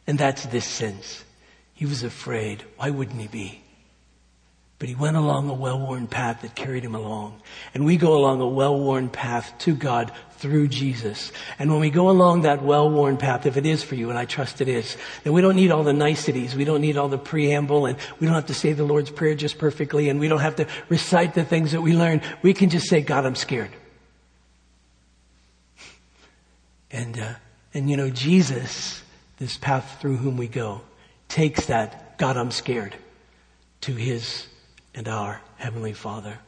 And 0.06 0.18
that's 0.18 0.44
this 0.46 0.66
sense. 0.66 1.24
He 1.72 1.86
was 1.86 2.02
afraid. 2.02 2.64
Why 2.76 2.90
wouldn't 2.90 3.20
he 3.20 3.28
be? 3.28 3.62
But 4.80 4.88
he 4.88 4.94
went 4.94 5.18
along 5.18 5.50
a 5.50 5.54
well-worn 5.54 6.06
path 6.06 6.40
that 6.40 6.54
carried 6.54 6.82
him 6.82 6.94
along. 6.94 7.38
And 7.74 7.84
we 7.84 7.98
go 7.98 8.16
along 8.16 8.40
a 8.40 8.48
well-worn 8.48 9.10
path 9.10 9.52
to 9.58 9.74
God 9.74 10.10
through 10.38 10.68
Jesus. 10.68 11.32
And 11.58 11.70
when 11.70 11.80
we 11.80 11.90
go 11.90 12.08
along 12.08 12.42
that 12.42 12.62
well-worn 12.62 13.18
path, 13.18 13.44
if 13.44 13.58
it 13.58 13.66
is 13.66 13.82
for 13.82 13.94
you, 13.94 14.08
and 14.08 14.18
I 14.18 14.24
trust 14.24 14.62
it 14.62 14.68
is, 14.68 14.96
then 15.22 15.34
we 15.34 15.42
don't 15.42 15.54
need 15.54 15.70
all 15.70 15.84
the 15.84 15.92
niceties. 15.92 16.56
We 16.56 16.64
don't 16.64 16.80
need 16.80 16.96
all 16.96 17.10
the 17.10 17.18
preamble 17.18 17.84
and 17.84 17.98
we 18.18 18.26
don't 18.26 18.34
have 18.34 18.46
to 18.46 18.54
say 18.54 18.72
the 18.72 18.84
Lord's 18.84 19.10
Prayer 19.10 19.34
just 19.34 19.58
perfectly 19.58 20.08
and 20.08 20.18
we 20.18 20.28
don't 20.28 20.40
have 20.40 20.56
to 20.56 20.66
recite 20.88 21.34
the 21.34 21.44
things 21.44 21.72
that 21.72 21.82
we 21.82 21.94
learn. 21.94 22.22
We 22.40 22.54
can 22.54 22.70
just 22.70 22.88
say, 22.88 23.02
God, 23.02 23.26
I'm 23.26 23.36
scared. 23.36 23.70
And, 26.92 27.20
uh, 27.20 27.34
and 27.72 27.88
you 27.88 27.96
know, 27.96 28.10
Jesus, 28.10 29.00
this 29.38 29.56
path 29.56 29.98
through 30.00 30.16
whom 30.16 30.36
we 30.36 30.48
go, 30.48 30.80
takes 31.28 31.66
that, 31.66 32.18
God, 32.18 32.36
I'm 32.36 32.50
scared, 32.50 32.96
to 33.82 33.92
his 33.92 34.48
and 34.94 35.08
our 35.08 35.40
Heavenly 35.56 35.92
Father. 35.92 36.38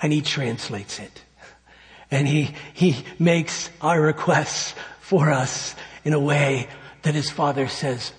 And 0.00 0.12
He 0.12 0.20
translates 0.20 0.98
it. 0.98 1.22
And 2.10 2.26
He, 2.26 2.54
He 2.74 3.04
makes 3.18 3.70
our 3.80 4.00
requests 4.00 4.74
for 5.00 5.30
us 5.30 5.74
in 6.04 6.12
a 6.12 6.20
way 6.20 6.68
that 7.02 7.14
His 7.14 7.30
Father 7.30 7.68
says, 7.68 8.12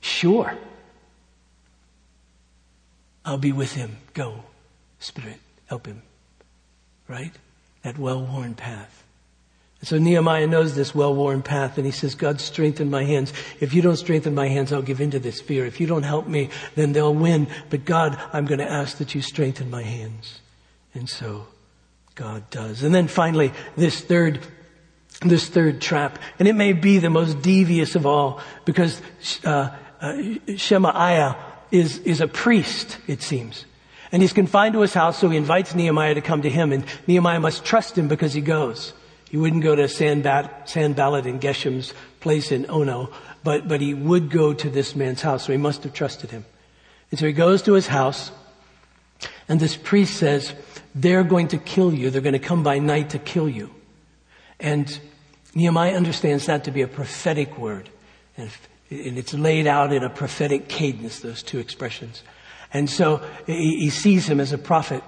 sure, 0.00 0.56
I'll 3.24 3.38
be 3.38 3.52
with 3.52 3.74
him. 3.74 3.96
Go, 4.12 4.44
Spirit, 4.98 5.40
help 5.66 5.86
him. 5.86 6.02
Right? 7.08 7.32
That 7.82 7.98
well-worn 7.98 8.54
path. 8.54 9.03
So 9.84 9.98
Nehemiah 9.98 10.46
knows 10.46 10.74
this 10.74 10.94
well-worn 10.94 11.42
path 11.42 11.76
and 11.76 11.84
he 11.84 11.92
says, 11.92 12.14
God, 12.14 12.40
strengthen 12.40 12.90
my 12.90 13.04
hands. 13.04 13.32
If 13.60 13.74
you 13.74 13.82
don't 13.82 13.96
strengthen 13.96 14.34
my 14.34 14.48
hands, 14.48 14.72
I'll 14.72 14.82
give 14.82 15.00
in 15.00 15.10
to 15.12 15.18
this 15.18 15.40
fear. 15.40 15.66
If 15.66 15.80
you 15.80 15.86
don't 15.86 16.04
help 16.04 16.26
me, 16.26 16.50
then 16.74 16.92
they'll 16.92 17.14
win. 17.14 17.48
But 17.70 17.84
God, 17.84 18.20
I'm 18.32 18.46
going 18.46 18.60
to 18.60 18.70
ask 18.70 18.98
that 18.98 19.14
you 19.14 19.22
strengthen 19.22 19.70
my 19.70 19.82
hands. 19.82 20.40
And 20.94 21.08
so 21.08 21.46
God 22.14 22.48
does. 22.50 22.82
And 22.82 22.94
then 22.94 23.08
finally, 23.08 23.52
this 23.76 24.00
third 24.00 24.40
this 25.20 25.48
third 25.48 25.80
trap. 25.80 26.18
And 26.38 26.48
it 26.48 26.54
may 26.54 26.72
be 26.72 26.98
the 26.98 27.10
most 27.10 27.40
devious 27.40 27.94
of 27.94 28.06
all 28.06 28.40
because 28.64 29.00
uh, 29.44 29.70
uh, 30.00 30.22
Shemaiah 30.56 31.36
is, 31.70 31.98
is 31.98 32.20
a 32.20 32.28
priest, 32.28 32.98
it 33.06 33.22
seems. 33.22 33.64
And 34.12 34.22
he's 34.22 34.32
confined 34.32 34.74
to 34.74 34.80
his 34.80 34.94
house, 34.94 35.18
so 35.18 35.28
he 35.28 35.36
invites 35.36 35.74
Nehemiah 35.74 36.14
to 36.14 36.20
come 36.20 36.42
to 36.42 36.50
him, 36.50 36.72
and 36.72 36.84
Nehemiah 37.06 37.40
must 37.40 37.64
trust 37.64 37.98
him 37.98 38.06
because 38.06 38.32
he 38.32 38.40
goes. 38.40 38.92
He 39.34 39.38
wouldn't 39.38 39.64
go 39.64 39.74
to 39.74 39.88
Sanballat, 39.88 41.26
and 41.26 41.40
Geshem's 41.40 41.92
place 42.20 42.52
in 42.52 42.70
Ono, 42.70 43.10
but, 43.42 43.66
but 43.66 43.80
he 43.80 43.92
would 43.92 44.30
go 44.30 44.54
to 44.54 44.70
this 44.70 44.94
man's 44.94 45.22
house, 45.22 45.44
so 45.44 45.50
he 45.50 45.58
must 45.58 45.82
have 45.82 45.92
trusted 45.92 46.30
him. 46.30 46.44
And 47.10 47.18
so 47.18 47.26
he 47.26 47.32
goes 47.32 47.60
to 47.62 47.72
his 47.72 47.88
house, 47.88 48.30
and 49.48 49.58
this 49.58 49.76
priest 49.76 50.18
says, 50.18 50.54
they're 50.94 51.24
going 51.24 51.48
to 51.48 51.58
kill 51.58 51.92
you. 51.92 52.10
They're 52.10 52.20
going 52.20 52.34
to 52.34 52.38
come 52.38 52.62
by 52.62 52.78
night 52.78 53.10
to 53.10 53.18
kill 53.18 53.48
you. 53.48 53.74
And 54.60 55.00
Nehemiah 55.52 55.96
understands 55.96 56.46
that 56.46 56.62
to 56.62 56.70
be 56.70 56.82
a 56.82 56.86
prophetic 56.86 57.58
word. 57.58 57.88
And 58.36 58.52
it's 58.88 59.34
laid 59.34 59.66
out 59.66 59.92
in 59.92 60.04
a 60.04 60.10
prophetic 60.10 60.68
cadence, 60.68 61.18
those 61.18 61.42
two 61.42 61.58
expressions. 61.58 62.22
And 62.72 62.88
so 62.88 63.20
he 63.46 63.90
sees 63.90 64.28
him 64.28 64.38
as 64.38 64.52
a 64.52 64.58
prophet 64.58 65.02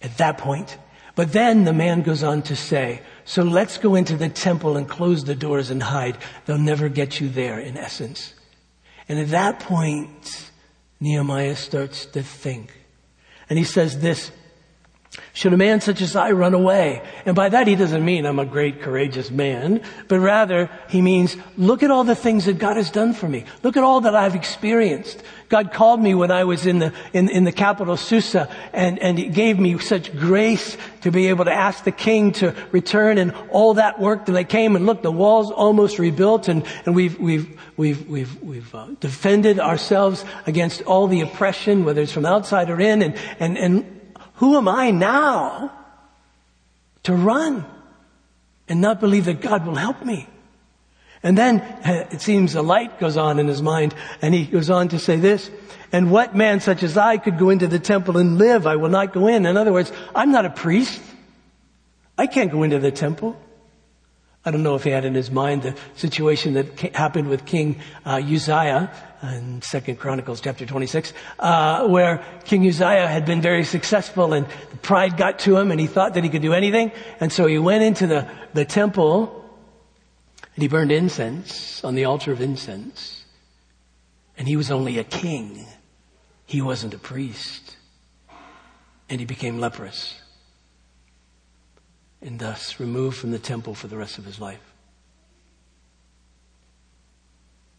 at 0.00 0.16
that 0.18 0.38
point. 0.38 0.78
But 1.16 1.32
then 1.32 1.64
the 1.64 1.72
man 1.72 2.02
goes 2.02 2.22
on 2.22 2.42
to 2.42 2.54
say, 2.54 3.02
so 3.24 3.42
let's 3.42 3.78
go 3.78 3.94
into 3.94 4.16
the 4.16 4.28
temple 4.28 4.76
and 4.76 4.88
close 4.88 5.24
the 5.24 5.34
doors 5.34 5.70
and 5.70 5.82
hide. 5.82 6.18
They'll 6.46 6.58
never 6.58 6.88
get 6.88 7.20
you 7.20 7.28
there, 7.28 7.58
in 7.58 7.76
essence. 7.76 8.34
And 9.08 9.18
at 9.18 9.28
that 9.28 9.60
point, 9.60 10.50
Nehemiah 11.00 11.56
starts 11.56 12.06
to 12.06 12.22
think. 12.22 12.72
And 13.48 13.58
he 13.58 13.64
says 13.64 14.00
this, 14.00 14.30
should 15.34 15.52
a 15.52 15.58
man 15.58 15.80
such 15.80 16.00
as 16.00 16.16
I 16.16 16.30
run 16.32 16.54
away? 16.54 17.02
And 17.26 17.36
by 17.36 17.50
that 17.50 17.66
he 17.66 17.76
doesn't 17.76 18.04
mean 18.04 18.24
I'm 18.24 18.38
a 18.38 18.46
great 18.46 18.80
courageous 18.80 19.30
man, 19.30 19.82
but 20.08 20.20
rather 20.20 20.70
he 20.88 21.02
means 21.02 21.36
look 21.58 21.82
at 21.82 21.90
all 21.90 22.04
the 22.04 22.14
things 22.14 22.46
that 22.46 22.58
God 22.58 22.76
has 22.76 22.90
done 22.90 23.12
for 23.12 23.28
me. 23.28 23.44
Look 23.62 23.76
at 23.76 23.84
all 23.84 24.02
that 24.02 24.14
I've 24.14 24.34
experienced. 24.34 25.22
God 25.52 25.70
called 25.70 26.00
me 26.00 26.14
when 26.14 26.30
I 26.30 26.44
was 26.44 26.64
in 26.64 26.78
the, 26.78 26.94
in, 27.12 27.28
in 27.28 27.44
the 27.44 27.52
capital 27.52 27.98
Susa 27.98 28.48
and, 28.72 28.98
and 29.00 29.18
he 29.18 29.28
gave 29.28 29.58
me 29.58 29.76
such 29.76 30.10
grace 30.16 30.78
to 31.02 31.10
be 31.10 31.28
able 31.28 31.44
to 31.44 31.52
ask 31.52 31.84
the 31.84 31.92
king 31.92 32.32
to 32.32 32.54
return 32.70 33.18
and 33.18 33.34
all 33.50 33.74
that 33.74 34.00
work 34.00 34.24
that 34.26 34.34
I 34.34 34.44
came 34.44 34.76
and 34.76 34.86
look, 34.86 35.02
the 35.02 35.12
walls 35.12 35.50
almost 35.50 35.98
rebuilt 35.98 36.48
and, 36.48 36.64
and 36.86 36.94
we've, 36.94 37.20
we've, 37.20 37.60
we've, 37.76 38.08
we've, 38.08 38.42
we've 38.42 38.74
uh, 38.74 38.86
defended 38.98 39.60
ourselves 39.60 40.24
against 40.46 40.80
all 40.84 41.06
the 41.06 41.20
oppression, 41.20 41.84
whether 41.84 42.00
it's 42.00 42.12
from 42.12 42.24
outside 42.24 42.70
or 42.70 42.80
in 42.80 43.02
and, 43.02 43.14
and, 43.38 43.58
and 43.58 44.14
who 44.36 44.56
am 44.56 44.66
I 44.66 44.90
now 44.90 45.70
to 47.02 47.14
run 47.14 47.66
and 48.68 48.80
not 48.80 49.00
believe 49.00 49.26
that 49.26 49.42
God 49.42 49.66
will 49.66 49.74
help 49.74 50.02
me? 50.02 50.26
And 51.22 51.38
then 51.38 51.62
it 51.84 52.20
seems 52.20 52.54
a 52.54 52.62
light 52.62 52.98
goes 52.98 53.16
on 53.16 53.38
in 53.38 53.46
his 53.46 53.62
mind 53.62 53.94
and 54.20 54.34
he 54.34 54.44
goes 54.44 54.70
on 54.70 54.88
to 54.88 54.98
say 54.98 55.16
this, 55.16 55.50
and 55.92 56.10
what 56.10 56.34
man 56.34 56.60
such 56.60 56.82
as 56.82 56.96
I 56.96 57.18
could 57.18 57.38
go 57.38 57.50
into 57.50 57.68
the 57.68 57.78
temple 57.78 58.16
and 58.16 58.38
live? 58.38 58.66
I 58.66 58.76
will 58.76 58.88
not 58.88 59.12
go 59.12 59.26
in. 59.28 59.46
In 59.46 59.56
other 59.56 59.72
words, 59.72 59.92
I'm 60.14 60.32
not 60.32 60.46
a 60.46 60.50
priest. 60.50 61.00
I 62.16 62.26
can't 62.26 62.50
go 62.50 62.62
into 62.62 62.78
the 62.78 62.90
temple. 62.90 63.36
I 64.44 64.50
don't 64.50 64.64
know 64.64 64.74
if 64.74 64.82
he 64.82 64.90
had 64.90 65.04
in 65.04 65.14
his 65.14 65.30
mind 65.30 65.62
the 65.62 65.76
situation 65.94 66.54
that 66.54 66.80
happened 66.96 67.28
with 67.28 67.44
King 67.44 67.80
uh, 68.04 68.20
Uzziah 68.24 68.90
in 69.22 69.62
Second 69.62 70.00
Chronicles 70.00 70.40
chapter 70.40 70.66
26, 70.66 71.12
uh, 71.38 71.86
where 71.86 72.24
King 72.44 72.66
Uzziah 72.66 73.06
had 73.06 73.24
been 73.24 73.40
very 73.40 73.62
successful 73.62 74.32
and 74.32 74.48
pride 74.80 75.16
got 75.16 75.38
to 75.40 75.56
him 75.56 75.70
and 75.70 75.78
he 75.78 75.86
thought 75.86 76.14
that 76.14 76.24
he 76.24 76.30
could 76.30 76.42
do 76.42 76.54
anything. 76.54 76.90
And 77.20 77.32
so 77.32 77.46
he 77.46 77.58
went 77.58 77.84
into 77.84 78.08
the, 78.08 78.28
the 78.52 78.64
temple 78.64 79.41
and 80.54 80.62
he 80.62 80.68
burned 80.68 80.92
incense 80.92 81.82
on 81.84 81.94
the 81.94 82.04
altar 82.04 82.32
of 82.32 82.40
incense. 82.40 83.24
And 84.36 84.48
he 84.48 84.56
was 84.56 84.70
only 84.70 84.98
a 84.98 85.04
king. 85.04 85.66
He 86.46 86.60
wasn't 86.60 86.94
a 86.94 86.98
priest. 86.98 87.76
And 89.08 89.20
he 89.20 89.26
became 89.26 89.60
leprous 89.60 90.22
and 92.22 92.38
thus 92.38 92.78
removed 92.78 93.16
from 93.16 93.32
the 93.32 93.38
temple 93.38 93.74
for 93.74 93.88
the 93.88 93.96
rest 93.96 94.16
of 94.16 94.24
his 94.24 94.40
life. 94.40 94.60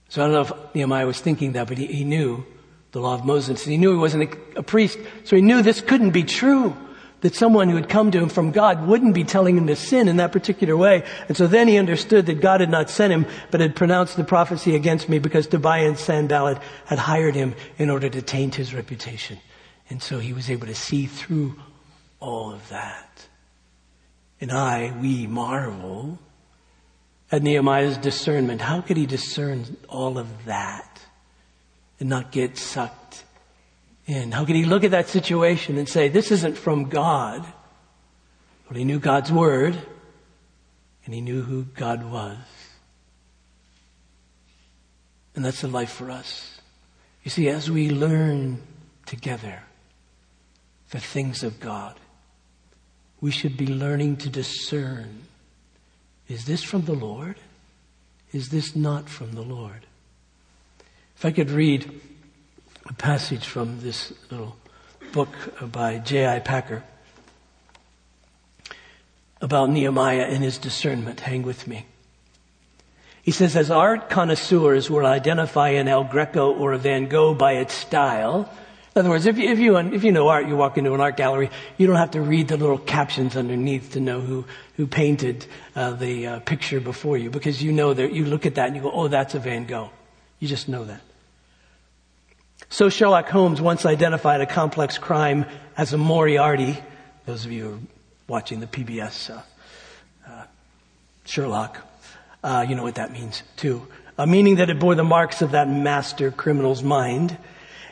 So 0.09 0.21
I 0.21 0.27
don't 0.27 0.33
know 0.33 0.55
if 0.55 0.75
Nehemiah 0.75 1.07
was 1.07 1.19
thinking 1.19 1.53
that, 1.53 1.67
but 1.67 1.77
he, 1.77 1.87
he 1.87 2.03
knew 2.03 2.45
the 2.91 2.99
law 2.99 3.15
of 3.15 3.25
Moses. 3.25 3.63
And 3.63 3.71
he 3.71 3.77
knew 3.77 3.91
he 3.91 3.97
wasn't 3.97 4.31
a, 4.31 4.59
a 4.59 4.63
priest, 4.63 4.99
so 5.23 5.35
he 5.35 5.41
knew 5.41 5.61
this 5.61 5.81
couldn't 5.81 6.11
be 6.11 6.23
true. 6.23 6.75
That 7.23 7.35
someone 7.35 7.67
who 7.67 7.75
had 7.75 7.89
come 7.89 8.11
to 8.11 8.21
him 8.21 8.29
from 8.29 8.51
God 8.51 8.87
wouldn't 8.87 9.13
be 9.13 9.25
telling 9.25 9.57
him 9.57 9.67
to 9.67 9.75
sin 9.75 10.07
in 10.07 10.17
that 10.17 10.31
particular 10.31 10.77
way. 10.77 11.03
And 11.27 11.35
so 11.35 11.47
then 11.47 11.67
he 11.67 11.77
understood 11.77 12.27
that 12.27 12.39
God 12.39 12.61
had 12.61 12.69
not 12.69 12.89
sent 12.89 13.11
him, 13.11 13.25
but 13.49 13.59
had 13.59 13.75
pronounced 13.75 14.15
the 14.15 14.23
prophecy 14.23 14.75
against 14.75 15.09
me 15.09 15.19
because 15.19 15.47
Tobiah 15.47 15.87
and 15.87 15.97
Sanballat 15.97 16.59
had 16.85 16.99
hired 16.99 17.35
him 17.35 17.55
in 17.77 17.89
order 17.89 18.09
to 18.09 18.21
taint 18.21 18.55
his 18.55 18.73
reputation. 18.73 19.39
And 19.89 20.01
so 20.01 20.19
he 20.19 20.31
was 20.31 20.49
able 20.49 20.67
to 20.67 20.75
see 20.75 21.07
through 21.07 21.55
all 22.19 22.53
of 22.53 22.69
that 22.69 23.27
and 24.43 24.51
I, 24.51 24.93
we 24.99 25.25
marvel 25.25 26.19
at 27.31 27.41
Nehemiah's 27.41 27.97
discernment. 27.97 28.59
How 28.59 28.81
could 28.81 28.97
he 28.97 29.05
discern 29.05 29.77
all 29.87 30.17
of 30.17 30.27
that 30.43 30.99
and 31.97 32.09
not 32.09 32.33
get 32.33 32.57
sucked 32.57 33.22
in? 34.05 34.31
How 34.31 34.45
could 34.45 34.55
he 34.55 34.65
look 34.65 34.83
at 34.83 34.91
that 34.91 35.09
situation 35.09 35.77
and 35.77 35.87
say, 35.87 36.09
this 36.09 36.31
isn't 36.31 36.57
from 36.57 36.89
God? 36.89 37.45
But 38.67 38.77
he 38.77 38.83
knew 38.83 38.99
God's 38.99 39.31
word 39.31 39.77
and 41.05 41.13
he 41.13 41.21
knew 41.21 41.41
who 41.41 41.63
God 41.63 42.09
was. 42.09 42.37
And 45.35 45.43
that's 45.43 45.61
the 45.61 45.67
life 45.67 45.91
for 45.91 46.11
us. 46.11 46.59
You 47.23 47.31
see, 47.31 47.49
as 47.49 47.69
we 47.69 47.89
learn 47.89 48.61
together 49.05 49.63
the 50.91 50.99
things 50.99 51.43
of 51.43 51.59
God, 51.59 51.99
we 53.19 53.31
should 53.31 53.57
be 53.57 53.67
learning 53.67 54.17
to 54.17 54.29
discern 54.29 55.23
is 56.27 56.45
this 56.45 56.63
from 56.63 56.85
the 56.85 56.93
Lord? 56.93 57.35
Is 58.31 58.49
this 58.49 58.75
not 58.75 59.09
from 59.09 59.33
the 59.33 59.41
Lord? 59.41 59.85
If 61.17 61.25
I 61.25 61.31
could 61.31 61.51
read 61.51 62.01
a 62.85 62.93
passage 62.93 63.45
from 63.45 63.79
this 63.81 64.13
little 64.29 64.55
book 65.11 65.29
by 65.71 65.99
J.I. 65.99 66.39
Packer 66.39 66.83
about 69.41 69.69
Nehemiah 69.69 70.23
and 70.23 70.43
his 70.43 70.57
discernment. 70.57 71.21
Hang 71.21 71.43
with 71.43 71.67
me. 71.67 71.85
He 73.21 73.31
says, 73.31 73.55
as 73.55 73.71
art 73.71 74.09
connoisseurs 74.09 74.89
will 74.89 75.05
identify 75.05 75.69
an 75.69 75.87
El 75.87 76.03
Greco 76.03 76.53
or 76.53 76.73
a 76.73 76.77
Van 76.77 77.07
Gogh 77.07 77.33
by 77.33 77.53
its 77.53 77.73
style, 77.73 78.49
in 78.95 78.99
other 78.99 79.09
words, 79.09 79.25
if 79.25 79.39
you, 79.39 79.49
if 79.49 79.57
you, 79.57 79.77
if 79.77 80.03
you 80.03 80.11
know 80.11 80.27
art, 80.27 80.47
you 80.47 80.55
walk 80.55 80.77
into 80.77 80.93
an 80.93 81.01
art 81.01 81.17
gallery, 81.17 81.49
you 81.77 81.87
don't 81.87 81.95
have 81.95 82.11
to 82.11 82.21
read 82.21 82.49
the 82.49 82.57
little 82.57 82.77
captions 82.77 83.35
underneath 83.35 83.93
to 83.93 83.99
know 83.99 84.21
who, 84.21 84.45
who 84.75 84.85
painted 84.85 85.47
uh, 85.75 85.91
the 85.91 86.27
uh, 86.27 86.39
picture 86.41 86.79
before 86.79 87.17
you 87.17 87.31
because 87.31 87.63
you 87.63 87.71
know 87.71 87.93
that 87.93 88.13
you 88.13 88.25
look 88.25 88.45
at 88.45 88.55
that 88.55 88.67
and 88.67 88.75
you 88.75 88.81
go, 88.83 88.91
oh, 88.91 89.07
that's 89.07 89.33
a 89.33 89.39
Van 89.39 89.65
Gogh. 89.65 89.89
You 90.39 90.47
just 90.47 90.69
know 90.69 90.83
that. 90.85 91.01
So 92.73 92.89
Sherlock 92.89 93.29
Holmes 93.29 93.61
once 93.61 93.85
identified 93.85 94.41
a 94.41 94.47
complex 94.47 94.97
crime 94.97 95.45
as 95.77 95.93
a 95.93 95.97
Moriarty. 95.99 96.79
Those 97.27 97.45
of 97.45 97.51
you 97.51 97.63
who 97.63 97.73
are 97.75 97.79
watching 98.27 98.61
the 98.61 98.65
PBS 98.65 99.29
uh, 99.29 99.41
uh, 100.27 100.45
Sherlock, 101.23 101.77
uh, 102.43 102.65
you 102.67 102.73
know 102.73 102.81
what 102.81 102.95
that 102.95 103.11
means 103.11 103.43
too. 103.57 103.85
meaning 104.17 104.55
that 104.55 104.71
it 104.71 104.79
bore 104.79 104.95
the 104.95 105.03
marks 105.03 105.43
of 105.43 105.51
that 105.51 105.69
master 105.69 106.31
criminal's 106.31 106.81
mind. 106.81 107.37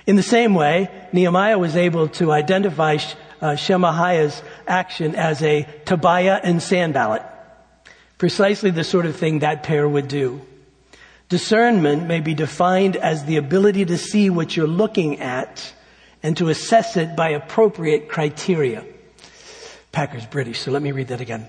In 0.07 0.15
the 0.15 0.23
same 0.23 0.55
way, 0.55 0.89
Nehemiah 1.13 1.59
was 1.59 1.75
able 1.75 2.07
to 2.17 2.32
identify 2.32 2.97
uh, 3.39 3.55
Shemaiah's 3.55 4.41
action 4.65 5.13
as 5.13 5.43
a 5.43 5.67
Tobiah 5.86 6.39
and 6.43 6.59
Sanballat. 6.59 7.21
Precisely 8.17 8.71
the 8.71 8.84
sort 8.84 9.05
of 9.05 9.15
thing 9.15 9.39
that 9.39 9.61
pair 9.61 9.88
would 9.88 10.07
do. 10.07 10.41
Discernment 11.32 12.07
may 12.07 12.19
be 12.19 12.34
defined 12.34 12.97
as 12.97 13.23
the 13.23 13.38
ability 13.38 13.86
to 13.86 13.97
see 13.97 14.29
what 14.29 14.57
you're 14.57 14.67
looking 14.67 15.21
at 15.21 15.71
and 16.21 16.36
to 16.36 16.49
assess 16.49 16.97
it 16.97 17.15
by 17.15 17.29
appropriate 17.29 18.09
criteria. 18.09 18.84
Packer's 19.93 20.25
British, 20.25 20.59
so 20.59 20.71
let 20.71 20.82
me 20.82 20.91
read 20.91 21.07
that 21.07 21.21
again. 21.21 21.47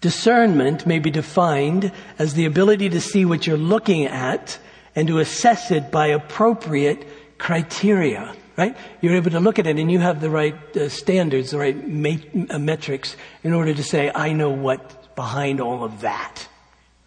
Discernment 0.00 0.84
may 0.84 0.98
be 0.98 1.12
defined 1.12 1.92
as 2.18 2.34
the 2.34 2.44
ability 2.44 2.88
to 2.88 3.00
see 3.00 3.24
what 3.24 3.46
you're 3.46 3.56
looking 3.56 4.06
at 4.06 4.58
and 4.96 5.06
to 5.06 5.20
assess 5.20 5.70
it 5.70 5.92
by 5.92 6.08
appropriate 6.08 7.06
criteria. 7.38 8.34
right? 8.56 8.76
You're 9.00 9.14
able 9.14 9.30
to 9.30 9.38
look 9.38 9.60
at 9.60 9.68
it 9.68 9.78
and 9.78 9.92
you 9.92 10.00
have 10.00 10.20
the 10.20 10.28
right 10.28 10.76
uh, 10.76 10.88
standards, 10.88 11.52
the 11.52 11.58
right 11.58 12.50
uh, 12.50 12.58
metrics 12.58 13.14
in 13.44 13.52
order 13.52 13.74
to 13.74 13.82
say, 13.84 14.10
I 14.12 14.32
know 14.32 14.50
what's 14.50 14.96
behind 15.14 15.60
all 15.60 15.84
of 15.84 16.00
that, 16.00 16.48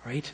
right? 0.05 0.31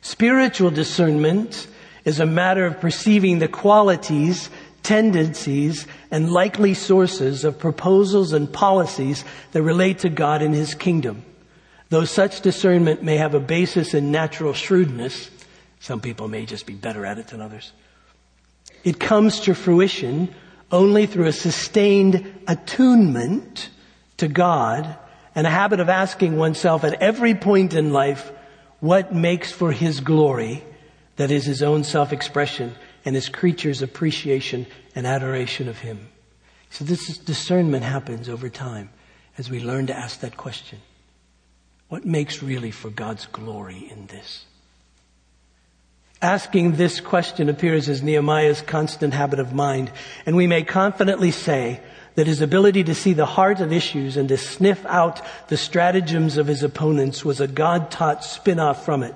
Spiritual 0.00 0.70
discernment 0.70 1.66
is 2.04 2.20
a 2.20 2.26
matter 2.26 2.64
of 2.64 2.80
perceiving 2.80 3.38
the 3.38 3.48
qualities, 3.48 4.50
tendencies, 4.82 5.86
and 6.10 6.32
likely 6.32 6.74
sources 6.74 7.44
of 7.44 7.58
proposals 7.58 8.32
and 8.32 8.52
policies 8.52 9.24
that 9.52 9.62
relate 9.62 10.00
to 10.00 10.08
God 10.08 10.42
and 10.42 10.54
His 10.54 10.74
kingdom. 10.74 11.24
Though 11.90 12.04
such 12.04 12.42
discernment 12.42 13.02
may 13.02 13.16
have 13.16 13.34
a 13.34 13.40
basis 13.40 13.94
in 13.94 14.10
natural 14.10 14.52
shrewdness, 14.52 15.30
some 15.80 16.00
people 16.00 16.28
may 16.28 16.44
just 16.44 16.66
be 16.66 16.74
better 16.74 17.04
at 17.06 17.18
it 17.18 17.28
than 17.28 17.40
others. 17.40 17.72
It 18.84 19.00
comes 19.00 19.40
to 19.40 19.54
fruition 19.54 20.34
only 20.70 21.06
through 21.06 21.26
a 21.26 21.32
sustained 21.32 22.42
attunement 22.46 23.70
to 24.18 24.28
God 24.28 24.96
and 25.34 25.46
a 25.46 25.50
habit 25.50 25.80
of 25.80 25.88
asking 25.88 26.36
oneself 26.36 26.84
at 26.84 27.00
every 27.02 27.34
point 27.34 27.74
in 27.74 27.92
life 27.92 28.32
what 28.80 29.14
makes 29.14 29.50
for 29.52 29.72
His 29.72 30.00
glory, 30.00 30.64
that 31.16 31.30
is 31.30 31.44
His 31.44 31.62
own 31.62 31.84
self-expression 31.84 32.74
and 33.04 33.14
His 33.14 33.28
creatures' 33.28 33.82
appreciation 33.82 34.66
and 34.94 35.06
adoration 35.06 35.68
of 35.68 35.78
Him. 35.78 36.08
So 36.70 36.84
this 36.84 37.18
discernment 37.18 37.84
happens 37.84 38.28
over 38.28 38.48
time 38.48 38.90
as 39.36 39.50
we 39.50 39.60
learn 39.60 39.86
to 39.86 39.96
ask 39.96 40.20
that 40.20 40.36
question. 40.36 40.80
What 41.88 42.04
makes 42.04 42.42
really 42.42 42.70
for 42.70 42.90
God's 42.90 43.26
glory 43.26 43.88
in 43.90 44.06
this? 44.06 44.44
Asking 46.20 46.72
this 46.72 47.00
question 47.00 47.48
appears 47.48 47.88
as 47.88 48.02
Nehemiah's 48.02 48.60
constant 48.60 49.14
habit 49.14 49.38
of 49.38 49.54
mind, 49.54 49.90
and 50.26 50.36
we 50.36 50.46
may 50.46 50.64
confidently 50.64 51.30
say 51.30 51.80
that 52.18 52.26
his 52.26 52.40
ability 52.40 52.82
to 52.82 52.96
see 52.96 53.12
the 53.12 53.24
heart 53.24 53.60
of 53.60 53.72
issues 53.72 54.16
and 54.16 54.28
to 54.28 54.36
sniff 54.36 54.84
out 54.86 55.22
the 55.46 55.56
stratagems 55.56 56.36
of 56.36 56.48
his 56.48 56.64
opponents 56.64 57.24
was 57.24 57.40
a 57.40 57.46
God-taught 57.46 58.24
spin-off 58.24 58.84
from 58.84 59.04
it. 59.04 59.14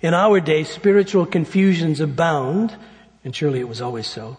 In 0.00 0.14
our 0.14 0.40
day, 0.40 0.64
spiritual 0.64 1.26
confusions 1.26 2.00
abound, 2.00 2.74
and 3.22 3.36
surely 3.36 3.60
it 3.60 3.68
was 3.68 3.82
always 3.82 4.06
so. 4.06 4.38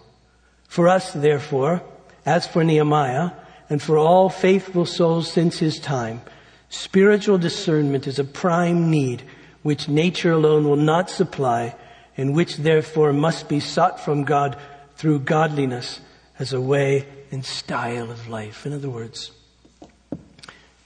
For 0.68 0.88
us, 0.88 1.14
therefore, 1.14 1.84
as 2.26 2.48
for 2.48 2.64
Nehemiah, 2.64 3.30
and 3.70 3.80
for 3.80 4.00
all 4.00 4.28
faithful 4.28 4.88
souls 4.88 5.32
since 5.32 5.60
his 5.60 5.80
time, 5.80 6.22
spiritual 6.70 7.38
discernment 7.38 8.08
is 8.08 8.18
a 8.18 8.24
prime 8.24 8.90
need 8.90 9.22
which 9.62 9.88
nature 9.88 10.32
alone 10.32 10.68
will 10.68 10.78
not 10.78 11.12
supply 11.12 11.76
and 12.18 12.34
which 12.34 12.58
therefore 12.58 13.14
must 13.14 13.48
be 13.48 13.60
sought 13.60 14.00
from 14.00 14.24
God 14.24 14.58
through 14.96 15.20
godliness 15.20 16.02
as 16.40 16.54
a 16.54 16.60
way 16.60 17.06
and 17.32 17.46
style 17.46 18.12
of 18.12 18.28
life. 18.28 18.66
In 18.66 18.74
other 18.74 18.90
words, 18.90 19.32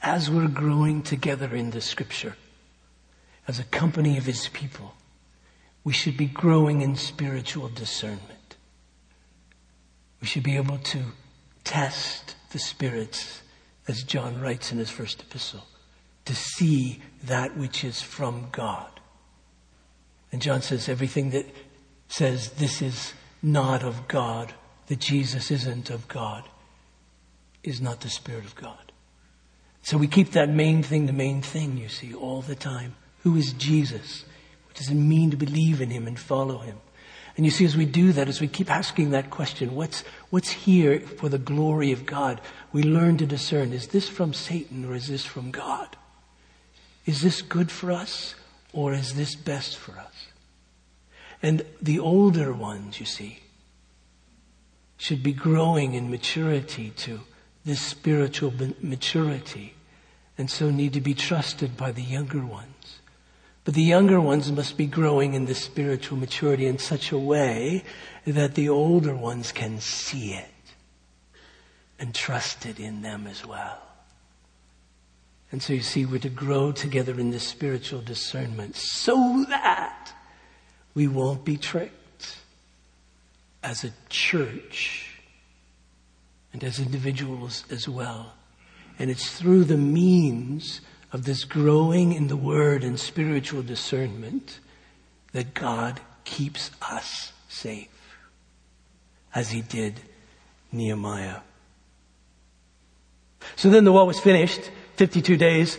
as 0.02 0.30
we're 0.30 0.48
growing 0.48 1.02
together 1.02 1.56
in 1.56 1.72
the 1.72 1.82
scripture, 1.82 2.36
as 3.48 3.60
a 3.60 3.64
company 3.66 4.18
of 4.18 4.26
his 4.26 4.50
people, 4.50 4.94
we 5.84 5.94
should 5.94 6.18
be 6.18 6.26
growing 6.26 6.82
in 6.82 6.96
spiritual 6.96 7.70
discernment. 7.70 8.56
We 10.22 10.28
should 10.28 10.44
be 10.44 10.56
able 10.56 10.78
to 10.78 11.04
test 11.64 12.36
the 12.52 12.60
spirits, 12.60 13.42
as 13.88 14.04
John 14.04 14.40
writes 14.40 14.72
in 14.72 14.78
his 14.78 14.90
first 14.90 15.22
epistle, 15.22 15.66
to 16.26 16.36
see 16.36 17.02
that 17.24 17.58
which 17.58 17.84
is 17.84 18.02
from 18.02 18.48
God. 18.52 18.90
And 20.32 20.42
John 20.42 20.62
says 20.62 20.88
everything 20.88 21.32
that 21.32 21.46
says 22.08 22.52
this 22.52 22.82
is 22.82 23.14
not 23.42 23.84
of 23.84 24.08
God, 24.08 24.54
that 24.88 25.00
Jesus 25.00 25.52
isn't 25.52 25.90
of 25.90 26.08
God, 26.08 26.44
is 27.64 27.82
not 27.82 28.02
the 28.02 28.10
Spirit 28.10 28.46
of 28.46 28.56
God. 28.56 28.92
So 29.82 29.98
we 29.98 30.08
keep 30.08 30.32
that 30.32 30.50
main 30.50 30.84
thing 30.84 31.06
the 31.06 31.14
main 31.14 31.42
thing, 31.42 31.78
you 31.78 31.90
see, 31.90 32.14
all 32.14 32.42
the 32.42 32.56
time. 32.56 32.96
Who 33.24 33.36
is 33.36 33.54
Jesus? 33.54 34.24
What 34.66 34.76
does 34.76 34.90
it 34.90 34.96
mean 34.96 35.32
to 35.32 35.38
believe 35.38 35.82
in 35.82 35.90
Him 35.90 36.08
and 36.08 36.20
follow 36.20 36.60
Him? 36.60 36.78
And 37.36 37.46
you 37.46 37.52
see, 37.52 37.66
as 37.66 37.76
we 37.76 37.86
do 37.86 38.12
that, 38.14 38.28
as 38.28 38.40
we 38.40 38.48
keep 38.48 38.70
asking 38.70 39.10
that 39.10 39.32
question, 39.32 39.76
what's, 39.76 40.04
what's 40.30 40.52
here 40.52 41.00
for 41.00 41.30
the 41.30 41.40
glory 41.40 41.92
of 41.92 42.06
God? 42.06 42.40
We 42.72 42.84
learn 42.84 43.18
to 43.18 43.26
discern, 43.26 43.74
is 43.74 43.88
this 43.88 44.08
from 44.08 44.34
Satan 44.34 44.86
or 44.86 44.96
is 44.96 45.08
this 45.08 45.26
from 45.26 45.50
God? 45.50 45.98
Is 47.06 47.22
this 47.22 47.42
good 47.42 47.72
for 47.72 47.92
us 47.92 48.36
or 48.72 48.94
is 48.94 49.16
this 49.16 49.36
best 49.36 49.78
for 49.78 49.94
us? 49.94 50.28
And 51.42 51.66
the 51.82 52.00
older 52.00 52.54
ones, 52.54 53.00
you 53.00 53.06
see, 53.06 53.40
should 54.98 55.24
be 55.24 55.34
growing 55.34 55.94
in 55.94 56.10
maturity 56.10 56.92
to 56.92 57.22
this 57.66 57.82
spiritual 57.82 58.54
maturity 58.82 59.76
and 60.38 60.50
so 60.50 60.70
need 60.70 60.94
to 60.94 61.02
be 61.02 61.14
trusted 61.14 61.78
by 61.78 61.92
the 61.92 62.02
younger 62.02 62.46
ones. 62.46 63.00
But 63.64 63.76
the 63.76 63.84
younger 63.84 64.20
ones 64.20 64.52
must 64.52 64.76
be 64.76 64.88
growing 64.88 65.36
in 65.36 65.46
this 65.46 65.64
spiritual 65.64 66.18
maturity 66.18 66.66
in 66.66 66.80
such 66.80 67.12
a 67.12 67.18
way 67.18 67.84
that 68.26 68.56
the 68.56 68.70
older 68.70 69.16
ones 69.16 69.52
can 69.52 69.80
see 69.80 70.34
it 70.34 70.50
and 72.00 72.14
trust 72.14 72.66
it 72.66 72.80
in 72.80 73.02
them 73.02 73.28
as 73.28 73.46
well. 73.46 73.80
And 75.52 75.62
so 75.62 75.72
you 75.72 75.82
see, 75.82 76.06
we're 76.06 76.20
to 76.20 76.30
grow 76.30 76.72
together 76.72 77.18
in 77.20 77.30
this 77.30 77.48
spiritual 77.48 78.02
discernment 78.02 78.76
so 78.76 79.46
that 79.48 80.12
we 80.96 81.08
won't 81.08 81.46
be 81.46 81.58
tricked 81.58 82.03
as 83.64 83.84
a 83.84 83.92
church 84.10 85.10
and 86.52 86.64
as 86.64 86.80
individuals 86.80 87.64
as 87.72 87.88
well. 87.88 88.34
And 89.00 89.10
it's 89.10 89.32
through 89.32 89.64
the 89.64 89.78
means 89.78 90.82
of 91.12 91.26
this 91.26 91.46
growing 91.46 92.14
in 92.14 92.28
the 92.28 92.38
Word 92.38 92.84
and 92.84 93.00
spiritual 93.00 93.64
discernment 93.64 94.60
that 95.32 95.54
God 95.54 96.00
keeps 96.26 96.70
us 96.82 97.34
safe, 97.50 97.88
as 99.34 99.50
He 99.50 99.62
did 99.62 100.02
Nehemiah. 100.72 101.40
So 103.56 103.70
then 103.70 103.84
the 103.84 103.92
wall 103.92 104.08
was 104.08 104.20
finished, 104.20 104.72
52 104.96 105.38
days, 105.38 105.78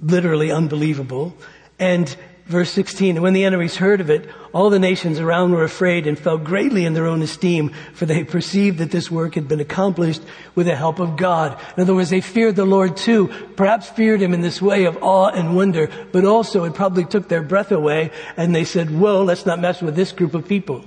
literally 0.00 0.50
unbelievable. 0.50 1.36
And 1.78 2.14
verse 2.46 2.70
16, 2.70 3.16
and 3.16 3.22
when 3.22 3.32
the 3.32 3.44
enemies 3.44 3.76
heard 3.76 4.00
of 4.00 4.10
it, 4.10 4.28
all 4.52 4.70
the 4.70 4.78
nations 4.78 5.18
around 5.18 5.52
were 5.52 5.64
afraid 5.64 6.06
and 6.06 6.18
fell 6.18 6.36
greatly 6.36 6.84
in 6.84 6.92
their 6.92 7.06
own 7.06 7.22
esteem, 7.22 7.70
for 7.94 8.06
they 8.06 8.22
perceived 8.22 8.78
that 8.78 8.90
this 8.90 9.10
work 9.10 9.34
had 9.34 9.48
been 9.48 9.60
accomplished 9.60 10.22
with 10.54 10.66
the 10.66 10.76
help 10.76 10.98
of 10.98 11.16
God. 11.16 11.58
In 11.76 11.82
other 11.82 11.94
words, 11.94 12.10
they 12.10 12.20
feared 12.20 12.56
the 12.56 12.64
Lord 12.64 12.96
too, 12.96 13.28
perhaps 13.56 13.88
feared 13.88 14.20
him 14.20 14.34
in 14.34 14.42
this 14.42 14.60
way 14.60 14.84
of 14.84 15.02
awe 15.02 15.28
and 15.28 15.56
wonder, 15.56 15.88
but 16.12 16.24
also 16.24 16.64
it 16.64 16.74
probably 16.74 17.04
took 17.04 17.28
their 17.28 17.42
breath 17.42 17.72
away, 17.72 18.10
and 18.36 18.54
they 18.54 18.64
said, 18.64 18.90
whoa, 18.90 19.22
let's 19.24 19.46
not 19.46 19.60
mess 19.60 19.80
with 19.80 19.96
this 19.96 20.12
group 20.12 20.34
of 20.34 20.46
people. 20.46 20.84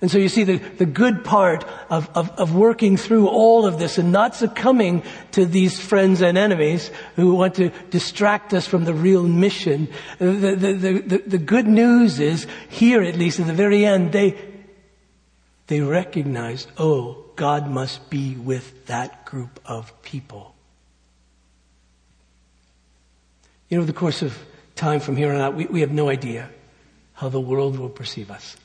And 0.00 0.10
so 0.10 0.18
you 0.18 0.28
see 0.28 0.44
the, 0.44 0.56
the 0.56 0.86
good 0.86 1.24
part 1.24 1.64
of, 1.88 2.10
of, 2.14 2.30
of, 2.32 2.54
working 2.54 2.98
through 2.98 3.28
all 3.28 3.64
of 3.64 3.78
this 3.78 3.96
and 3.96 4.12
not 4.12 4.34
succumbing 4.34 5.02
to 5.32 5.46
these 5.46 5.80
friends 5.80 6.20
and 6.20 6.36
enemies 6.36 6.90
who 7.14 7.34
want 7.34 7.54
to 7.54 7.70
distract 7.90 8.52
us 8.52 8.66
from 8.66 8.84
the 8.84 8.92
real 8.92 9.22
mission. 9.22 9.88
The, 10.18 10.54
the, 10.54 10.72
the, 10.74 11.22
the 11.26 11.38
good 11.38 11.66
news 11.66 12.20
is, 12.20 12.46
here 12.68 13.02
at 13.02 13.16
least 13.16 13.40
at 13.40 13.46
the 13.46 13.54
very 13.54 13.86
end, 13.86 14.12
they, 14.12 14.36
they 15.66 15.80
recognized, 15.80 16.70
oh, 16.76 17.24
God 17.34 17.70
must 17.70 18.10
be 18.10 18.34
with 18.34 18.86
that 18.86 19.24
group 19.24 19.60
of 19.64 20.02
people. 20.02 20.54
You 23.70 23.78
know, 23.78 23.84
the 23.84 23.94
course 23.94 24.20
of 24.20 24.38
time 24.74 25.00
from 25.00 25.16
here 25.16 25.32
on 25.32 25.40
out, 25.40 25.54
we, 25.54 25.64
we 25.66 25.80
have 25.80 25.90
no 25.90 26.10
idea 26.10 26.50
how 27.14 27.30
the 27.30 27.40
world 27.40 27.78
will 27.78 27.88
perceive 27.88 28.30
us 28.30 28.56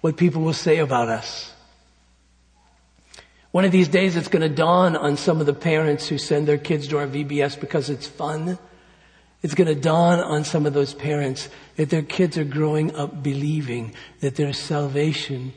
what 0.00 0.16
people 0.16 0.42
will 0.42 0.52
say 0.52 0.78
about 0.78 1.08
us. 1.08 1.52
One 3.52 3.64
of 3.64 3.72
these 3.72 3.88
days 3.88 4.16
it's 4.16 4.28
going 4.28 4.48
to 4.48 4.54
dawn 4.54 4.96
on 4.96 5.16
some 5.16 5.40
of 5.40 5.46
the 5.46 5.54
parents 5.54 6.08
who 6.08 6.18
send 6.18 6.46
their 6.46 6.58
kids 6.58 6.86
to 6.88 6.98
our 6.98 7.06
VBS 7.06 7.58
because 7.58 7.90
it's 7.90 8.06
fun. 8.06 8.58
It's 9.42 9.54
going 9.54 9.68
to 9.68 9.74
dawn 9.74 10.20
on 10.20 10.44
some 10.44 10.66
of 10.66 10.72
those 10.72 10.94
parents 10.94 11.48
that 11.76 11.90
their 11.90 12.02
kids 12.02 12.38
are 12.38 12.44
growing 12.44 12.94
up 12.94 13.22
believing 13.22 13.94
that 14.20 14.36
there's 14.36 14.58
salvation 14.58 15.52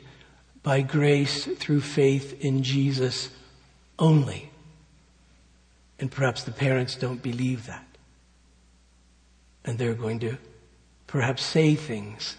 by 0.62 0.80
grace 0.80 1.44
through 1.44 1.82
faith 1.82 2.42
in 2.42 2.62
Jesus 2.62 3.28
only. 3.98 4.50
And 6.00 6.10
perhaps 6.10 6.42
the 6.42 6.50
parents 6.50 6.96
don't 6.96 7.22
believe 7.22 7.66
that. 7.66 7.86
And 9.64 9.78
they're 9.78 9.94
going 9.94 10.18
to 10.20 10.36
perhaps 11.06 11.42
say 11.44 11.74
things 11.74 12.36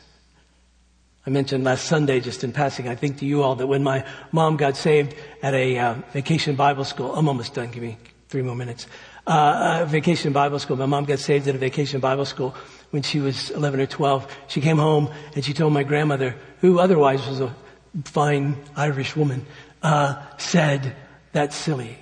I 1.28 1.32
mentioned 1.32 1.64
last 1.64 1.86
Sunday, 1.86 2.20
just 2.20 2.44
in 2.44 2.52
passing, 2.52 2.88
I 2.88 2.94
think 2.94 3.18
to 3.20 3.26
you 3.26 3.42
all 3.42 3.56
that 3.56 3.66
when 3.66 3.84
my 3.84 4.06
mom 4.32 4.58
got 4.58 4.78
saved 4.78 5.16
at 5.42 5.56
a 5.56 5.78
uh, 5.80 5.94
vacation 6.14 6.56
Bible 6.56 6.84
school, 6.84 7.16
I'm 7.16 7.28
almost 7.28 7.56
done. 7.56 7.72
Give 7.72 7.82
me 7.82 7.98
three 8.30 8.44
more 8.44 8.56
minutes. 8.56 8.86
Uh, 9.26 9.86
vacation 9.88 10.34
Bible 10.34 10.60
school. 10.60 10.78
My 10.78 10.86
mom 10.86 11.06
got 11.06 11.18
saved 11.18 11.48
at 11.48 11.56
a 11.56 11.58
vacation 11.58 12.00
Bible 12.00 12.26
school 12.26 12.54
when 12.92 13.02
she 13.02 13.20
was 13.20 13.50
11 13.50 13.80
or 13.80 13.88
12. 13.88 14.38
She 14.48 14.62
came 14.62 14.78
home 14.78 15.10
and 15.34 15.44
she 15.44 15.54
told 15.54 15.74
my 15.74 15.82
grandmother, 15.82 16.36
who 16.62 16.78
otherwise 16.78 17.26
was 17.28 17.42
a 17.42 17.56
fine 18.04 18.56
Irish 18.76 19.16
woman, 19.16 19.48
uh, 19.82 20.22
said, 20.38 20.96
that's 21.32 21.56
silly. 21.56 21.98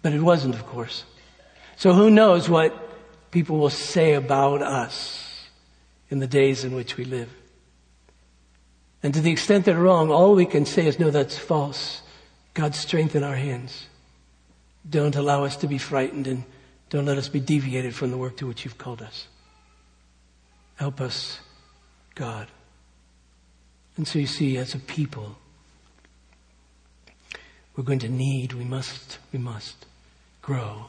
But 0.00 0.12
it 0.12 0.22
wasn't, 0.22 0.54
of 0.54 0.64
course. 0.66 1.04
So 1.76 1.92
who 1.92 2.08
knows 2.08 2.48
what 2.48 2.72
people 3.32 3.58
will 3.58 3.70
say 3.70 4.14
about 4.14 4.62
us 4.62 5.29
in 6.10 6.18
the 6.18 6.26
days 6.26 6.64
in 6.64 6.74
which 6.74 6.96
we 6.96 7.04
live. 7.04 7.30
And 9.02 9.14
to 9.14 9.20
the 9.20 9.30
extent 9.30 9.64
they're 9.64 9.80
wrong, 9.80 10.10
all 10.10 10.34
we 10.34 10.44
can 10.44 10.66
say 10.66 10.86
is, 10.86 10.98
no, 10.98 11.10
that's 11.10 11.38
false. 11.38 12.02
God, 12.52 12.74
strengthen 12.74 13.24
our 13.24 13.36
hands. 13.36 13.86
Don't 14.88 15.16
allow 15.16 15.44
us 15.44 15.56
to 15.56 15.66
be 15.66 15.78
frightened 15.78 16.26
and 16.26 16.44
don't 16.90 17.06
let 17.06 17.16
us 17.16 17.28
be 17.28 17.40
deviated 17.40 17.94
from 17.94 18.10
the 18.10 18.18
work 18.18 18.36
to 18.38 18.46
which 18.46 18.64
you've 18.64 18.78
called 18.78 19.00
us. 19.00 19.28
Help 20.76 21.00
us, 21.00 21.40
God. 22.14 22.48
And 23.96 24.06
so 24.06 24.18
you 24.18 24.26
see, 24.26 24.56
as 24.56 24.74
a 24.74 24.78
people, 24.78 25.36
we're 27.76 27.84
going 27.84 27.98
to 28.00 28.08
need, 28.08 28.52
we 28.54 28.64
must, 28.64 29.18
we 29.32 29.38
must 29.38 29.86
grow 30.42 30.86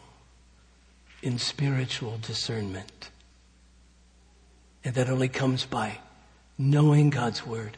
in 1.22 1.38
spiritual 1.38 2.18
discernment. 2.22 3.12
And 4.84 4.96
that 4.96 5.10
only 5.10 5.30
comes 5.30 5.66
by 5.66 6.00
knowing 6.58 7.10
God's 7.10 7.46
Word 7.46 7.78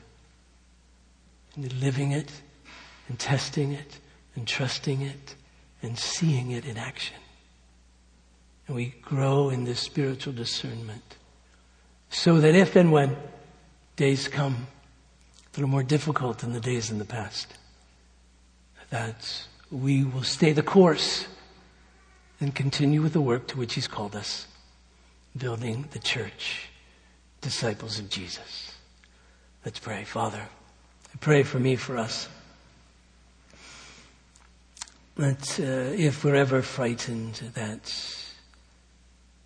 and 1.56 1.72
living 1.74 2.12
it 2.12 2.32
and 3.08 3.20
testing 3.20 3.74
it 3.74 4.00
and 4.36 4.48
trusting 4.48 5.02
it 5.02 5.36
and 5.82 5.98
seeing 5.98 6.52
it 6.52 6.66
in 6.66 6.78
action. 6.78 7.18
And 8.68 8.76
we 8.76 8.96
grow 9.02 9.50
in 9.50 9.66
this 9.66 9.80
spiritual 9.80 10.34
discernment 10.34 11.18
so 12.10 12.40
that 12.40 12.56
if 12.56 12.76
and 12.76 12.92
when 12.92 13.16
days 13.96 14.28
come 14.28 14.68
that 15.52 15.62
are 15.62 15.68
more 15.68 15.84
difficult 15.84 16.40
than 16.40 16.54
the 16.54 16.60
days 16.60 16.90
in 16.90 17.00
the 17.00 17.06
past, 17.06 17.54
that 18.90 19.46
we 19.72 20.04
will 20.04 20.24
stay 20.24 20.54
the 20.54 20.64
course 20.64 21.28
and 22.40 22.56
continue 22.56 23.02
with 23.02 23.14
the 23.14 23.22
work 23.22 23.48
to 23.48 23.58
which 23.58 23.74
He's 23.74 23.88
called 23.88 24.16
us, 24.16 24.48
building 25.36 25.88
the 25.92 26.00
church, 26.00 26.70
disciples 27.44 28.00
of 28.00 28.10
Jesus. 28.10 28.72
Let's 29.66 29.80
pray. 29.80 30.04
Father, 30.04 30.42
I 30.42 31.18
pray 31.20 31.44
for 31.44 31.60
me, 31.60 31.76
for 31.76 31.98
us. 31.98 32.28
That 35.16 35.60
uh, 35.60 35.94
if 35.96 36.24
we're 36.24 36.36
ever 36.36 36.64
frightened, 36.64 37.36
that 37.54 37.94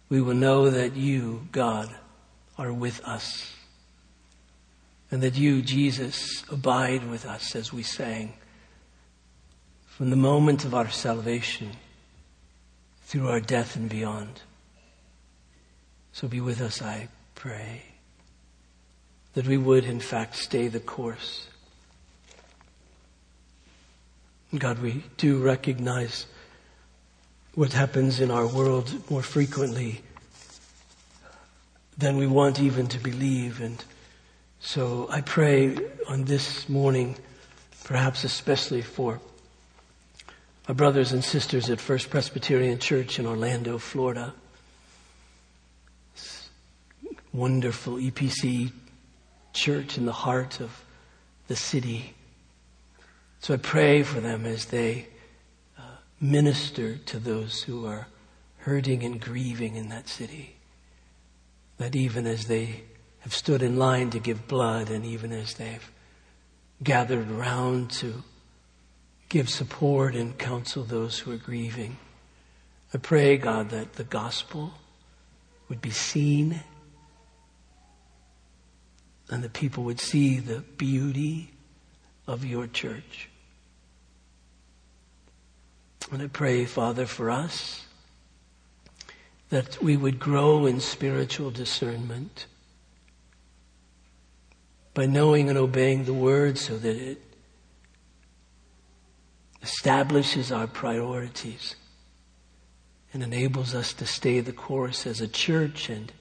we 0.08 0.22
will 0.22 0.36
know 0.36 0.70
that 0.70 0.96
you, 0.96 1.48
God, 1.52 1.94
are 2.58 2.72
with 2.72 3.04
us. 3.04 3.54
And 5.12 5.22
that 5.24 5.36
you, 5.36 5.62
Jesus, 5.62 6.44
abide 6.50 7.10
with 7.10 7.26
us 7.26 7.56
as 7.56 7.74
we 7.74 7.84
sang. 7.84 8.34
From 9.88 10.10
the 10.10 10.16
moment 10.16 10.64
of 10.64 10.74
our 10.74 10.90
salvation 10.90 11.72
through 13.04 13.30
our 13.30 13.40
death 13.40 13.76
and 13.76 13.90
beyond. 13.90 14.42
So 16.12 16.28
be 16.28 16.42
with 16.42 16.62
us, 16.62 16.82
I 16.82 17.08
pray. 17.36 17.84
That 19.38 19.46
we 19.46 19.58
would, 19.58 19.86
in 19.86 20.00
fact, 20.00 20.36
stay 20.36 20.68
the 20.68 20.80
course. 20.80 21.46
God, 24.58 24.80
we 24.80 25.04
do 25.18 25.38
recognize 25.38 26.26
what 27.54 27.72
happens 27.74 28.20
in 28.20 28.32
our 28.32 28.48
world 28.48 28.92
more 29.12 29.22
frequently 29.22 30.02
than 32.00 32.18
we 32.18 32.26
want 32.26 32.60
even 32.60 32.88
to 32.88 32.98
believe. 32.98 33.62
And 33.62 33.86
so 34.60 35.08
I 35.12 35.22
pray 35.22 35.78
on 36.10 36.24
this 36.24 36.68
morning, 36.68 37.16
perhaps 37.84 38.24
especially 38.24 38.82
for 38.82 39.20
our 40.68 40.74
brothers 40.74 41.12
and 41.12 41.24
sisters 41.24 41.70
at 41.70 41.80
First 41.80 42.10
Presbyterian 42.10 42.80
Church 42.80 43.20
in 43.20 43.28
Orlando, 43.28 43.78
Florida. 43.78 44.34
Wonderful 47.32 47.98
EPC 47.98 48.72
church 49.58 49.98
in 49.98 50.06
the 50.06 50.12
heart 50.12 50.60
of 50.60 50.84
the 51.48 51.56
city. 51.56 52.14
So 53.40 53.56
I 53.56 53.58
pray 53.58 54.04
for 54.04 54.20
them 54.20 54.46
as 54.46 54.66
they 54.66 55.08
uh, 55.78 55.82
minister 56.22 56.98
to 56.98 57.20
those 57.20 57.64
who 57.64 57.86
are 57.86 58.08
hurting 58.60 59.04
and 59.04 59.20
grieving 59.20 59.76
in 59.76 59.90
that 59.90 60.08
city. 60.08 60.56
That 61.78 61.96
even 61.96 62.28
as 62.28 62.46
they 62.46 62.84
have 63.20 63.34
stood 63.34 63.62
in 63.62 63.78
line 63.78 64.12
to 64.12 64.20
give 64.20 64.48
blood 64.48 64.90
and 64.90 65.06
even 65.06 65.32
as 65.32 65.56
they've 65.56 65.92
gathered 66.84 67.32
around 67.32 67.90
to 67.92 68.24
give 69.30 69.50
support 69.50 70.16
and 70.16 70.38
counsel 70.38 70.84
those 70.84 71.20
who 71.20 71.32
are 71.32 71.38
grieving. 71.38 71.98
I 72.94 73.00
pray, 73.00 73.38
God, 73.38 73.72
that 73.72 73.94
the 73.94 74.04
gospel 74.04 74.74
would 75.68 75.82
be 75.82 75.92
seen 75.92 76.62
and 79.30 79.44
that 79.44 79.54
people 79.54 79.84
would 79.84 80.00
see 80.00 80.40
the 80.40 80.60
beauty 80.78 81.52
of 82.26 82.46
your 82.46 82.68
church. 82.68 83.30
And 86.12 86.22
I 86.22 86.28
pray, 86.28 86.66
Father, 86.66 87.06
for 87.06 87.30
us 87.30 87.86
that 89.50 89.82
we 89.82 89.98
would 89.98 90.20
grow 90.20 90.66
in 90.66 90.80
spiritual 90.80 91.52
discernment 91.52 92.46
by 94.94 95.06
knowing 95.06 95.50
and 95.50 95.58
obeying 95.58 96.06
the 96.06 96.14
word 96.14 96.58
so 96.58 96.78
that 96.78 96.96
it 96.96 97.22
establishes 99.62 100.52
our 100.52 100.66
priorities 100.66 101.76
and 103.14 103.22
enables 103.22 103.76
us 103.76 103.94
to 103.94 104.06
stay 104.06 104.40
the 104.40 104.54
course 104.54 105.06
as 105.06 105.22
a 105.22 105.28
church 105.28 105.90
and 105.90 106.12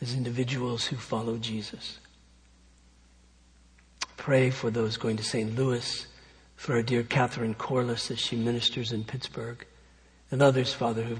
as 0.00 0.14
individuals 0.14 0.86
who 0.86 0.96
follow 0.96 1.36
Jesus. 1.36 1.99
Pray 4.20 4.50
for 4.50 4.70
those 4.70 4.98
going 4.98 5.16
to 5.16 5.24
St. 5.24 5.56
Louis, 5.56 6.06
for 6.54 6.74
our 6.74 6.82
dear 6.82 7.02
Catherine 7.02 7.54
Corliss 7.54 8.10
as 8.10 8.18
she 8.18 8.36
ministers 8.36 8.92
in 8.92 9.02
Pittsburgh, 9.02 9.64
and 10.30 10.42
others, 10.42 10.74
Father, 10.74 11.02
who 11.02 11.16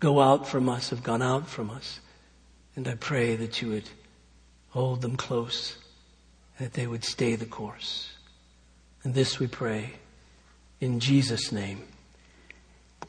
go 0.00 0.18
out 0.18 0.48
from 0.48 0.66
us, 0.66 0.88
have 0.88 1.02
gone 1.02 1.20
out 1.20 1.46
from 1.46 1.68
us. 1.68 2.00
And 2.74 2.88
I 2.88 2.94
pray 2.94 3.36
that 3.36 3.60
you 3.60 3.68
would 3.68 3.90
hold 4.70 5.02
them 5.02 5.14
close, 5.14 5.76
that 6.58 6.72
they 6.72 6.86
would 6.86 7.04
stay 7.04 7.36
the 7.36 7.44
course. 7.44 8.12
And 9.04 9.12
this 9.12 9.38
we 9.38 9.46
pray 9.46 9.96
in 10.80 11.00
Jesus' 11.00 11.52
name. 11.52 11.82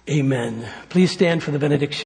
Amen. 0.10 0.70
Please 0.90 1.12
stand 1.12 1.44
for 1.44 1.52
the 1.52 1.60
benediction. 1.60 1.98